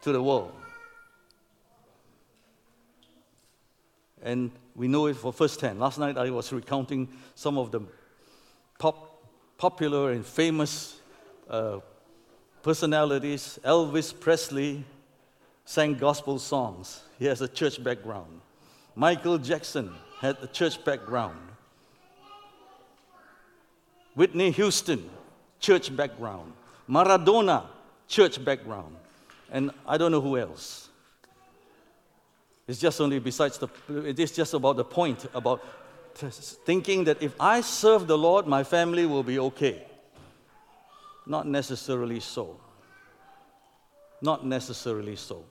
to 0.00 0.10
the 0.10 0.20
world. 0.20 0.52
And 4.24 4.50
we 4.74 4.88
know 4.88 5.06
it 5.06 5.14
for 5.14 5.32
first 5.32 5.60
hand. 5.60 5.78
Last 5.78 6.00
night 6.00 6.18
I 6.18 6.30
was 6.30 6.52
recounting 6.52 7.06
some 7.36 7.56
of 7.58 7.70
the 7.70 7.82
pop, 8.80 9.22
popular 9.56 10.10
and 10.10 10.26
famous 10.26 10.98
uh, 11.48 11.78
personalities 12.64 13.60
Elvis 13.64 14.12
Presley, 14.18 14.84
sang 15.66 15.94
gospel 15.94 16.38
songs. 16.38 17.02
He 17.18 17.26
has 17.26 17.42
a 17.42 17.48
church 17.48 17.82
background. 17.82 18.40
Michael 18.94 19.36
Jackson 19.36 19.92
had 20.20 20.38
a 20.40 20.46
church 20.46 20.82
background. 20.82 21.38
Whitney 24.14 24.50
Houston, 24.52 25.10
church 25.60 25.94
background. 25.94 26.54
Maradona, 26.88 27.64
church 28.08 28.42
background. 28.42 28.96
And 29.50 29.70
I 29.86 29.98
don't 29.98 30.12
know 30.12 30.22
who 30.22 30.38
else. 30.38 30.88
It's 32.66 32.80
just 32.80 33.00
only 33.00 33.18
besides 33.18 33.58
the, 33.58 33.68
it 34.06 34.18
is 34.18 34.32
just 34.32 34.54
about 34.54 34.76
the 34.76 34.84
point 34.84 35.26
about 35.34 35.62
thinking 36.64 37.04
that 37.04 37.22
if 37.22 37.34
I 37.38 37.60
serve 37.60 38.06
the 38.06 38.16
Lord, 38.16 38.46
my 38.46 38.64
family 38.64 39.04
will 39.04 39.22
be 39.22 39.38
okay. 39.38 39.84
Not 41.26 41.46
necessarily 41.46 42.20
so. 42.20 42.58
Not 44.22 44.46
necessarily 44.46 45.16
so. 45.16 45.44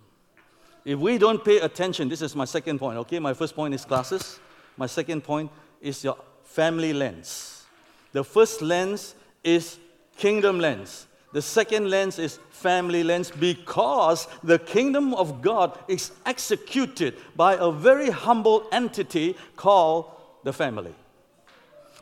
If 0.85 0.99
we 0.99 1.17
don't 1.17 1.43
pay 1.43 1.59
attention, 1.59 2.07
this 2.09 2.21
is 2.21 2.35
my 2.35 2.45
second 2.45 2.77
point, 2.77 2.97
okay? 2.99 3.17
My 3.17 3.33
first 3.33 3.55
point 3.55 3.73
is 3.73 3.83
classes. 3.83 4.39
My 4.77 4.85
second 4.85 5.23
point 5.23 5.51
is 5.81 6.03
your 6.03 6.15
family 6.43 6.93
lens. 6.93 7.65
The 8.11 8.23
first 8.23 8.61
lens 8.61 9.15
is 9.43 9.79
kingdom 10.15 10.59
lens. 10.59 11.07
The 11.33 11.41
second 11.41 11.89
lens 11.89 12.19
is 12.19 12.39
family 12.51 13.03
lens 13.03 13.31
because 13.31 14.27
the 14.43 14.59
kingdom 14.59 15.13
of 15.15 15.41
God 15.41 15.77
is 15.87 16.11
executed 16.25 17.15
by 17.35 17.55
a 17.55 17.71
very 17.71 18.11
humble 18.11 18.67
entity 18.71 19.35
called 19.55 20.11
the 20.43 20.53
family. 20.53 20.93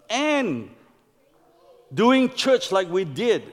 And 0.09 0.69
doing 1.93 2.29
church 2.33 2.71
like 2.71 2.89
we 2.89 3.05
did 3.05 3.43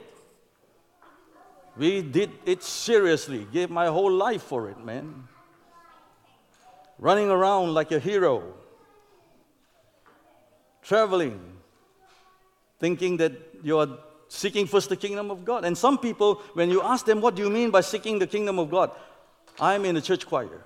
we 1.77 2.01
did 2.01 2.31
it 2.45 2.63
seriously, 2.63 3.47
gave 3.51 3.69
my 3.69 3.87
whole 3.87 4.11
life 4.11 4.43
for 4.43 4.69
it, 4.69 4.83
man. 4.83 5.27
Running 6.99 7.29
around 7.29 7.73
like 7.73 7.91
a 7.91 7.99
hero, 7.99 8.53
traveling, 10.83 11.39
thinking 12.79 13.17
that 13.17 13.31
you're 13.63 13.97
seeking 14.27 14.67
first 14.67 14.89
the 14.89 14.95
kingdom 14.95 15.31
of 15.31 15.43
God. 15.45 15.65
And 15.65 15.77
some 15.77 15.97
people, 15.97 16.35
when 16.53 16.69
you 16.69 16.81
ask 16.81 17.05
them, 17.05 17.21
What 17.21 17.35
do 17.35 17.41
you 17.41 17.49
mean 17.49 17.71
by 17.71 17.81
seeking 17.81 18.19
the 18.19 18.27
kingdom 18.27 18.59
of 18.59 18.69
God? 18.69 18.91
I'm 19.59 19.85
in 19.85 19.95
the 19.95 20.01
church 20.01 20.27
choir. 20.27 20.63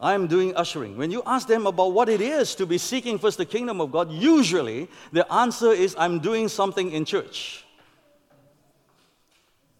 I'm 0.00 0.26
doing 0.26 0.54
ushering. 0.56 0.96
When 0.96 1.10
you 1.10 1.22
ask 1.24 1.46
them 1.46 1.66
about 1.66 1.92
what 1.92 2.08
it 2.08 2.20
is 2.20 2.54
to 2.56 2.66
be 2.66 2.78
seeking 2.78 3.18
first 3.18 3.38
the 3.38 3.46
kingdom 3.46 3.80
of 3.80 3.92
God, 3.92 4.10
usually 4.10 4.88
the 5.12 5.30
answer 5.32 5.72
is, 5.72 5.94
I'm 5.98 6.18
doing 6.18 6.48
something 6.48 6.90
in 6.90 7.04
church 7.04 7.63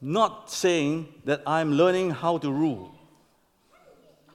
not 0.05 0.51
saying 0.51 1.09
that 1.25 1.43
I'm 1.47 1.73
learning 1.73 2.11
how 2.11 2.37
to 2.37 2.53
rule, 2.53 2.95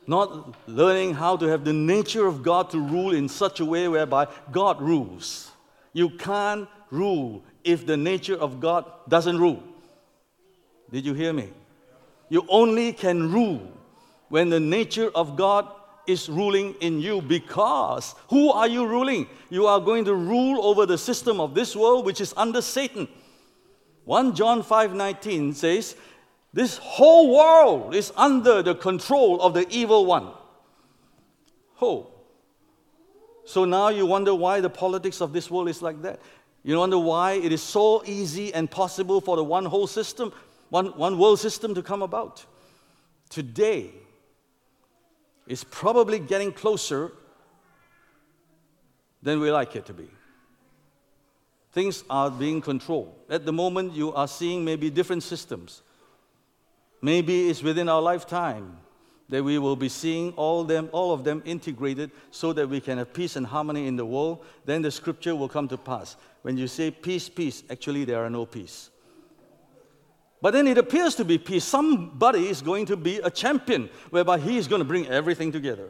not 0.08 0.56
learning 0.68 1.14
how 1.14 1.38
to 1.38 1.46
have 1.46 1.64
the 1.64 1.74
nature 1.74 2.26
of 2.26 2.42
God 2.42 2.72
to 2.72 2.80
rule 2.80 3.14
in 3.14 3.30
such 3.30 3.60
a 3.60 3.66
way 3.66 3.88
whereby 3.88 4.26
God 4.52 4.82
rules. 4.82 5.52
You 5.94 6.10
can't 6.10 6.68
rule 6.90 7.44
if 7.64 7.86
the 7.86 7.98
nature 7.98 8.36
of 8.36 8.60
God 8.60 8.84
doesn't 9.08 9.38
rule. 9.38 9.62
Did 10.92 11.06
you 11.06 11.14
hear 11.14 11.34
me? 11.34 11.50
You 12.30 12.48
only 12.50 12.92
can 12.92 13.32
rule 13.32 13.72
when 14.30 14.50
the 14.50 14.60
nature 14.60 15.12
of 15.14 15.36
God 15.36 15.68
is 16.08 16.30
ruling 16.30 16.74
in 16.82 17.00
you 17.00 17.22
because 17.22 18.16
who 18.28 18.52
are 18.52 18.68
you 18.68 18.88
ruling? 18.88 19.28
You 19.52 19.68
are 19.68 19.80
going 19.80 20.06
to 20.06 20.16
rule 20.16 20.66
over 20.66 20.88
the 20.88 20.98
system 20.98 21.40
of 21.40 21.54
this 21.54 21.76
world 21.76 22.08
which 22.08 22.22
is 22.22 22.34
under 22.36 22.64
Satan. 22.64 23.08
1 24.06 24.36
John 24.36 24.64
5:19 24.64 25.54
says, 25.54 25.95
"This 26.54 26.78
whole 26.78 27.36
world 27.36 27.93
is 27.93 28.12
under 28.16 28.62
the 28.62 28.76
control 28.76 29.41
of 29.41 29.54
the 29.54 29.68
evil 29.70 30.06
one." 30.06 30.34
Oh. 31.82 32.08
So 33.45 33.66
now 33.66 33.89
you 33.89 34.06
wonder 34.06 34.36
why 34.36 34.62
the 34.62 34.70
politics 34.70 35.22
of 35.22 35.34
this 35.34 35.50
world 35.50 35.70
is 35.70 35.82
like 35.82 36.02
that. 36.04 36.20
You 36.64 36.78
wonder 36.78 37.00
why 37.00 37.34
it 37.34 37.52
is 37.52 37.64
so 37.64 38.04
easy 38.06 38.54
and 38.54 38.70
possible 38.70 39.22
for 39.22 39.36
the 39.36 39.43
one 39.43 39.66
whole 39.66 39.88
system, 39.88 40.34
one, 40.70 40.88
one 40.97 41.18
world 41.18 41.39
system 41.39 41.74
to 41.74 41.82
come 41.82 42.02
about. 42.02 42.45
Today 43.30 43.91
is 45.47 45.64
probably 45.64 46.20
getting 46.20 46.52
closer 46.52 47.12
than 49.24 49.39
we 49.39 49.52
like 49.52 49.76
it 49.76 49.86
to 49.88 49.93
be 49.93 50.10
things 51.80 52.04
are 52.10 52.30
being 52.30 52.60
controlled. 52.60 53.14
At 53.30 53.46
the 53.46 53.54
moment, 53.54 53.94
you 53.94 54.14
are 54.14 54.28
seeing 54.28 54.66
maybe 54.66 54.90
different 54.90 55.24
systems. 55.24 55.82
Maybe 57.02 57.50
it's 57.50 57.64
within 57.64 57.88
our 57.88 58.02
lifetime. 58.02 58.68
that 59.30 59.44
we 59.44 59.60
will 59.60 59.76
be 59.76 59.90
seeing 59.90 60.32
all 60.44 60.64
them 60.70 60.86
all 60.92 61.10
of 61.16 61.24
them 61.24 61.42
integrated 61.56 62.10
so 62.32 62.52
that 62.58 62.68
we 62.68 62.80
can 62.86 62.98
have 62.98 63.10
peace 63.18 63.36
and 63.40 63.46
harmony 63.46 63.84
in 63.90 63.96
the 63.96 64.06
world 64.14 64.38
then 64.70 64.82
the 64.86 64.92
scripture 65.00 65.36
will 65.40 65.52
come 65.56 65.68
to 65.74 65.78
pass 65.90 66.16
when 66.46 66.58
you 66.62 66.68
say 66.78 66.86
peace 67.08 67.28
peace 67.40 67.58
actually 67.76 68.06
there 68.10 68.22
are 68.26 68.32
no 68.38 68.44
peace 68.56 68.78
but 70.46 70.56
then 70.56 70.72
it 70.72 70.80
appears 70.84 71.14
to 71.20 71.26
be 71.34 71.38
peace 71.50 71.68
somebody 71.76 72.48
is 72.54 72.64
going 72.72 72.88
to 72.94 72.98
be 73.10 73.14
a 73.30 73.32
champion 73.44 73.86
whereby 74.16 74.38
he 74.48 74.58
is 74.62 74.72
going 74.72 74.84
to 74.86 74.90
bring 74.94 75.06
everything 75.20 75.54
together 75.58 75.88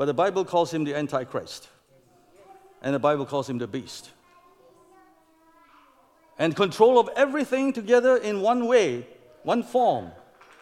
but 0.00 0.10
the 0.12 0.18
bible 0.24 0.44
calls 0.54 0.74
him 0.74 0.82
the 0.90 0.96
antichrist 1.04 1.70
and 2.82 2.98
the 2.98 3.04
bible 3.08 3.30
calls 3.34 3.48
him 3.54 3.62
the 3.66 3.72
beast 3.78 4.10
and 6.38 6.56
control 6.56 6.98
of 6.98 7.10
everything 7.16 7.72
together 7.72 8.16
in 8.16 8.40
one 8.40 8.66
way 8.66 9.06
one 9.42 9.62
form 9.62 10.12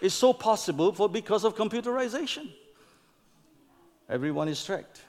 is 0.01 0.15
so 0.15 0.33
possible 0.33 0.93
for 0.93 1.09
because 1.09 1.45
of 1.45 1.55
computerization. 1.55 2.49
Everyone 4.09 4.49
is 4.49 4.65
tracked. 4.65 5.03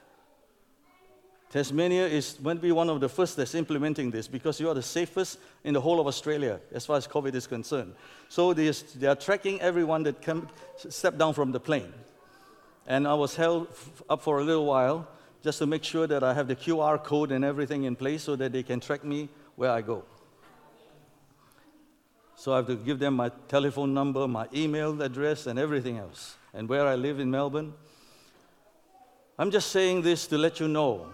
Tasmania 1.50 2.06
is 2.06 2.38
going 2.42 2.56
to 2.56 2.62
be 2.62 2.72
one 2.72 2.88
of 2.88 3.00
the 3.00 3.08
first 3.08 3.36
that's 3.36 3.54
implementing 3.54 4.10
this 4.10 4.26
because 4.26 4.58
you 4.58 4.70
are 4.70 4.74
the 4.74 4.82
safest 4.82 5.38
in 5.64 5.74
the 5.74 5.80
whole 5.80 6.00
of 6.00 6.06
Australia 6.06 6.60
as 6.72 6.86
far 6.86 6.96
as 6.96 7.06
COVID 7.06 7.34
is 7.34 7.46
concerned. 7.46 7.94
So 8.28 8.54
they 8.54 8.70
are 9.06 9.14
tracking 9.14 9.60
everyone 9.60 10.02
that 10.04 10.22
can 10.22 10.48
step 10.76 11.18
down 11.18 11.34
from 11.34 11.52
the 11.52 11.60
plane. 11.60 11.92
And 12.86 13.06
I 13.06 13.14
was 13.14 13.36
held 13.36 13.68
up 14.08 14.22
for 14.22 14.40
a 14.40 14.44
little 14.44 14.64
while 14.64 15.06
just 15.42 15.58
to 15.58 15.66
make 15.66 15.84
sure 15.84 16.06
that 16.06 16.22
I 16.22 16.32
have 16.32 16.48
the 16.48 16.56
QR 16.56 17.02
code 17.02 17.32
and 17.32 17.44
everything 17.44 17.84
in 17.84 17.96
place 17.96 18.22
so 18.22 18.34
that 18.36 18.52
they 18.52 18.62
can 18.62 18.80
track 18.80 19.04
me 19.04 19.28
where 19.56 19.70
I 19.70 19.82
go. 19.82 20.04
So 22.42 22.52
I 22.52 22.56
have 22.56 22.66
to 22.66 22.74
give 22.74 22.98
them 22.98 23.14
my 23.14 23.30
telephone 23.46 23.94
number, 23.94 24.26
my 24.26 24.48
email 24.52 25.00
address, 25.00 25.46
and 25.46 25.60
everything 25.60 25.98
else, 25.98 26.34
and 26.52 26.68
where 26.68 26.88
I 26.88 26.96
live 26.96 27.20
in 27.20 27.30
Melbourne. 27.30 27.72
I'm 29.38 29.52
just 29.52 29.70
saying 29.70 30.02
this 30.02 30.26
to 30.26 30.36
let 30.36 30.58
you 30.58 30.66
know 30.66 31.06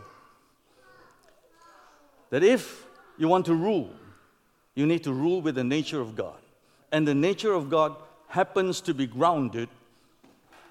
that 2.31 2.43
if 2.43 2.87
you 3.19 3.29
want 3.29 3.45
to 3.45 3.55
rule, 3.55 3.91
you 4.75 4.87
need 4.87 5.05
to 5.05 5.13
rule 5.13 5.43
with 5.43 5.57
the 5.57 5.65
nature 5.65 6.01
of 6.01 6.17
God. 6.17 6.39
And 6.93 7.07
the 7.07 7.15
nature 7.15 7.53
of 7.53 7.69
God 7.69 7.97
happens 8.29 8.81
to 8.81 8.95
be 8.95 9.07
grounded 9.07 9.69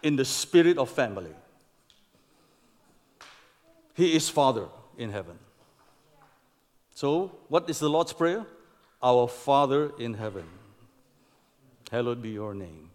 in 0.02 0.16
the 0.16 0.26
spirit 0.26 0.80
of 0.80 0.90
family. 0.90 1.36
He 3.94 4.16
is 4.16 4.28
Father 4.28 4.66
in 4.98 5.12
heaven. 5.12 5.38
So, 6.96 7.38
what 7.48 7.70
is 7.70 7.78
the 7.78 7.92
Lord's 7.92 8.12
Prayer? 8.12 8.44
Our 9.02 9.28
Father 9.28 9.92
in 10.00 10.16
heaven, 10.16 10.46
hallowed 11.92 12.22
be 12.22 12.30
your 12.30 12.54
name. 12.54 12.90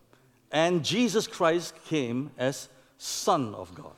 And 0.51 0.85
Jesus 0.85 1.27
Christ 1.27 1.75
came 1.87 2.31
as 2.37 2.69
Son 2.99 3.55
of 3.55 3.75
God. 3.75 3.95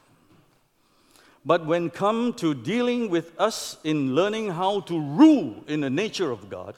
But 1.44 1.66
when 1.66 1.90
come 1.90 2.32
to 2.34 2.54
dealing 2.54 3.10
with 3.10 3.38
us 3.38 3.76
in 3.84 4.14
learning 4.14 4.50
how 4.50 4.80
to 4.80 4.98
rule 4.98 5.62
in 5.66 5.80
the 5.80 5.90
nature 5.90 6.30
of 6.30 6.48
God, 6.48 6.74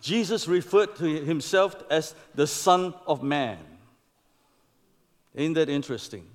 Jesus 0.00 0.46
referred 0.46 0.96
to 0.96 1.04
himself 1.04 1.76
as 1.90 2.14
the 2.34 2.46
Son 2.46 2.92
of 3.06 3.22
Man. 3.22 3.58
Ain't 5.34 5.54
that 5.54 5.70
interesting? 5.70 6.26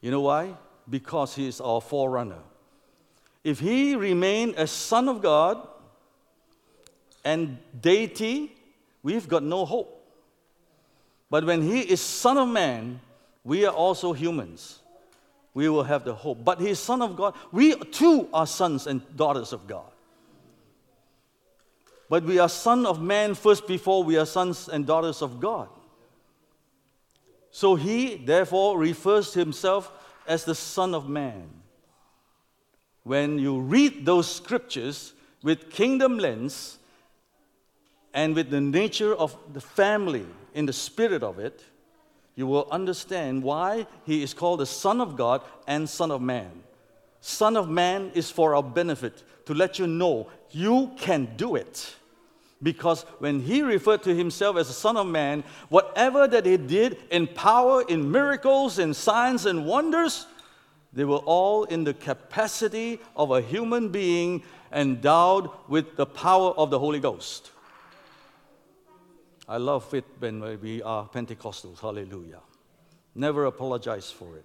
You 0.00 0.10
know 0.10 0.22
why? 0.22 0.54
Because 0.90 1.36
he 1.36 1.46
is 1.46 1.60
our 1.60 1.80
forerunner. 1.80 2.42
If 3.44 3.60
he 3.60 3.94
remained 3.94 4.56
as 4.56 4.70
Son 4.70 5.08
of 5.08 5.22
God, 5.22 5.68
and 7.24 7.58
deity, 7.80 8.54
we've 9.02 9.28
got 9.28 9.42
no 9.42 9.64
hope. 9.64 9.90
But 11.30 11.44
when 11.44 11.62
he 11.62 11.80
is 11.80 12.00
Son 12.00 12.38
of 12.38 12.48
Man, 12.48 13.00
we 13.42 13.64
are 13.64 13.72
also 13.72 14.12
humans. 14.12 14.80
We 15.54 15.68
will 15.68 15.84
have 15.84 16.04
the 16.04 16.14
hope. 16.14 16.44
But 16.44 16.60
he 16.60 16.70
is 16.70 16.78
Son 16.78 17.02
of 17.02 17.16
God. 17.16 17.34
We 17.52 17.74
too 17.76 18.28
are 18.32 18.46
sons 18.46 18.86
and 18.86 19.02
daughters 19.16 19.52
of 19.52 19.66
God. 19.66 19.90
But 22.08 22.24
we 22.24 22.38
are 22.38 22.48
Son 22.48 22.86
of 22.86 23.00
Man 23.00 23.34
first 23.34 23.66
before 23.66 24.04
we 24.04 24.16
are 24.16 24.26
sons 24.26 24.68
and 24.68 24.86
daughters 24.86 25.22
of 25.22 25.40
God. 25.40 25.68
So 27.50 27.76
he, 27.76 28.16
therefore, 28.16 28.78
refers 28.78 29.30
to 29.32 29.38
himself 29.38 29.92
as 30.26 30.44
the 30.44 30.54
Son 30.54 30.94
of 30.94 31.08
Man. 31.08 31.48
When 33.04 33.38
you 33.38 33.60
read 33.60 34.04
those 34.04 34.30
scriptures 34.30 35.12
with 35.42 35.70
kingdom 35.70 36.18
lens, 36.18 36.78
and 38.14 38.34
with 38.34 38.48
the 38.48 38.60
nature 38.60 39.14
of 39.14 39.36
the 39.52 39.60
family 39.60 40.24
in 40.54 40.66
the 40.66 40.72
spirit 40.72 41.24
of 41.24 41.40
it, 41.40 41.64
you 42.36 42.46
will 42.46 42.68
understand 42.70 43.42
why 43.42 43.86
he 44.06 44.22
is 44.22 44.32
called 44.32 44.60
the 44.60 44.66
Son 44.66 45.00
of 45.00 45.16
God 45.16 45.42
and 45.66 45.88
Son 45.88 46.10
of 46.10 46.22
Man. 46.22 46.50
Son 47.20 47.56
of 47.56 47.68
Man 47.68 48.12
is 48.14 48.30
for 48.30 48.54
our 48.54 48.62
benefit, 48.62 49.22
to 49.46 49.54
let 49.54 49.78
you 49.78 49.86
know 49.86 50.28
you 50.50 50.92
can 50.96 51.28
do 51.36 51.56
it. 51.56 51.94
Because 52.62 53.02
when 53.18 53.40
he 53.40 53.62
referred 53.62 54.02
to 54.04 54.14
himself 54.14 54.56
as 54.56 54.68
the 54.68 54.74
Son 54.74 54.96
of 54.96 55.06
Man, 55.06 55.42
whatever 55.68 56.26
that 56.28 56.46
he 56.46 56.56
did 56.56 56.98
in 57.10 57.26
power, 57.26 57.82
in 57.82 58.10
miracles, 58.10 58.78
in 58.78 58.94
signs 58.94 59.44
and 59.44 59.66
wonders, 59.66 60.26
they 60.92 61.04
were 61.04 61.18
all 61.18 61.64
in 61.64 61.82
the 61.82 61.94
capacity 61.94 63.00
of 63.16 63.32
a 63.32 63.40
human 63.40 63.88
being 63.88 64.44
endowed 64.72 65.50
with 65.68 65.96
the 65.96 66.06
power 66.06 66.52
of 66.52 66.70
the 66.70 66.78
Holy 66.78 67.00
Ghost. 67.00 67.50
I 69.48 69.58
love 69.58 69.92
it 69.92 70.04
when 70.18 70.40
we 70.60 70.82
are 70.82 71.08
Pentecostals. 71.08 71.80
Hallelujah. 71.80 72.40
Never 73.14 73.44
apologize 73.44 74.10
for 74.10 74.36
it. 74.36 74.44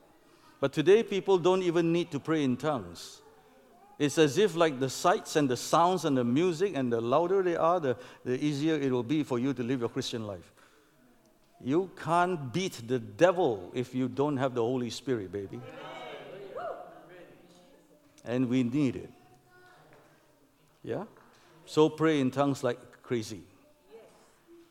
But 0.59 0.73
today, 0.73 1.03
people 1.03 1.37
don't 1.37 1.63
even 1.63 1.93
need 1.93 2.11
to 2.11 2.19
pray 2.19 2.43
in 2.43 2.57
tongues. 2.57 3.21
It's 3.97 4.17
as 4.17 4.37
if, 4.37 4.55
like 4.55 4.79
the 4.79 4.89
sights 4.89 5.35
and 5.35 5.49
the 5.49 5.57
sounds 5.57 6.05
and 6.05 6.17
the 6.17 6.23
music, 6.23 6.73
and 6.75 6.91
the 6.91 7.01
louder 7.01 7.41
they 7.43 7.55
are, 7.55 7.79
the, 7.79 7.97
the 8.25 8.43
easier 8.43 8.75
it 8.75 8.91
will 8.91 9.03
be 9.03 9.23
for 9.23 9.39
you 9.39 9.53
to 9.53 9.63
live 9.63 9.79
your 9.79 9.89
Christian 9.89 10.27
life. 10.27 10.51
You 11.63 11.91
can't 12.01 12.53
beat 12.53 12.81
the 12.87 12.99
devil 12.99 13.71
if 13.73 13.93
you 13.93 14.07
don't 14.07 14.37
have 14.37 14.53
the 14.53 14.61
Holy 14.61 14.89
Spirit, 14.89 15.31
baby. 15.31 15.59
And 18.25 18.47
we 18.49 18.63
need 18.63 18.95
it. 18.95 19.11
Yeah? 20.83 21.05
So 21.65 21.89
pray 21.89 22.19
in 22.19 22.31
tongues 22.31 22.63
like 22.63 22.79
crazy. 23.03 23.43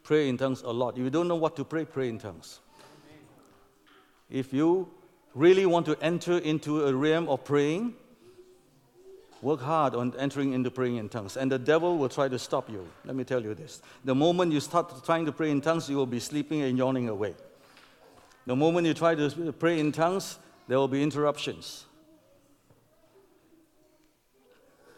Pray 0.08 0.30
in 0.30 0.38
tongues 0.38 0.62
a 0.62 0.70
lot. 0.70 0.96
If 0.96 1.04
you 1.04 1.10
don't 1.10 1.28
know 1.28 1.36
what 1.36 1.54
to 1.56 1.64
pray, 1.66 1.84
pray 1.84 2.08
in 2.08 2.18
tongues. 2.18 2.60
If 4.30 4.54
you 4.54 4.88
really 5.34 5.66
want 5.66 5.84
to 5.84 5.98
enter 6.00 6.38
into 6.38 6.86
a 6.86 6.94
realm 6.94 7.28
of 7.28 7.44
praying, 7.44 7.92
work 9.42 9.60
hard 9.60 9.94
on 9.94 10.14
entering 10.18 10.54
into 10.54 10.70
praying 10.70 10.96
in 10.96 11.10
tongues. 11.10 11.36
And 11.36 11.52
the 11.52 11.58
devil 11.58 11.98
will 11.98 12.08
try 12.08 12.26
to 12.26 12.38
stop 12.38 12.70
you. 12.70 12.88
Let 13.04 13.16
me 13.16 13.24
tell 13.24 13.42
you 13.42 13.54
this. 13.54 13.82
The 14.02 14.14
moment 14.14 14.50
you 14.50 14.60
start 14.60 15.04
trying 15.04 15.26
to 15.26 15.32
pray 15.32 15.50
in 15.50 15.60
tongues, 15.60 15.90
you 15.90 15.96
will 15.96 16.06
be 16.06 16.20
sleeping 16.20 16.62
and 16.62 16.78
yawning 16.78 17.10
away. 17.10 17.34
The 18.46 18.56
moment 18.56 18.86
you 18.86 18.94
try 18.94 19.14
to 19.14 19.52
pray 19.52 19.78
in 19.78 19.92
tongues, 19.92 20.38
there 20.68 20.78
will 20.78 20.88
be 20.88 21.02
interruptions. 21.02 21.84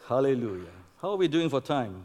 Hallelujah. 0.06 0.70
How 1.02 1.10
are 1.10 1.16
we 1.16 1.26
doing 1.26 1.48
for 1.48 1.60
time? 1.60 2.04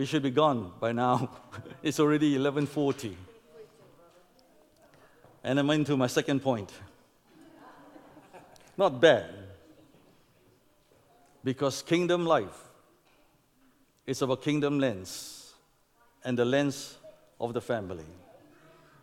We 0.00 0.06
should 0.06 0.22
be 0.22 0.30
gone 0.30 0.72
by 0.80 0.92
now. 0.92 1.28
it's 1.82 2.00
already 2.00 2.34
11:40. 2.34 3.14
And 5.44 5.58
I'm 5.58 5.68
into 5.68 5.94
my 5.94 6.06
second 6.06 6.40
point. 6.40 6.72
Not 8.78 8.98
bad. 8.98 9.26
Because 11.44 11.82
kingdom 11.82 12.24
life 12.24 12.70
is 14.06 14.22
about 14.22 14.40
kingdom 14.40 14.78
lens 14.78 15.52
and 16.24 16.38
the 16.38 16.46
lens 16.46 16.96
of 17.38 17.52
the 17.52 17.60
family. 17.60 18.08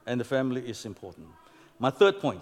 And 0.08 0.20
the 0.20 0.26
family 0.26 0.68
is 0.68 0.84
important. 0.84 1.28
My 1.78 1.91
third 1.91 2.20
point 2.20 2.41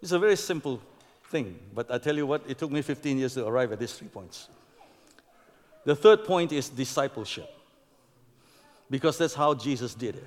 is 0.00 0.12
a 0.12 0.20
very 0.20 0.36
simple 0.36 0.80
thing, 1.24 1.58
but 1.74 1.90
I 1.90 1.98
tell 1.98 2.16
you 2.16 2.28
what, 2.28 2.44
it 2.46 2.58
took 2.58 2.70
me 2.70 2.80
15 2.80 3.18
years 3.18 3.34
to 3.34 3.44
arrive 3.44 3.72
at 3.72 3.80
these 3.80 3.94
three 3.94 4.06
points. 4.06 4.48
The 5.84 5.96
third 5.96 6.24
point 6.24 6.52
is 6.52 6.68
discipleship, 6.68 7.50
because 8.90 9.18
that's 9.18 9.34
how 9.34 9.54
Jesus 9.54 9.94
did 9.94 10.16
it. 10.16 10.26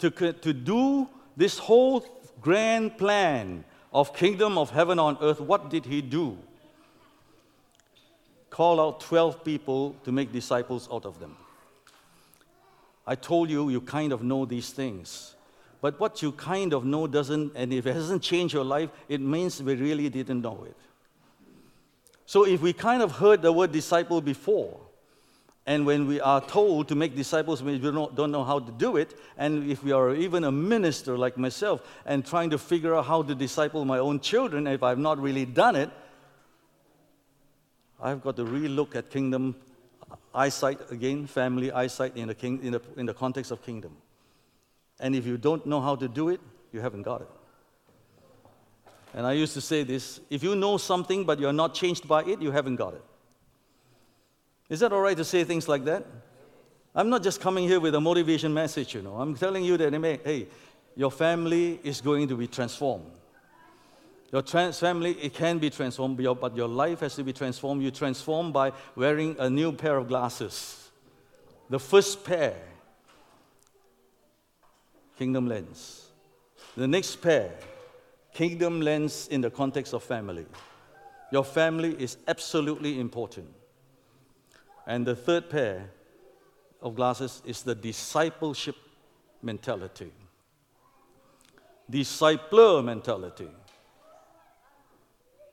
To, 0.00 0.32
to 0.32 0.52
do 0.52 1.08
this 1.36 1.58
whole 1.58 2.04
grand 2.40 2.98
plan 2.98 3.64
of 3.92 4.14
kingdom 4.14 4.58
of 4.58 4.70
heaven 4.70 4.98
on 4.98 5.16
earth, 5.20 5.40
what 5.40 5.70
did 5.70 5.84
he 5.86 6.02
do? 6.02 6.36
Call 8.50 8.80
out 8.80 9.00
12 9.00 9.44
people 9.44 9.96
to 10.04 10.12
make 10.12 10.32
disciples 10.32 10.88
out 10.92 11.06
of 11.06 11.18
them. 11.20 11.36
I 13.06 13.14
told 13.14 13.50
you, 13.50 13.70
you 13.70 13.80
kind 13.80 14.12
of 14.12 14.22
know 14.22 14.44
these 14.44 14.70
things. 14.70 15.34
But 15.80 15.98
what 15.98 16.22
you 16.22 16.32
kind 16.32 16.72
of 16.72 16.84
know 16.84 17.06
doesn't, 17.06 17.52
and 17.56 17.72
if 17.72 17.86
it 17.86 17.94
hasn't 17.94 18.22
changed 18.22 18.54
your 18.54 18.64
life, 18.64 18.90
it 19.08 19.20
means 19.20 19.62
we 19.62 19.74
really 19.74 20.08
didn't 20.08 20.42
know 20.42 20.64
it. 20.64 20.76
So 22.26 22.44
if 22.44 22.60
we 22.60 22.72
kind 22.72 23.02
of 23.02 23.12
heard 23.12 23.42
the 23.42 23.52
word 23.52 23.72
disciple 23.72 24.20
before, 24.20 24.80
And 25.64 25.86
when 25.86 26.08
we 26.08 26.20
are 26.20 26.40
told 26.40 26.88
to 26.88 26.96
make 26.96 27.14
disciples, 27.14 27.62
we 27.62 27.78
don't, 27.78 28.16
know 28.16 28.42
how 28.42 28.58
to 28.58 28.72
do 28.72 28.96
it. 28.96 29.16
And 29.38 29.70
if 29.70 29.84
we 29.84 29.92
are 29.92 30.12
even 30.12 30.42
a 30.42 30.50
minister 30.50 31.16
like 31.16 31.36
myself 31.38 31.82
and 32.04 32.26
trying 32.26 32.50
to 32.50 32.58
figure 32.58 32.96
out 32.96 33.06
how 33.06 33.22
to 33.22 33.34
disciple 33.34 33.84
my 33.84 33.98
own 33.98 34.18
children, 34.18 34.66
if 34.66 34.82
I've 34.82 34.98
not 34.98 35.18
really 35.18 35.44
done 35.44 35.76
it, 35.76 35.90
I've 38.00 38.22
got 38.22 38.36
to 38.36 38.44
relook 38.44 38.96
at 38.96 39.10
kingdom 39.10 39.54
eyesight 40.34 40.90
again, 40.90 41.28
family 41.28 41.70
eyesight 41.70 42.16
in 42.16 42.26
the, 42.26 42.34
king, 42.34 42.58
in, 42.64 42.72
the, 42.72 42.82
in 42.96 43.06
the 43.06 43.14
context 43.14 43.52
of 43.52 43.62
kingdom. 43.62 43.96
And 44.98 45.14
if 45.14 45.24
you 45.24 45.38
don't 45.38 45.64
know 45.64 45.80
how 45.80 45.94
to 45.94 46.08
do 46.08 46.28
it, 46.28 46.40
you 46.72 46.80
haven't 46.80 47.02
got 47.02 47.20
it. 47.20 47.28
And 49.14 49.26
I 49.26 49.32
used 49.32 49.54
to 49.54 49.60
say 49.60 49.82
this 49.82 50.20
if 50.30 50.42
you 50.42 50.56
know 50.56 50.76
something 50.76 51.24
but 51.24 51.38
you're 51.38 51.52
not 51.52 51.74
changed 51.74 52.08
by 52.08 52.22
it, 52.24 52.40
you 52.40 52.50
haven't 52.50 52.76
got 52.76 52.94
it. 52.94 53.04
Is 54.68 54.80
that 54.80 54.92
all 54.92 55.00
right 55.00 55.16
to 55.16 55.24
say 55.24 55.44
things 55.44 55.68
like 55.68 55.84
that? 55.84 56.06
I'm 56.94 57.08
not 57.08 57.22
just 57.22 57.40
coming 57.40 57.66
here 57.66 57.80
with 57.80 57.94
a 57.94 58.00
motivation 58.00 58.52
message, 58.52 58.94
you 58.94 59.02
know. 59.02 59.16
I'm 59.16 59.34
telling 59.34 59.64
you 59.64 59.76
that, 59.78 59.92
hey, 60.24 60.46
your 60.94 61.10
family 61.10 61.80
is 61.82 62.00
going 62.00 62.28
to 62.28 62.36
be 62.36 62.46
transformed. 62.46 63.10
Your 64.30 64.42
trans- 64.42 64.78
family, 64.78 65.12
it 65.12 65.34
can 65.34 65.58
be 65.58 65.68
transformed, 65.68 66.16
but 66.40 66.56
your 66.56 66.68
life 66.68 67.00
has 67.00 67.14
to 67.16 67.24
be 67.24 67.32
transformed. 67.34 67.82
You 67.82 67.90
transform 67.90 68.50
by 68.50 68.72
wearing 68.96 69.36
a 69.38 69.48
new 69.48 69.72
pair 69.72 69.96
of 69.96 70.08
glasses. 70.08 70.90
The 71.68 71.78
first 71.78 72.24
pair, 72.24 72.56
kingdom 75.18 75.48
lens. 75.48 76.06
The 76.76 76.88
next 76.88 77.16
pair, 77.16 77.52
kingdom 78.34 78.80
lens 78.80 79.28
in 79.28 79.40
the 79.40 79.50
context 79.50 79.92
of 79.92 80.02
family. 80.02 80.46
Your 81.30 81.44
family 81.44 81.94
is 81.98 82.16
absolutely 82.28 83.00
important. 83.00 83.48
And 84.86 85.06
the 85.06 85.14
third 85.14 85.48
pair 85.48 85.90
of 86.80 86.94
glasses 86.96 87.42
is 87.46 87.62
the 87.62 87.74
discipleship 87.74 88.76
mentality. 89.42 90.12
Discipler 91.90 92.84
mentality. 92.84 93.48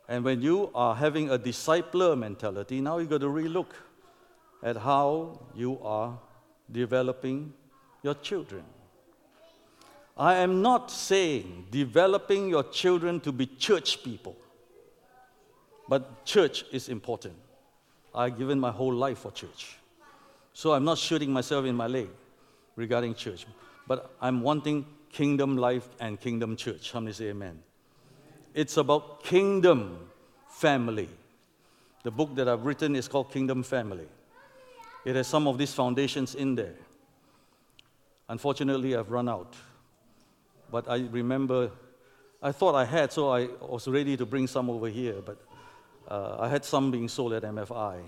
And 0.07 0.23
when 0.23 0.41
you 0.41 0.71
are 0.73 0.95
having 0.95 1.29
a 1.29 1.37
discipler 1.37 2.17
mentality, 2.17 2.81
now 2.81 2.97
you've 2.97 3.09
got 3.09 3.21
to 3.21 3.27
relook 3.27 3.71
at 4.63 4.75
how 4.75 5.39
you 5.55 5.79
are 5.83 6.17
developing 6.71 7.53
your 8.03 8.15
children. 8.15 8.63
I 10.19 10.35
am 10.35 10.61
not 10.61 10.91
saying 10.91 11.67
developing 11.71 12.49
your 12.49 12.63
children 12.63 13.21
to 13.21 13.31
be 13.31 13.45
church 13.45 14.03
people, 14.03 14.35
but 15.87 16.25
church 16.25 16.65
is 16.73 16.89
important. 16.89 17.35
I've 18.13 18.37
given 18.37 18.59
my 18.59 18.69
whole 18.69 18.93
life 18.93 19.19
for 19.19 19.31
church. 19.31 19.77
So 20.51 20.73
I'm 20.73 20.83
not 20.83 20.97
shooting 20.97 21.31
myself 21.31 21.63
in 21.63 21.73
my 21.73 21.87
leg 21.87 22.09
regarding 22.75 23.15
church, 23.15 23.45
but 23.87 24.13
I'm 24.19 24.41
wanting 24.41 24.85
kingdom 25.09 25.55
life 25.55 25.87
and 26.01 26.19
kingdom 26.19 26.57
church. 26.57 26.91
How 26.91 26.99
many 26.99 27.13
say 27.13 27.29
amen? 27.29 27.57
It's 28.53 28.75
about 28.75 29.23
kingdom 29.23 30.09
family. 30.49 31.07
The 32.03 32.11
book 32.11 32.35
that 32.35 32.49
I've 32.49 32.65
written 32.65 32.93
is 32.97 33.07
called 33.07 33.31
Kingdom 33.31 33.63
Family. 33.63 34.07
It 35.05 35.15
has 35.15 35.27
some 35.27 35.47
of 35.47 35.57
these 35.57 35.73
foundations 35.73 36.35
in 36.35 36.55
there. 36.55 36.75
Unfortunately, 38.27 38.97
I've 38.97 39.11
run 39.11 39.29
out. 39.29 39.55
But 40.71 40.89
I 40.89 40.97
remember, 41.11 41.71
I 42.41 42.51
thought 42.51 42.75
I 42.75 42.85
had, 42.85 43.11
so 43.11 43.31
I 43.31 43.47
was 43.61 43.87
ready 43.87 44.15
to 44.17 44.25
bring 44.25 44.47
some 44.47 44.69
over 44.69 44.87
here, 44.87 45.15
but 45.25 45.37
uh, 46.07 46.37
I 46.39 46.49
had 46.49 46.63
some 46.63 46.91
being 46.91 47.07
sold 47.07 47.33
at 47.33 47.43
MFI. 47.43 48.01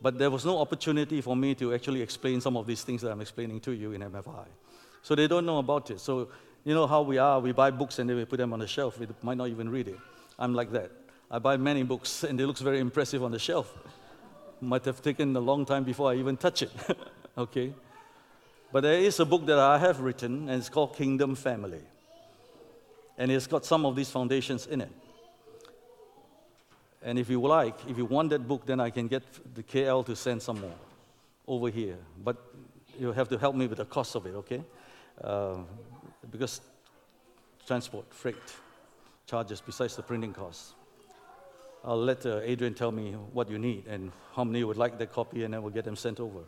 But 0.00 0.18
there 0.18 0.30
was 0.30 0.44
no 0.44 0.58
opportunity 0.58 1.20
for 1.20 1.34
me 1.34 1.54
to 1.56 1.74
actually 1.74 2.02
explain 2.02 2.40
some 2.40 2.56
of 2.56 2.66
these 2.66 2.82
things 2.82 3.02
that 3.02 3.10
I'm 3.10 3.20
explaining 3.20 3.60
to 3.60 3.72
you 3.72 3.92
in 3.92 4.02
MFI. 4.02 4.46
So 5.02 5.14
they 5.14 5.26
don't 5.26 5.46
know 5.46 5.58
about 5.58 5.90
it. 5.90 6.00
So, 6.00 6.28
you 6.64 6.74
know 6.74 6.86
how 6.86 7.02
we 7.02 7.18
are, 7.18 7.38
we 7.40 7.52
buy 7.52 7.70
books 7.70 7.98
and 7.98 8.10
then 8.10 8.16
we 8.16 8.24
put 8.24 8.38
them 8.38 8.52
on 8.52 8.58
the 8.58 8.66
shelf. 8.66 8.98
We 8.98 9.06
might 9.22 9.36
not 9.36 9.48
even 9.48 9.68
read 9.68 9.88
it. 9.88 9.98
I'm 10.38 10.52
like 10.52 10.72
that. 10.72 10.90
I 11.30 11.38
buy 11.38 11.56
many 11.56 11.82
books 11.82 12.24
and 12.28 12.40
it 12.40 12.46
looks 12.46 12.60
very 12.60 12.80
impressive 12.80 13.22
on 13.22 13.30
the 13.30 13.38
shelf. 13.38 13.72
Might 14.60 14.84
have 14.84 15.02
taken 15.02 15.34
a 15.36 15.40
long 15.40 15.64
time 15.64 15.84
before 15.84 16.10
I 16.10 16.16
even 16.16 16.36
touch 16.36 16.62
it. 16.62 16.70
okay? 17.38 17.72
But 18.72 18.82
there 18.82 18.98
is 18.98 19.20
a 19.20 19.24
book 19.24 19.46
that 19.46 19.58
I 19.58 19.78
have 19.78 20.00
written 20.00 20.48
and 20.48 20.58
it's 20.58 20.68
called 20.68 20.96
Kingdom 20.96 21.34
Family 21.34 21.82
and 23.18 23.30
it's 23.30 23.46
got 23.46 23.64
some 23.64 23.86
of 23.86 23.96
these 23.96 24.10
foundations 24.10 24.66
in 24.66 24.80
it. 24.80 24.90
And 27.02 27.18
if 27.18 27.30
you 27.30 27.40
like, 27.40 27.74
if 27.88 27.96
you 27.96 28.04
want 28.04 28.30
that 28.30 28.46
book, 28.46 28.66
then 28.66 28.80
I 28.80 28.90
can 28.90 29.06
get 29.06 29.22
the 29.54 29.62
KL 29.62 30.04
to 30.06 30.16
send 30.16 30.42
some 30.42 30.60
more 30.60 30.74
over 31.46 31.70
here. 31.70 31.96
But 32.22 32.36
you 32.98 33.12
have 33.12 33.28
to 33.28 33.38
help 33.38 33.54
me 33.54 33.66
with 33.66 33.78
the 33.78 33.84
cost 33.84 34.16
of 34.16 34.26
it, 34.26 34.34
okay? 34.34 34.62
Uh, 35.22 35.58
because 36.30 36.60
transport, 37.66 38.12
freight, 38.12 38.36
charges 39.26 39.60
besides 39.60 39.96
the 39.96 40.02
printing 40.02 40.32
costs. 40.32 40.74
I'll 41.84 42.02
let 42.02 42.26
uh, 42.26 42.40
Adrian 42.42 42.74
tell 42.74 42.90
me 42.90 43.12
what 43.12 43.48
you 43.48 43.58
need 43.58 43.86
and 43.86 44.10
how 44.34 44.42
many 44.42 44.64
would 44.64 44.76
like 44.76 44.98
that 44.98 45.12
copy, 45.12 45.44
and 45.44 45.54
then 45.54 45.62
we'll 45.62 45.72
get 45.72 45.84
them 45.84 45.96
sent 45.96 46.18
over. 46.18 46.40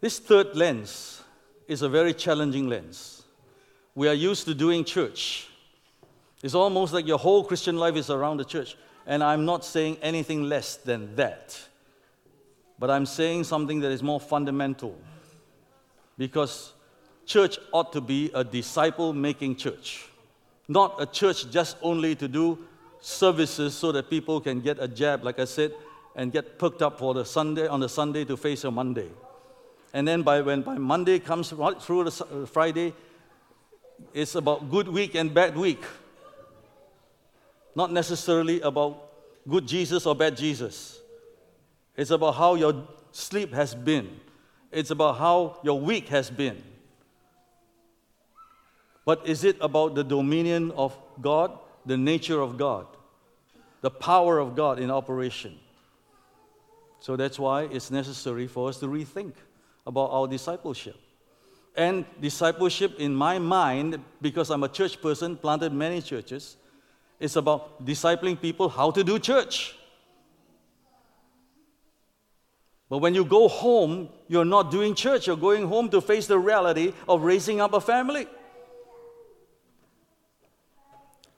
This 0.00 0.18
third 0.18 0.54
lens 0.54 1.22
is 1.66 1.82
a 1.82 1.88
very 1.88 2.12
challenging 2.12 2.68
lens 2.68 3.19
we 3.94 4.08
are 4.08 4.14
used 4.14 4.46
to 4.46 4.54
doing 4.54 4.84
church. 4.84 5.48
It's 6.42 6.54
almost 6.54 6.92
like 6.92 7.06
your 7.06 7.18
whole 7.18 7.44
Christian 7.44 7.76
life 7.76 7.96
is 7.96 8.10
around 8.10 8.38
the 8.38 8.44
church. 8.44 8.76
And 9.06 9.22
I'm 9.22 9.44
not 9.44 9.64
saying 9.64 9.98
anything 10.02 10.44
less 10.44 10.76
than 10.76 11.16
that. 11.16 11.60
But 12.78 12.90
I'm 12.90 13.06
saying 13.06 13.44
something 13.44 13.80
that 13.80 13.90
is 13.90 14.02
more 14.02 14.20
fundamental. 14.20 14.96
Because 16.16 16.72
church 17.26 17.58
ought 17.72 17.92
to 17.92 18.00
be 18.00 18.30
a 18.34 18.42
disciple 18.44 19.12
making 19.12 19.56
church, 19.56 20.08
not 20.68 21.00
a 21.00 21.06
church 21.06 21.50
just 21.50 21.76
only 21.82 22.14
to 22.16 22.28
do 22.28 22.58
services 23.00 23.74
so 23.74 23.92
that 23.92 24.08
people 24.08 24.40
can 24.40 24.60
get 24.60 24.78
a 24.80 24.88
jab, 24.88 25.24
like 25.24 25.38
I 25.38 25.44
said, 25.44 25.72
and 26.16 26.32
get 26.32 26.58
perked 26.58 26.82
up 26.82 26.98
for 26.98 27.14
the 27.14 27.24
Sunday 27.24 27.66
on 27.66 27.80
the 27.80 27.88
Sunday 27.88 28.24
to 28.24 28.36
face 28.36 28.64
a 28.64 28.70
Monday. 28.70 29.08
And 29.92 30.06
then 30.06 30.22
by 30.22 30.40
when 30.40 30.62
by 30.62 30.78
Monday 30.78 31.18
comes 31.18 31.52
right 31.52 31.80
through 31.80 32.04
the 32.04 32.24
uh, 32.24 32.46
Friday, 32.46 32.94
it's 34.12 34.34
about 34.34 34.70
good 34.70 34.88
week 34.88 35.14
and 35.14 35.32
bad 35.32 35.56
week. 35.56 35.82
Not 37.74 37.92
necessarily 37.92 38.60
about 38.60 39.02
good 39.48 39.66
Jesus 39.66 40.06
or 40.06 40.14
bad 40.14 40.36
Jesus. 40.36 41.00
It's 41.96 42.10
about 42.10 42.32
how 42.32 42.54
your 42.54 42.86
sleep 43.12 43.52
has 43.52 43.74
been. 43.74 44.20
It's 44.72 44.90
about 44.90 45.18
how 45.18 45.58
your 45.62 45.80
week 45.80 46.08
has 46.08 46.30
been. 46.30 46.62
But 49.04 49.26
is 49.26 49.44
it 49.44 49.56
about 49.60 49.94
the 49.94 50.04
dominion 50.04 50.70
of 50.72 50.96
God, 51.20 51.58
the 51.86 51.96
nature 51.96 52.40
of 52.40 52.56
God, 52.56 52.86
the 53.80 53.90
power 53.90 54.38
of 54.38 54.54
God 54.54 54.78
in 54.78 54.90
operation? 54.90 55.58
So 57.00 57.16
that's 57.16 57.38
why 57.38 57.62
it's 57.62 57.90
necessary 57.90 58.46
for 58.46 58.68
us 58.68 58.78
to 58.80 58.86
rethink 58.86 59.32
about 59.86 60.10
our 60.10 60.28
discipleship. 60.28 60.96
And 61.76 62.04
discipleship, 62.20 62.98
in 62.98 63.14
my 63.14 63.38
mind, 63.38 64.02
because 64.20 64.50
I'm 64.50 64.64
a 64.64 64.68
church 64.68 65.00
person, 65.00 65.36
planted 65.36 65.72
many 65.72 66.02
churches, 66.02 66.56
is 67.18 67.36
about 67.36 67.84
discipling 67.84 68.40
people 68.40 68.68
how 68.68 68.90
to 68.90 69.04
do 69.04 69.18
church. 69.18 69.76
But 72.88 72.98
when 72.98 73.14
you 73.14 73.24
go 73.24 73.46
home, 73.46 74.08
you're 74.26 74.44
not 74.44 74.72
doing 74.72 74.96
church. 74.96 75.28
You're 75.28 75.36
going 75.36 75.66
home 75.66 75.88
to 75.90 76.00
face 76.00 76.26
the 76.26 76.38
reality 76.38 76.92
of 77.08 77.22
raising 77.22 77.60
up 77.60 77.72
a 77.72 77.80
family. 77.80 78.26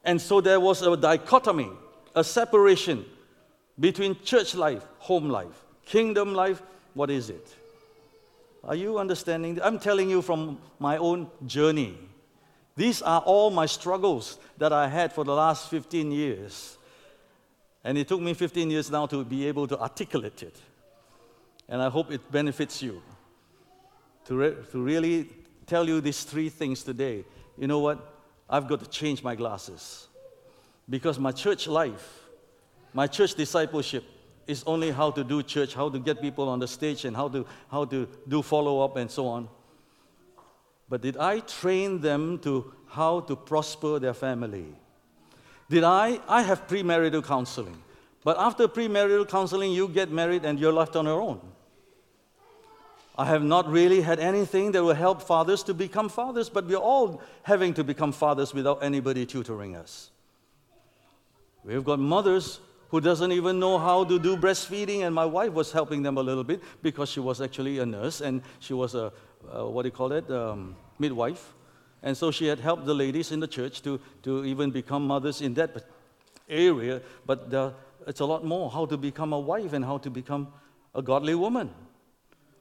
And 0.03 0.21
so 0.21 0.41
there 0.41 0.59
was 0.59 0.81
a 0.83 0.97
dichotomy, 0.97 1.71
a 2.15 2.25
separation 2.25 3.05
between 3.79 4.21
church 4.23 4.55
life, 4.55 4.87
home 4.99 5.29
life, 5.29 5.65
kingdom 5.85 6.35
life. 6.35 6.63
What 6.95 7.11
is 7.11 7.29
it? 7.29 7.55
Are 8.65 8.77
you 8.77 8.99
understanding? 8.99 9.61
I'm 9.63 9.79
telling 9.79 10.09
you 10.09 10.23
from 10.23 10.59
my 10.79 10.97
own 10.97 11.29
journey. 11.47 11.99
These 12.77 13.03
are 13.03 13.21
all 13.21 13.51
my 13.51 13.67
struggles 13.67 14.39
that 14.59 14.73
I 14.73 14.89
had 14.89 15.13
for 15.13 15.25
the 15.25 15.35
last 15.35 15.69
15 15.69 16.13
years. 16.13 16.79
And 17.85 17.99
it 17.99 18.07
took 18.07 18.21
me 18.21 18.35
15 18.35 18.71
years 18.71 18.91
now 18.91 19.07
to 19.07 19.25
be 19.25 19.47
able 19.49 19.67
to 19.67 19.79
articulate 19.79 20.43
it. 20.43 20.57
And 21.69 21.83
I 21.83 21.89
hope 21.89 22.13
it 22.13 22.31
benefits 22.31 22.83
you 22.83 23.03
to, 24.27 24.37
re- 24.37 24.57
to 24.71 24.83
really 24.83 25.29
tell 25.67 25.87
you 25.87 26.01
these 26.01 26.23
three 26.23 26.49
things 26.49 26.85
today. 26.85 27.25
You 27.59 27.67
know 27.67 27.81
what? 27.81 27.99
I've 28.49 28.69
got 28.69 28.81
to 28.81 28.89
change 28.89 29.23
my 29.23 29.35
glasses. 29.35 30.07
Because 30.89 31.19
my 31.19 31.33
church 31.33 31.67
life, 31.67 32.25
my 32.93 33.07
church 33.07 33.35
discipleship, 33.35 34.05
is 34.47 34.65
only 34.67 34.91
how 34.91 35.11
to 35.11 35.25
do 35.25 35.43
church, 35.43 35.75
how 35.75 35.89
to 35.89 35.99
get 35.99 36.21
people 36.21 36.49
on 36.49 36.59
the 36.59 36.69
stage, 36.69 37.05
and 37.05 37.17
how 37.17 37.29
to, 37.29 37.47
how 37.71 37.85
to 37.87 38.09
do 38.29 38.43
follow 38.43 38.81
up 38.85 38.97
and 38.97 39.11
so 39.11 39.27
on. 39.27 39.49
But 40.89 41.01
did 41.01 41.17
I 41.17 41.41
train 41.41 42.01
them 42.01 42.39
to 42.41 42.73
how 42.87 43.21
to 43.21 43.37
prosper 43.37 43.99
their 43.99 44.15
family? 44.15 44.67
Did 45.71 45.85
I? 45.85 46.21
I 46.29 46.43
have 46.43 46.67
premarital 46.67 47.25
counseling. 47.25 47.83
But 48.25 48.39
after 48.39 48.69
premarital 48.69 49.29
counseling, 49.29 49.73
you 49.73 49.89
get 49.89 50.11
married 50.11 50.45
and 50.45 50.61
you're 50.61 50.73
left 50.73 50.97
on 50.97 51.07
your 51.07 51.21
own. 51.21 51.41
I 53.17 53.27
have 53.27 53.43
not 53.43 53.69
really 53.71 54.01
had 54.01 54.21
anything 54.21 54.73
that 54.73 54.83
will 54.83 54.95
help 54.95 55.23
fathers 55.23 55.63
to 55.65 55.75
become 55.75 56.09
fathers, 56.09 56.49
but 56.49 56.67
we're 56.67 56.77
all 56.77 57.21
having 57.43 57.75
to 57.75 57.85
become 57.85 58.13
fathers 58.13 58.55
without 58.55 58.83
anybody 58.83 59.27
tutoring 59.27 59.77
us. 59.77 60.11
We've 61.65 61.85
got 61.85 61.99
mothers 61.99 62.61
who 62.93 63.01
doesn't 63.01 63.33
even 63.33 63.59
know 63.59 63.79
how 63.79 64.05
to 64.05 64.19
do 64.19 64.37
breastfeeding, 64.37 65.07
and 65.07 65.15
my 65.15 65.25
wife 65.25 65.51
was 65.55 65.73
helping 65.73 66.03
them 66.03 66.19
a 66.19 66.23
little 66.23 66.45
bit 66.45 66.63
because 66.83 67.09
she 67.09 67.21
was 67.21 67.41
actually 67.41 67.79
a 67.79 67.87
nurse 67.87 68.21
and 68.21 68.43
she 68.61 68.75
was 68.75 68.95
a, 68.95 69.11
what 69.41 69.83
do 69.83 69.87
you 69.87 69.93
call 69.93 70.13
it, 70.13 70.31
um, 70.31 70.77
midwife. 70.99 71.55
And 72.03 72.15
so 72.15 72.31
she 72.31 72.47
had 72.47 72.61
helped 72.61 72.85
the 72.85 72.95
ladies 72.95 73.33
in 73.33 73.41
the 73.41 73.49
church 73.49 73.81
to, 73.83 73.99
to 74.25 74.45
even 74.45 74.71
become 74.71 75.07
mothers 75.07 75.41
in 75.41 75.55
that 75.55 75.87
area, 76.51 77.01
but 77.25 77.49
the, 77.49 77.73
it's 78.07 78.21
a 78.21 78.27
lot 78.27 78.45
more 78.45 78.71
how 78.71 78.85
to 78.85 78.99
become 78.99 79.33
a 79.33 79.41
wife 79.41 79.73
and 79.73 79.83
how 79.83 79.97
to 79.97 80.11
become 80.11 80.49
a 80.95 81.01
godly 81.01 81.35
woman. 81.35 81.71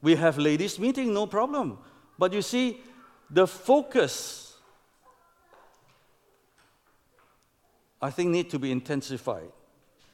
We 0.01 0.15
have 0.15 0.37
ladies' 0.37 0.79
meeting, 0.79 1.13
no 1.13 1.27
problem. 1.27 1.77
But 2.17 2.31
you 2.31 2.41
see, 2.41 2.79
the 3.29 3.45
focus, 3.45 4.53
I 8.01 8.11
think, 8.11 8.29
need 8.29 8.49
to 8.51 8.59
be 8.59 8.71
intensified 8.71 9.51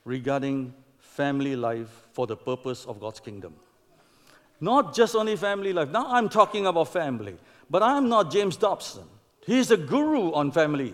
regarding 0.07 0.73
family 0.99 1.55
life 1.55 2.07
for 2.13 2.25
the 2.25 2.35
purpose 2.35 2.85
of 2.85 2.99
God's 2.99 3.19
kingdom. 3.19 3.53
Not 4.61 4.95
just 4.95 5.15
only 5.15 5.35
family 5.35 5.73
life. 5.73 5.91
Now 5.91 6.07
I'm 6.07 6.29
talking 6.29 6.65
about 6.65 6.87
family, 6.87 7.35
but 7.69 7.83
I'm 7.83 8.07
not 8.07 8.31
James 8.31 8.55
Dobson. 8.55 9.03
He's 9.45 9.69
a 9.69 9.77
guru 9.77 10.31
on 10.31 10.51
family 10.51 10.93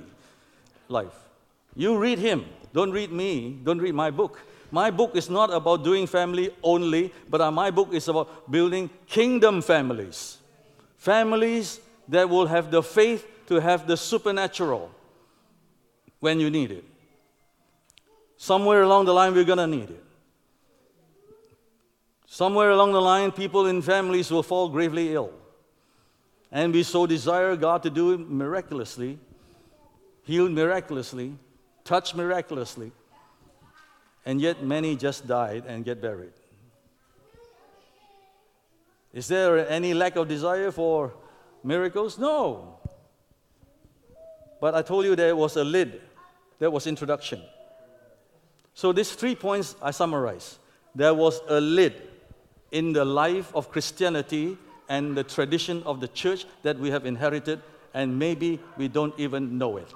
life. 0.89 1.16
You 1.76 1.97
read 1.97 2.18
him. 2.18 2.45
Don't 2.74 2.91
read 2.91 3.11
me. 3.11 3.59
Don't 3.64 3.80
read 3.80 3.93
my 3.93 4.09
book. 4.09 4.39
My 4.72 4.89
book 4.89 5.16
is 5.16 5.30
not 5.30 5.53
about 5.53 5.84
doing 5.84 6.07
family 6.07 6.49
only, 6.64 7.14
but 7.30 7.39
uh, 7.39 7.51
my 7.51 7.70
book 7.70 7.93
is 7.93 8.07
about 8.07 8.51
building 8.51 8.89
kingdom 9.05 9.61
families. 9.61 10.39
Families 10.97 11.80
that 12.07 12.28
will 12.28 12.47
have 12.47 12.72
the 12.72 12.82
faith 12.82 13.28
to 13.47 13.61
have 13.61 13.86
the 13.86 13.95
supernatural 13.95 14.89
when 16.20 16.39
you 16.39 16.49
need 16.49 16.72
it. 16.72 16.86
Somewhere 18.43 18.81
along 18.81 19.05
the 19.05 19.13
line, 19.13 19.33
we're 19.33 19.45
going 19.45 19.57
to 19.57 19.67
need 19.67 19.89
it. 19.89 20.03
Somewhere 22.27 22.71
along 22.71 22.91
the 22.91 22.99
line, 22.99 23.31
people 23.31 23.67
in 23.67 23.81
families 23.81 24.29
will 24.29 24.43
fall 24.43 24.67
gravely 24.67 25.13
ill. 25.13 25.31
And 26.51 26.73
we 26.73 26.83
so 26.83 27.05
desire 27.07 27.55
God 27.55 27.83
to 27.83 27.89
do 27.89 28.11
it 28.11 28.19
miraculously, 28.19 29.17
heal 30.23 30.49
miraculously, 30.49 31.37
touch 31.85 32.13
miraculously 32.15 32.91
and 34.25 34.41
yet 34.41 34.61
many 34.61 34.97
just 34.97 35.25
died 35.25 35.63
and 35.65 35.85
get 35.85 36.01
buried. 36.01 36.33
Is 39.13 39.29
there 39.29 39.69
any 39.69 39.93
lack 39.93 40.17
of 40.17 40.27
desire 40.27 40.69
for 40.69 41.13
miracles? 41.63 42.19
No. 42.19 42.75
But 44.59 44.75
I 44.75 44.81
told 44.81 45.05
you 45.05 45.15
there 45.15 45.33
was 45.33 45.55
a 45.55 45.63
lid. 45.63 46.01
There 46.59 46.69
was 46.69 46.87
introduction. 46.87 47.41
So 48.74 48.91
these 48.91 49.11
three 49.13 49.36
points 49.36 49.76
I 49.82 49.91
summarize. 49.91 50.59
There 50.95 51.13
was 51.13 51.41
a 51.47 51.59
lid 51.59 52.01
in 52.71 52.93
the 52.93 53.05
life 53.05 53.53
of 53.55 53.71
Christianity 53.71 54.57
and 54.89 55.15
the 55.15 55.24
tradition 55.24 55.84
of 55.84 55.99
the 55.99 56.07
church 56.09 56.45
that 56.63 56.78
we 56.78 56.91
have 56.91 57.05
inherited, 57.05 57.61
and 57.93 58.17
maybe 58.17 58.59
we 58.78 58.88
don't 58.88 59.17
even 59.19 59.57
know 59.57 59.78
it. 59.78 59.93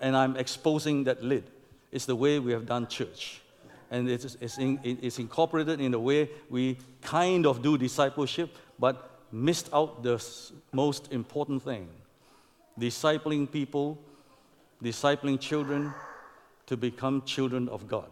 And 0.00 0.16
I'm 0.16 0.36
exposing 0.36 1.04
that 1.04 1.22
lid. 1.22 1.44
It's 1.92 2.06
the 2.06 2.16
way 2.16 2.38
we 2.38 2.52
have 2.52 2.66
done 2.66 2.88
church 2.88 3.40
and 3.94 4.10
it's, 4.10 4.36
it's, 4.40 4.58
in, 4.58 4.80
it's 4.82 5.20
incorporated 5.20 5.80
in 5.80 5.92
the 5.92 6.00
way 6.00 6.28
we 6.50 6.76
kind 7.00 7.46
of 7.46 7.62
do 7.62 7.78
discipleship, 7.78 8.50
but 8.76 9.20
missed 9.30 9.68
out 9.72 10.02
the 10.02 10.24
most 10.72 11.12
important 11.12 11.62
thing 11.62 11.88
discipling 12.78 13.48
people, 13.50 13.96
discipling 14.82 15.38
children 15.38 15.94
to 16.66 16.76
become 16.76 17.22
children 17.22 17.68
of 17.68 17.88
God 17.88 18.08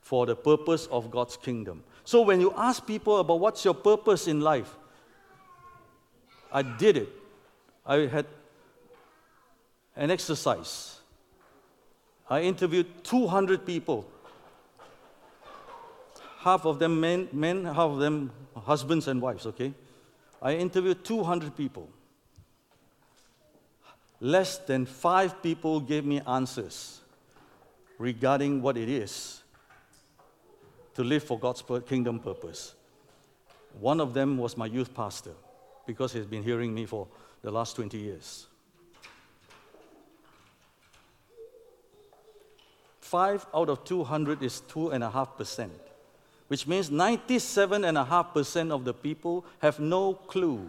for 0.00 0.26
the 0.26 0.36
purpose 0.36 0.86
of 0.86 1.10
God's 1.10 1.36
kingdom. 1.36 1.82
So 2.04 2.22
when 2.22 2.40
you 2.40 2.52
ask 2.56 2.86
people 2.86 3.18
about 3.18 3.40
what's 3.40 3.64
your 3.64 3.74
purpose 3.74 4.26
in 4.26 4.40
life, 4.40 4.74
I 6.52 6.62
did 6.62 6.96
it. 6.96 7.08
I 7.86 8.06
had 8.06 8.26
an 9.96 10.10
exercise. 10.10 10.98
I 12.28 12.42
interviewed 12.42 13.04
200 13.04 13.66
people 13.66 14.06
half 16.40 16.64
of 16.64 16.78
them 16.78 17.00
men, 17.00 17.28
men, 17.32 17.64
half 17.64 17.90
of 17.90 17.98
them 17.98 18.32
husbands 18.56 19.08
and 19.08 19.20
wives, 19.20 19.46
okay? 19.46 19.74
I 20.40 20.54
interviewed 20.54 21.04
200 21.04 21.54
people. 21.56 21.88
Less 24.20 24.58
than 24.58 24.86
five 24.86 25.42
people 25.42 25.80
gave 25.80 26.04
me 26.04 26.20
answers 26.26 26.99
regarding 28.00 28.62
what 28.62 28.76
it 28.76 28.88
is 28.88 29.42
to 30.94 31.04
live 31.04 31.22
for 31.22 31.38
God's 31.38 31.62
kingdom 31.86 32.18
purpose. 32.18 32.74
One 33.78 34.00
of 34.00 34.14
them 34.14 34.38
was 34.38 34.56
my 34.56 34.66
youth 34.66 34.92
pastor 34.94 35.34
because 35.86 36.12
he's 36.12 36.26
been 36.26 36.42
hearing 36.42 36.74
me 36.74 36.86
for 36.86 37.06
the 37.42 37.50
last 37.50 37.76
20 37.76 37.98
years. 37.98 38.46
Five 43.00 43.46
out 43.54 43.68
of 43.68 43.84
200 43.84 44.42
is 44.42 44.62
2.5% 44.68 45.70
which 46.50 46.66
means 46.66 46.90
97.5% 46.90 48.72
of 48.72 48.84
the 48.84 48.92
people 48.92 49.44
have 49.60 49.78
no 49.78 50.14
clue 50.14 50.68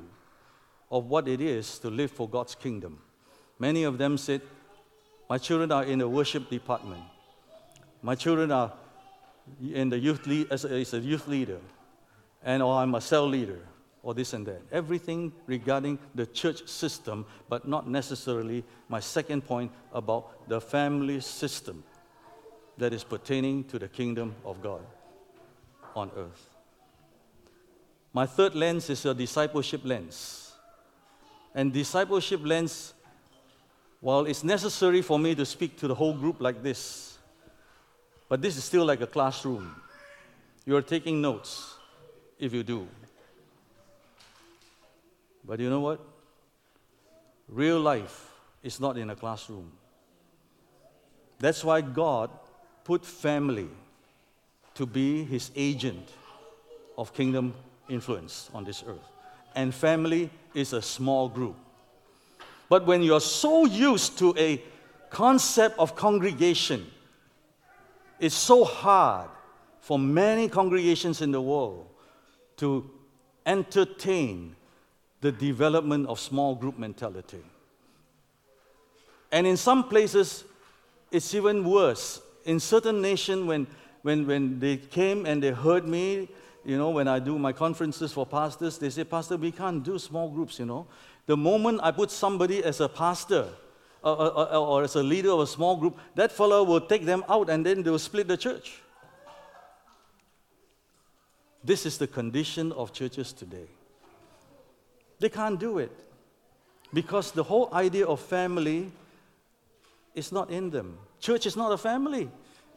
of 0.91 1.05
what 1.05 1.27
it 1.27 1.41
is 1.41 1.79
to 1.79 1.89
live 1.89 2.11
for 2.11 2.29
God's 2.29 2.53
kingdom. 2.53 2.99
Many 3.57 3.81
of 3.85 3.97
them 3.97 4.15
said, 4.19 4.41
My 5.27 5.39
children 5.39 5.71
are 5.71 5.83
in 5.83 5.97
the 5.97 6.07
worship 6.07 6.51
department. 6.51 7.01
My 8.01 8.15
children 8.15 8.51
are 8.51 8.73
in 9.73 9.89
the 9.89 9.99
youth 9.99 10.25
lead, 10.25 10.51
as, 10.51 10.65
as 10.65 10.93
a 10.93 10.99
youth 10.99 11.27
leader, 11.27 11.59
and 12.43 12.63
or 12.63 12.75
I'm 12.75 12.95
a 12.95 13.01
cell 13.01 13.27
leader, 13.27 13.59
or 14.03 14.13
this 14.13 14.33
and 14.33 14.45
that. 14.47 14.61
Everything 14.71 15.31
regarding 15.45 15.99
the 16.15 16.25
church 16.25 16.67
system, 16.67 17.25
but 17.49 17.67
not 17.67 17.87
necessarily 17.87 18.63
my 18.89 18.99
second 18.99 19.45
point 19.45 19.71
about 19.93 20.47
the 20.49 20.59
family 20.59 21.19
system 21.21 21.83
that 22.77 22.93
is 22.93 23.03
pertaining 23.03 23.63
to 23.65 23.77
the 23.77 23.87
kingdom 23.87 24.33
of 24.43 24.61
God 24.61 24.81
on 25.95 26.09
earth. 26.15 26.49
My 28.13 28.25
third 28.25 28.55
lens 28.55 28.89
is 28.89 29.05
a 29.05 29.13
discipleship 29.13 29.81
lens. 29.83 30.53
And 31.53 31.71
discipleship 31.71 32.41
lens, 32.43 32.93
while 33.99 34.25
it's 34.25 34.43
necessary 34.43 35.01
for 35.01 35.19
me 35.19 35.35
to 35.35 35.45
speak 35.45 35.77
to 35.77 35.87
the 35.87 35.95
whole 35.95 36.13
group 36.13 36.41
like 36.41 36.63
this, 36.63 37.10
but 38.31 38.41
this 38.41 38.55
is 38.55 38.63
still 38.63 38.85
like 38.85 39.01
a 39.01 39.07
classroom. 39.07 39.75
You're 40.65 40.81
taking 40.81 41.21
notes 41.21 41.75
if 42.39 42.53
you 42.53 42.63
do. 42.63 42.87
But 45.43 45.59
you 45.59 45.69
know 45.69 45.81
what? 45.81 45.99
Real 47.49 47.81
life 47.81 48.31
is 48.63 48.79
not 48.79 48.97
in 48.97 49.09
a 49.09 49.17
classroom. 49.17 49.69
That's 51.39 51.61
why 51.61 51.81
God 51.81 52.29
put 52.85 53.05
family 53.05 53.67
to 54.75 54.85
be 54.85 55.25
his 55.25 55.51
agent 55.57 56.07
of 56.97 57.13
kingdom 57.13 57.53
influence 57.89 58.49
on 58.53 58.63
this 58.63 58.81
earth. 58.87 59.09
And 59.55 59.75
family 59.75 60.29
is 60.53 60.71
a 60.71 60.81
small 60.81 61.27
group. 61.27 61.57
But 62.69 62.85
when 62.85 63.03
you're 63.03 63.19
so 63.19 63.65
used 63.65 64.17
to 64.19 64.33
a 64.37 64.63
concept 65.09 65.77
of 65.77 65.97
congregation, 65.97 66.89
it's 68.21 68.35
so 68.35 68.63
hard 68.63 69.29
for 69.81 69.99
many 69.99 70.47
congregations 70.47 71.21
in 71.21 71.31
the 71.31 71.41
world 71.41 71.87
to 72.57 72.89
entertain 73.45 74.55
the 75.19 75.31
development 75.31 76.07
of 76.07 76.19
small 76.19 76.55
group 76.55 76.79
mentality. 76.79 77.43
And 79.31 79.45
in 79.45 79.57
some 79.57 79.89
places, 79.89 80.45
it's 81.11 81.33
even 81.33 81.65
worse. 81.65 82.21
In 82.45 82.59
certain 82.59 83.01
nations, 83.01 83.45
when 83.45 83.67
when, 84.01 84.25
when 84.25 84.59
they 84.59 84.77
came 84.77 85.25
and 85.25 85.41
they 85.41 85.51
heard 85.51 85.87
me, 85.87 86.29
you 86.63 86.77
know, 86.77 86.89
when 86.89 87.07
I 87.07 87.19
do 87.19 87.37
my 87.37 87.53
conferences 87.53 88.11
for 88.13 88.25
pastors, 88.25 88.77
they 88.77 88.89
say, 88.89 89.03
Pastor, 89.03 89.37
we 89.37 89.51
can't 89.51 89.83
do 89.83 89.97
small 89.97 90.29
groups, 90.29 90.59
you 90.59 90.65
know. 90.65 90.87
The 91.25 91.37
moment 91.37 91.79
I 91.83 91.91
put 91.91 92.11
somebody 92.11 92.63
as 92.63 92.81
a 92.81 92.89
pastor 92.89 93.49
or, 94.03 94.31
or, 94.31 94.55
or 94.55 94.83
as 94.83 94.95
a 94.95 95.03
leader 95.03 95.31
of 95.31 95.41
a 95.41 95.47
small 95.47 95.75
group, 95.75 95.97
that 96.15 96.31
fellow 96.31 96.63
will 96.63 96.81
take 96.81 97.05
them 97.05 97.23
out 97.29 97.49
and 97.49 97.65
then 97.65 97.83
they 97.83 97.91
will 97.91 97.99
split 97.99 98.27
the 98.27 98.37
church. 98.37 98.79
This 101.63 101.85
is 101.85 101.97
the 101.97 102.07
condition 102.07 102.71
of 102.71 102.91
churches 102.91 103.33
today. 103.33 103.67
They 105.19 105.29
can't 105.29 105.59
do 105.59 105.77
it 105.77 105.91
because 106.93 107.31
the 107.31 107.43
whole 107.43 107.69
idea 107.73 108.05
of 108.05 108.19
family 108.19 108.91
is 110.15 110.31
not 110.31 110.49
in 110.49 110.71
them. 110.71 110.97
Church 111.19 111.45
is 111.45 111.55
not 111.55 111.71
a 111.71 111.77
family. 111.77 112.29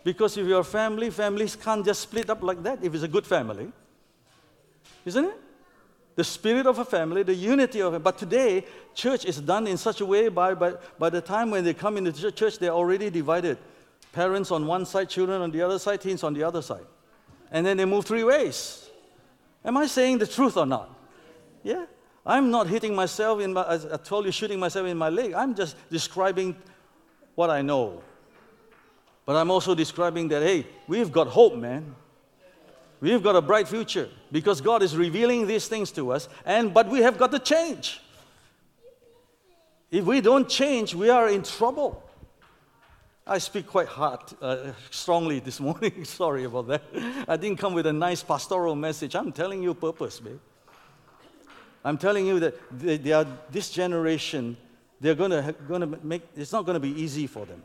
Because 0.04 0.36
if 0.36 0.46
you're 0.46 0.60
a 0.60 0.64
family, 0.64 1.08
families 1.08 1.56
can't 1.56 1.84
just 1.84 2.02
split 2.02 2.28
up 2.28 2.42
like 2.42 2.62
that 2.62 2.84
if 2.84 2.94
it's 2.94 3.02
a 3.02 3.08
good 3.08 3.26
family. 3.26 3.72
Isn't 5.06 5.24
it? 5.24 5.40
The 6.16 6.24
spirit 6.24 6.66
of 6.66 6.78
a 6.78 6.84
family, 6.84 7.22
the 7.24 7.34
unity 7.34 7.80
of 7.82 7.94
it. 7.94 8.02
But 8.02 8.18
today, 8.18 8.64
church 8.94 9.24
is 9.24 9.40
done 9.40 9.66
in 9.66 9.76
such 9.76 10.00
a 10.00 10.06
way 10.06 10.28
by, 10.28 10.54
by, 10.54 10.74
by 10.98 11.10
the 11.10 11.20
time 11.20 11.50
when 11.50 11.64
they 11.64 11.74
come 11.74 11.96
into 11.96 12.30
church, 12.30 12.58
they're 12.58 12.70
already 12.70 13.10
divided. 13.10 13.58
Parents 14.12 14.52
on 14.52 14.66
one 14.66 14.86
side, 14.86 15.08
children 15.08 15.42
on 15.42 15.50
the 15.50 15.60
other 15.60 15.78
side, 15.78 16.00
teens 16.00 16.22
on 16.22 16.34
the 16.34 16.44
other 16.44 16.62
side. 16.62 16.86
And 17.50 17.66
then 17.66 17.76
they 17.76 17.84
move 17.84 18.04
three 18.04 18.22
ways. 18.22 18.88
Am 19.64 19.76
I 19.76 19.86
saying 19.86 20.18
the 20.18 20.26
truth 20.26 20.56
or 20.56 20.66
not? 20.66 20.94
Yeah. 21.62 21.86
I'm 22.24 22.50
not 22.50 22.68
hitting 22.68 22.94
myself 22.94 23.40
in 23.40 23.52
my, 23.52 23.64
I 23.68 23.96
told 23.96 24.24
you, 24.24 24.32
shooting 24.32 24.58
myself 24.58 24.86
in 24.86 24.96
my 24.96 25.08
leg. 25.08 25.34
I'm 25.34 25.54
just 25.54 25.76
describing 25.90 26.56
what 27.34 27.50
I 27.50 27.60
know. 27.60 28.02
But 29.26 29.36
I'm 29.36 29.50
also 29.50 29.74
describing 29.74 30.28
that, 30.28 30.42
hey, 30.42 30.66
we've 30.86 31.10
got 31.10 31.26
hope, 31.26 31.56
man. 31.56 31.94
We've 33.04 33.22
got 33.22 33.36
a 33.36 33.42
bright 33.42 33.68
future 33.68 34.08
because 34.32 34.62
God 34.62 34.82
is 34.82 34.96
revealing 34.96 35.46
these 35.46 35.68
things 35.68 35.90
to 35.90 36.10
us, 36.10 36.26
and 36.46 36.72
but 36.72 36.88
we 36.88 37.00
have 37.00 37.18
got 37.18 37.32
to 37.32 37.38
change. 37.38 38.00
If 39.90 40.06
we 40.06 40.22
don't 40.22 40.48
change, 40.48 40.94
we 40.94 41.10
are 41.10 41.28
in 41.28 41.42
trouble. 41.42 42.02
I 43.26 43.36
speak 43.36 43.66
quite 43.66 43.88
hard, 43.88 44.20
uh, 44.40 44.72
strongly 44.90 45.40
this 45.40 45.60
morning. 45.68 46.02
Sorry 46.06 46.44
about 46.44 46.66
that. 46.68 46.82
I 47.28 47.36
didn't 47.36 47.58
come 47.58 47.74
with 47.74 47.84
a 47.84 47.92
nice 47.92 48.22
pastoral 48.22 48.74
message. 48.74 49.14
I'm 49.14 49.32
telling 49.32 49.62
you 49.62 49.74
purpose, 49.74 50.18
babe. 50.18 50.40
I'm 51.84 51.98
telling 51.98 52.24
you 52.24 52.40
that 52.40 52.54
they, 52.78 52.96
they 52.96 53.12
are, 53.12 53.26
this 53.50 53.68
generation, 53.68 54.56
they're 54.98 55.14
going 55.14 55.30
to 55.82 55.98
make, 56.02 56.22
it's 56.34 56.52
not 56.52 56.64
to 56.76 56.80
be 56.80 56.98
easy 57.02 57.26
for 57.26 57.44
them 57.44 57.62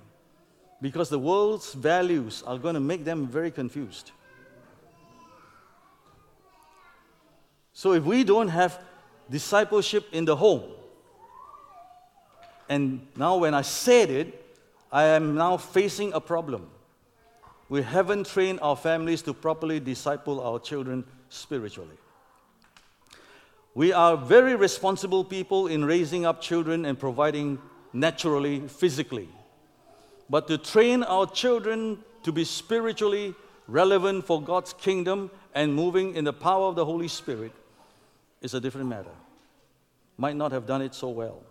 because 0.81 1.07
the 1.07 1.19
world's 1.19 1.73
values 1.75 2.43
are 2.45 2.57
to 2.75 2.81
make 2.81 3.05
them 3.05 3.25
very 3.25 3.51
confused. 3.51 4.11
So 7.79 7.93
if 7.93 8.03
we 8.03 8.25
don't 8.25 8.49
have 8.49 8.77
discipleship 9.31 10.05
in 10.11 10.25
the 10.25 10.35
home, 10.35 10.63
and 12.67 13.07
now 13.15 13.37
when 13.37 13.53
I 13.53 13.61
said 13.61 14.09
it, 14.09 14.57
I 14.91 15.03
am 15.05 15.33
now 15.35 15.55
facing 15.55 16.11
a 16.11 16.19
problem. 16.19 16.69
We 17.69 17.81
haven't 17.81 18.27
trained 18.27 18.59
our 18.61 18.75
families 18.75 19.21
to 19.21 19.33
properly 19.33 19.79
disciple 19.79 20.41
our 20.41 20.59
children 20.59 21.05
spiritually. 21.29 21.95
We 23.73 23.93
are 23.93 24.17
very 24.17 24.55
responsible 24.57 25.23
people 25.23 25.67
in 25.67 25.85
raising 25.85 26.25
up 26.25 26.41
children 26.41 26.83
and 26.83 26.99
providing 26.99 27.59
naturally, 27.93 28.67
physically. 28.67 29.29
But 30.29 30.49
to 30.49 30.57
train 30.57 31.03
our 31.03 31.27
children 31.27 31.99
to 32.23 32.33
be 32.33 32.43
spiritually 32.43 33.35
relevant 33.69 34.25
for 34.25 34.41
God's 34.41 34.73
kingdom 34.73 35.31
and 35.55 35.73
moving 35.73 36.15
in 36.15 36.25
the 36.25 36.33
power 36.33 36.67
of 36.67 36.75
the 36.75 36.83
Holy 36.83 37.07
Spirit 37.07 37.53
is 38.41 38.53
a 38.53 38.59
different 38.59 38.87
matter. 38.87 39.15
Might 40.17 40.35
not 40.35 40.51
have 40.51 40.65
done 40.65 40.81
it 40.81 40.93
so 40.93 41.09
well. 41.09 41.41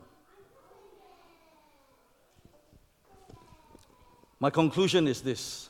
My 4.41 4.51
conclusion 4.51 5.09
is 5.09 5.21
this. 5.21 5.69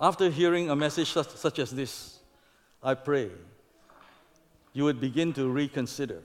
After 0.00 0.28
hearing 0.28 0.70
a 0.70 0.76
message 0.76 1.12
such, 1.12 1.28
such 1.28 1.58
as 1.58 1.70
this, 1.70 2.18
I 2.82 2.94
pray 2.94 3.30
you 4.72 4.84
would 4.84 5.00
begin 5.00 5.32
to 5.34 5.48
reconsider 5.48 6.22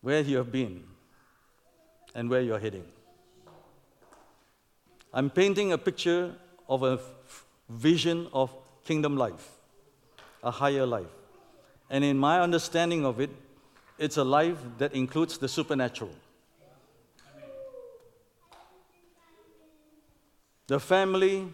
where 0.00 0.20
you 0.20 0.36
have 0.38 0.50
been 0.50 0.82
and 2.14 2.28
where 2.28 2.40
you're 2.40 2.58
heading. 2.58 2.84
I'm 5.14 5.30
painting 5.30 5.72
a 5.72 5.78
picture 5.78 6.34
of 6.68 6.82
a 6.82 6.98
vision 7.68 8.28
of 8.32 8.54
kingdom 8.84 9.16
life, 9.16 9.50
a 10.42 10.50
higher 10.50 10.86
life. 10.86 11.19
And 11.90 12.04
in 12.04 12.16
my 12.16 12.40
understanding 12.40 13.04
of 13.04 13.20
it, 13.20 13.30
it's 13.98 14.16
a 14.16 14.24
life 14.24 14.56
that 14.78 14.94
includes 14.94 15.36
the 15.36 15.48
supernatural. 15.48 16.14
The 20.68 20.78
family 20.78 21.48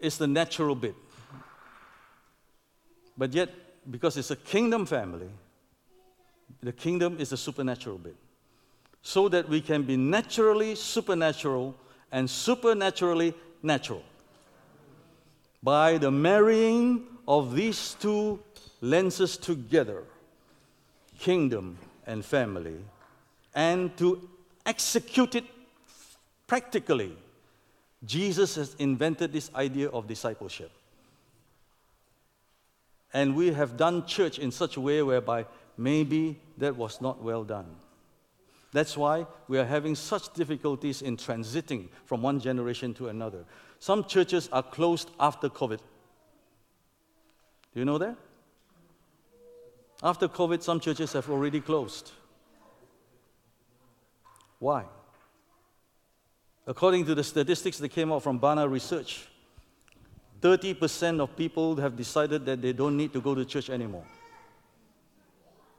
is 0.00 0.18
the 0.18 0.26
natural 0.26 0.74
bit. 0.74 0.96
But 3.16 3.32
yet, 3.32 3.50
because 3.88 4.16
it's 4.16 4.32
a 4.32 4.36
kingdom 4.36 4.86
family, 4.86 5.30
the 6.60 6.72
kingdom 6.72 7.16
is 7.20 7.30
the 7.30 7.36
supernatural 7.36 7.98
bit. 7.98 8.16
So 9.02 9.28
that 9.28 9.48
we 9.48 9.60
can 9.60 9.84
be 9.84 9.96
naturally 9.96 10.74
supernatural 10.74 11.76
and 12.10 12.28
supernaturally 12.28 13.34
natural. 13.62 14.02
By 15.62 15.98
the 15.98 16.10
marrying 16.10 17.06
of 17.28 17.54
these 17.54 17.94
two 18.00 18.40
lenses 18.80 19.36
together 19.36 20.04
kingdom 21.18 21.78
and 22.06 22.24
family 22.24 22.76
and 23.54 23.96
to 23.96 24.28
execute 24.64 25.34
it 25.34 25.44
practically. 26.46 27.16
Jesus 28.04 28.54
has 28.54 28.74
invented 28.78 29.32
this 29.32 29.50
idea 29.54 29.88
of 29.88 30.06
discipleship. 30.06 30.70
And 33.12 33.34
we 33.34 33.52
have 33.52 33.76
done 33.76 34.06
church 34.06 34.38
in 34.38 34.52
such 34.52 34.76
a 34.76 34.80
way 34.80 35.02
whereby 35.02 35.46
maybe 35.76 36.38
that 36.58 36.76
was 36.76 37.00
not 37.00 37.22
well 37.22 37.42
done. 37.42 37.66
That's 38.72 38.96
why 38.96 39.26
we 39.48 39.58
are 39.58 39.64
having 39.64 39.94
such 39.94 40.32
difficulties 40.34 41.00
in 41.00 41.16
transiting 41.16 41.88
from 42.04 42.22
one 42.22 42.38
generation 42.38 42.92
to 42.94 43.08
another. 43.08 43.44
Some 43.78 44.04
churches 44.04 44.48
are 44.52 44.62
closed 44.62 45.10
after 45.18 45.48
COVID. 45.48 45.78
Do 45.78 47.80
you 47.80 47.84
know 47.84 47.98
that? 47.98 48.16
After 50.02 50.28
COVID, 50.28 50.62
some 50.62 50.78
churches 50.78 51.12
have 51.12 51.28
already 51.28 51.60
closed. 51.60 52.12
Why? 54.58 54.84
According 56.66 57.06
to 57.06 57.14
the 57.14 57.24
statistics 57.24 57.78
that 57.78 57.88
came 57.88 58.12
out 58.12 58.22
from 58.22 58.38
Barna 58.38 58.70
Research, 58.70 59.26
30% 60.40 61.20
of 61.20 61.34
people 61.36 61.76
have 61.76 61.96
decided 61.96 62.44
that 62.46 62.62
they 62.62 62.72
don't 62.72 62.96
need 62.96 63.12
to 63.12 63.20
go 63.20 63.34
to 63.34 63.44
church 63.44 63.70
anymore 63.70 64.04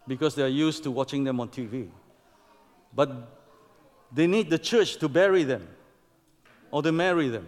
because 0.07 0.35
they 0.35 0.43
are 0.43 0.47
used 0.47 0.83
to 0.83 0.91
watching 0.91 1.23
them 1.23 1.39
on 1.39 1.47
TV. 1.47 1.87
But 2.93 3.11
they 4.11 4.27
need 4.27 4.49
the 4.49 4.57
church 4.57 4.97
to 4.97 5.07
bury 5.07 5.43
them 5.43 5.67
or 6.71 6.81
to 6.81 6.91
marry 6.91 7.29
them. 7.29 7.47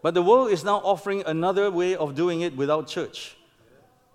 But 0.00 0.14
the 0.14 0.22
world 0.22 0.50
is 0.50 0.64
now 0.64 0.76
offering 0.76 1.24
another 1.26 1.70
way 1.70 1.96
of 1.96 2.14
doing 2.14 2.42
it 2.42 2.56
without 2.56 2.86
church 2.86 3.36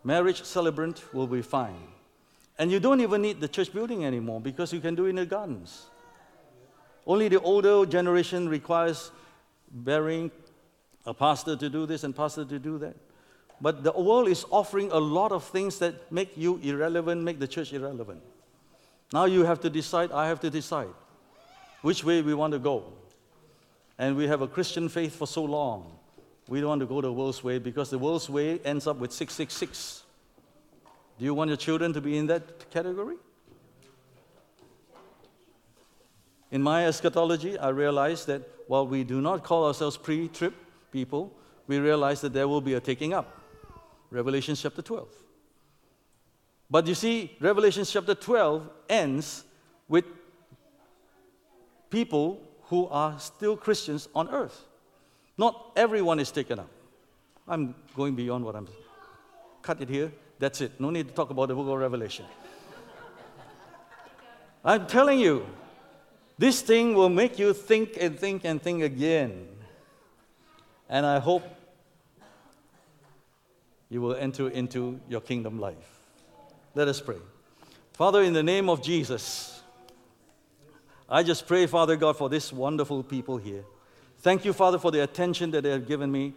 marriage 0.09 0.41
celebrant 0.43 1.03
will 1.13 1.27
be 1.27 1.43
fine. 1.43 1.87
And 2.57 2.71
you 2.71 2.79
don't 2.79 2.99
even 2.99 3.21
need 3.21 3.39
the 3.39 3.47
church 3.47 3.71
building 3.71 4.05
anymore 4.05 4.41
because 4.41 4.73
you 4.73 4.79
can 4.79 4.95
do 4.95 5.05
it 5.05 5.09
in 5.09 5.17
the 5.17 5.25
gardens. 5.25 5.85
Only 7.05 7.27
the 7.29 7.39
older 7.41 7.85
generation 7.85 8.49
requires 8.49 9.11
burying 9.71 10.31
a 11.05 11.13
pastor 11.13 11.55
to 11.55 11.69
do 11.69 11.85
this 11.85 12.03
and 12.03 12.15
pastor 12.15 12.43
to 12.43 12.57
do 12.57 12.79
that. 12.79 12.95
But 13.61 13.83
the 13.83 13.91
world 13.91 14.27
is 14.27 14.45
offering 14.49 14.91
a 14.91 14.97
lot 14.97 15.31
of 15.31 15.43
things 15.43 15.77
that 15.79 16.11
make 16.11 16.35
you 16.35 16.57
irrelevant, 16.63 17.21
make 17.21 17.39
the 17.39 17.47
church 17.47 17.71
irrelevant. 17.71 18.21
Now 19.13 19.25
you 19.25 19.45
have 19.45 19.59
to 19.61 19.69
decide, 19.69 20.11
I 20.11 20.27
have 20.27 20.39
to 20.39 20.49
decide 20.49 20.93
which 21.83 22.03
way 22.03 22.23
we 22.23 22.33
want 22.33 22.53
to 22.53 22.59
go. 22.59 22.93
And 23.99 24.15
we 24.15 24.27
have 24.27 24.41
a 24.41 24.47
Christian 24.47 24.89
faith 24.89 25.15
for 25.15 25.27
so 25.27 25.43
long. 25.43 25.98
We 26.49 26.59
don't 26.59 26.69
want 26.69 26.81
to 26.81 26.87
go 26.87 26.99
the 26.99 27.13
world's 27.13 27.43
way 27.43 27.59
because 27.59 27.91
the 27.91 27.99
world's 27.99 28.27
way 28.27 28.59
ends 28.65 28.87
up 28.87 28.97
with 28.97 29.11
666. 29.11 30.03
Do 31.19 31.25
you 31.25 31.35
want 31.35 31.49
your 31.49 31.57
children 31.57 31.93
to 31.93 32.01
be 32.01 32.17
in 32.17 32.25
that 32.25 32.71
category? 32.71 33.17
In 36.49 36.63
my 36.63 36.87
eschatology, 36.87 37.59
I 37.59 37.69
realize 37.69 38.25
that 38.25 38.41
while 38.65 38.87
we 38.87 39.03
do 39.03 39.21
not 39.21 39.43
call 39.43 39.67
ourselves 39.67 39.95
pre 39.95 40.27
trib 40.27 40.55
people, 40.91 41.31
we 41.67 41.77
realize 41.77 42.19
that 42.21 42.33
there 42.33 42.47
will 42.47 42.61
be 42.61 42.73
a 42.73 42.79
taking 42.79 43.13
up. 43.13 43.39
Revelation 44.09 44.55
chapter 44.55 44.81
12. 44.81 45.07
But 46.67 46.87
you 46.87 46.95
see, 46.95 47.37
Revelation 47.39 47.85
chapter 47.85 48.15
12 48.15 48.67
ends 48.89 49.43
with 49.87 50.05
people 51.91 52.41
who 52.63 52.87
are 52.87 53.19
still 53.19 53.55
Christians 53.55 54.09
on 54.15 54.29
earth. 54.29 54.65
Not 55.39 55.71
everyone 55.77 56.19
is 56.19 56.31
taken 56.31 56.59
up. 56.59 56.67
I'm 57.47 57.73
going 57.95 58.13
beyond 58.13 58.43
what 58.43 58.57
I'm. 58.57 58.67
Cut 59.61 59.79
it 59.79 59.87
here. 59.87 60.11
That's 60.37 60.59
it. 60.59 60.81
No 60.81 60.89
need 60.89 61.07
to 61.07 61.13
talk 61.13 61.29
about 61.29 61.47
the 61.47 61.55
book 61.55 61.69
of 61.69 61.79
Revelation. 61.79 62.25
I'm 64.65 64.85
telling 64.85 65.17
you, 65.17 65.45
this 66.37 66.61
thing 66.61 66.93
will 66.93 67.07
make 67.07 67.39
you 67.39 67.53
think 67.53 67.95
and 67.97 68.19
think 68.19 68.43
and 68.43 68.61
think 68.61 68.83
again. 68.83 69.47
And 70.89 71.05
I 71.05 71.19
hope 71.19 71.43
you 73.89 74.01
will 74.01 74.15
enter 74.15 74.49
into 74.49 74.99
your 75.07 75.21
kingdom 75.21 75.57
life. 75.57 76.01
Let 76.75 76.89
us 76.89 76.99
pray. 76.99 77.21
Father, 77.93 78.23
in 78.23 78.33
the 78.33 78.43
name 78.43 78.67
of 78.67 78.83
Jesus, 78.83 79.61
I 81.07 81.23
just 81.23 81.47
pray, 81.47 81.65
Father 81.65 81.95
God, 81.95 82.17
for 82.17 82.27
this 82.27 82.51
wonderful 82.51 83.03
people 83.03 83.37
here. 83.37 83.63
Thank 84.19 84.45
you, 84.45 84.53
Father, 84.53 84.77
for 84.77 84.91
the 84.91 85.03
attention 85.03 85.51
that 85.51 85.63
they 85.63 85.71
have 85.71 85.87
given 85.87 86.11
me. 86.11 86.33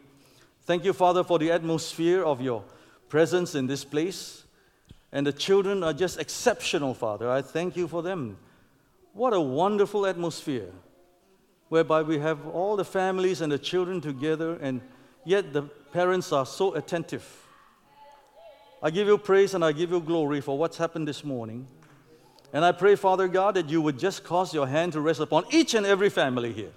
Thank 0.63 0.85
you, 0.85 0.93
Father, 0.93 1.25
for 1.25 1.39
the 1.39 1.51
atmosphere 1.51 2.23
of 2.25 2.41
your 2.41 2.65
presence 3.09 3.55
in 3.55 3.67
this 3.67 3.85
place. 3.85 4.45
And 5.11 5.27
the 5.27 5.33
children 5.33 5.83
are 5.83 5.93
just 5.93 6.19
exceptional, 6.19 6.95
Father. 6.95 7.29
I 7.29 7.43
thank 7.43 7.77
you 7.77 7.89
for 7.89 8.03
them. 8.03 8.39
What 9.13 9.35
a 9.35 9.41
wonderful 9.41 10.07
atmosphere 10.07 10.71
whereby 11.69 12.03
we 12.03 12.19
have 12.19 12.47
all 12.47 12.77
the 12.77 12.85
families 12.85 13.41
and 13.41 13.51
the 13.51 13.59
children 13.59 14.01
together, 14.01 14.59
and 14.61 14.81
yet 15.25 15.53
the 15.53 15.63
parents 15.93 16.33
are 16.33 16.47
so 16.47 16.75
attentive. 16.75 17.25
I 18.83 18.91
give 18.91 19.07
you 19.07 19.17
praise 19.17 19.55
and 19.55 19.65
I 19.65 19.73
give 19.73 19.91
you 19.91 20.01
glory 20.01 20.41
for 20.41 20.59
what's 20.59 20.77
happened 20.77 21.07
this 21.07 21.25
morning. 21.25 21.67
And 22.53 22.65
I 22.65 22.73
pray, 22.73 22.97
Father 22.97 23.29
God, 23.29 23.55
that 23.55 23.69
you 23.69 23.81
would 23.81 23.99
just 23.99 24.25
cause 24.25 24.53
your 24.53 24.67
hand 24.67 24.93
to 24.93 25.01
rest 25.01 25.21
upon 25.21 25.45
each 25.51 25.75
and 25.75 25.87
every 25.87 26.11
family 26.11 26.53
here, 26.53 26.73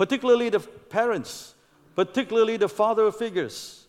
particularly 0.00 0.48
the 0.48 0.60
parents, 0.88 1.54
particularly 1.94 2.56
the 2.56 2.70
father 2.70 3.12
figures, 3.12 3.86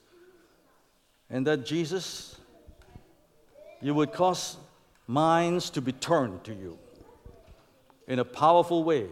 and 1.30 1.48
that 1.48 1.66
Jesus, 1.66 2.36
you 3.80 3.94
would 3.94 4.12
cause 4.12 4.58
minds 5.08 5.70
to 5.70 5.80
be 5.80 5.94
turned 5.94 6.44
to 6.44 6.54
you 6.54 6.78
in 8.10 8.20
a 8.20 8.26
powerful 8.26 8.84
way 8.84 9.08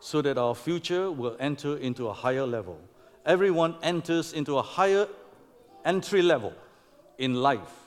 so 0.00 0.20
that 0.20 0.36
our 0.36 0.52
future 0.52 1.12
will 1.12 1.36
enter 1.38 1.76
into 1.76 2.08
a 2.08 2.12
higher 2.12 2.44
level. 2.44 2.80
Everyone 3.24 3.76
enters 3.80 4.32
into 4.32 4.58
a 4.58 4.62
higher 4.62 5.06
entry 5.84 6.22
level 6.22 6.54
in 7.18 7.34
life 7.34 7.86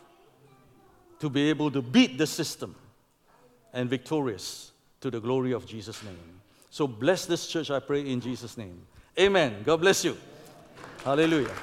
to 1.19 1.29
be 1.29 1.49
able 1.49 1.69
to 1.71 1.81
beat 1.81 2.17
the 2.17 2.25
system 2.25 2.73
and 3.73 3.89
victorious 3.89 4.71
to 5.01 5.11
the 5.11 5.19
glory 5.19 5.51
of 5.51 5.65
Jesus' 5.65 6.01
name. 6.03 6.34
So 6.75 6.87
bless 6.87 7.25
this 7.25 7.47
church, 7.47 7.71
I 7.71 7.79
pray, 7.79 8.01
in 8.01 8.19
Jesus' 8.19 8.57
name. 8.57 8.81
Amen. 9.17 9.63
God 9.63 9.79
bless 9.79 10.03
you. 10.03 10.17
Hallelujah. 11.05 11.53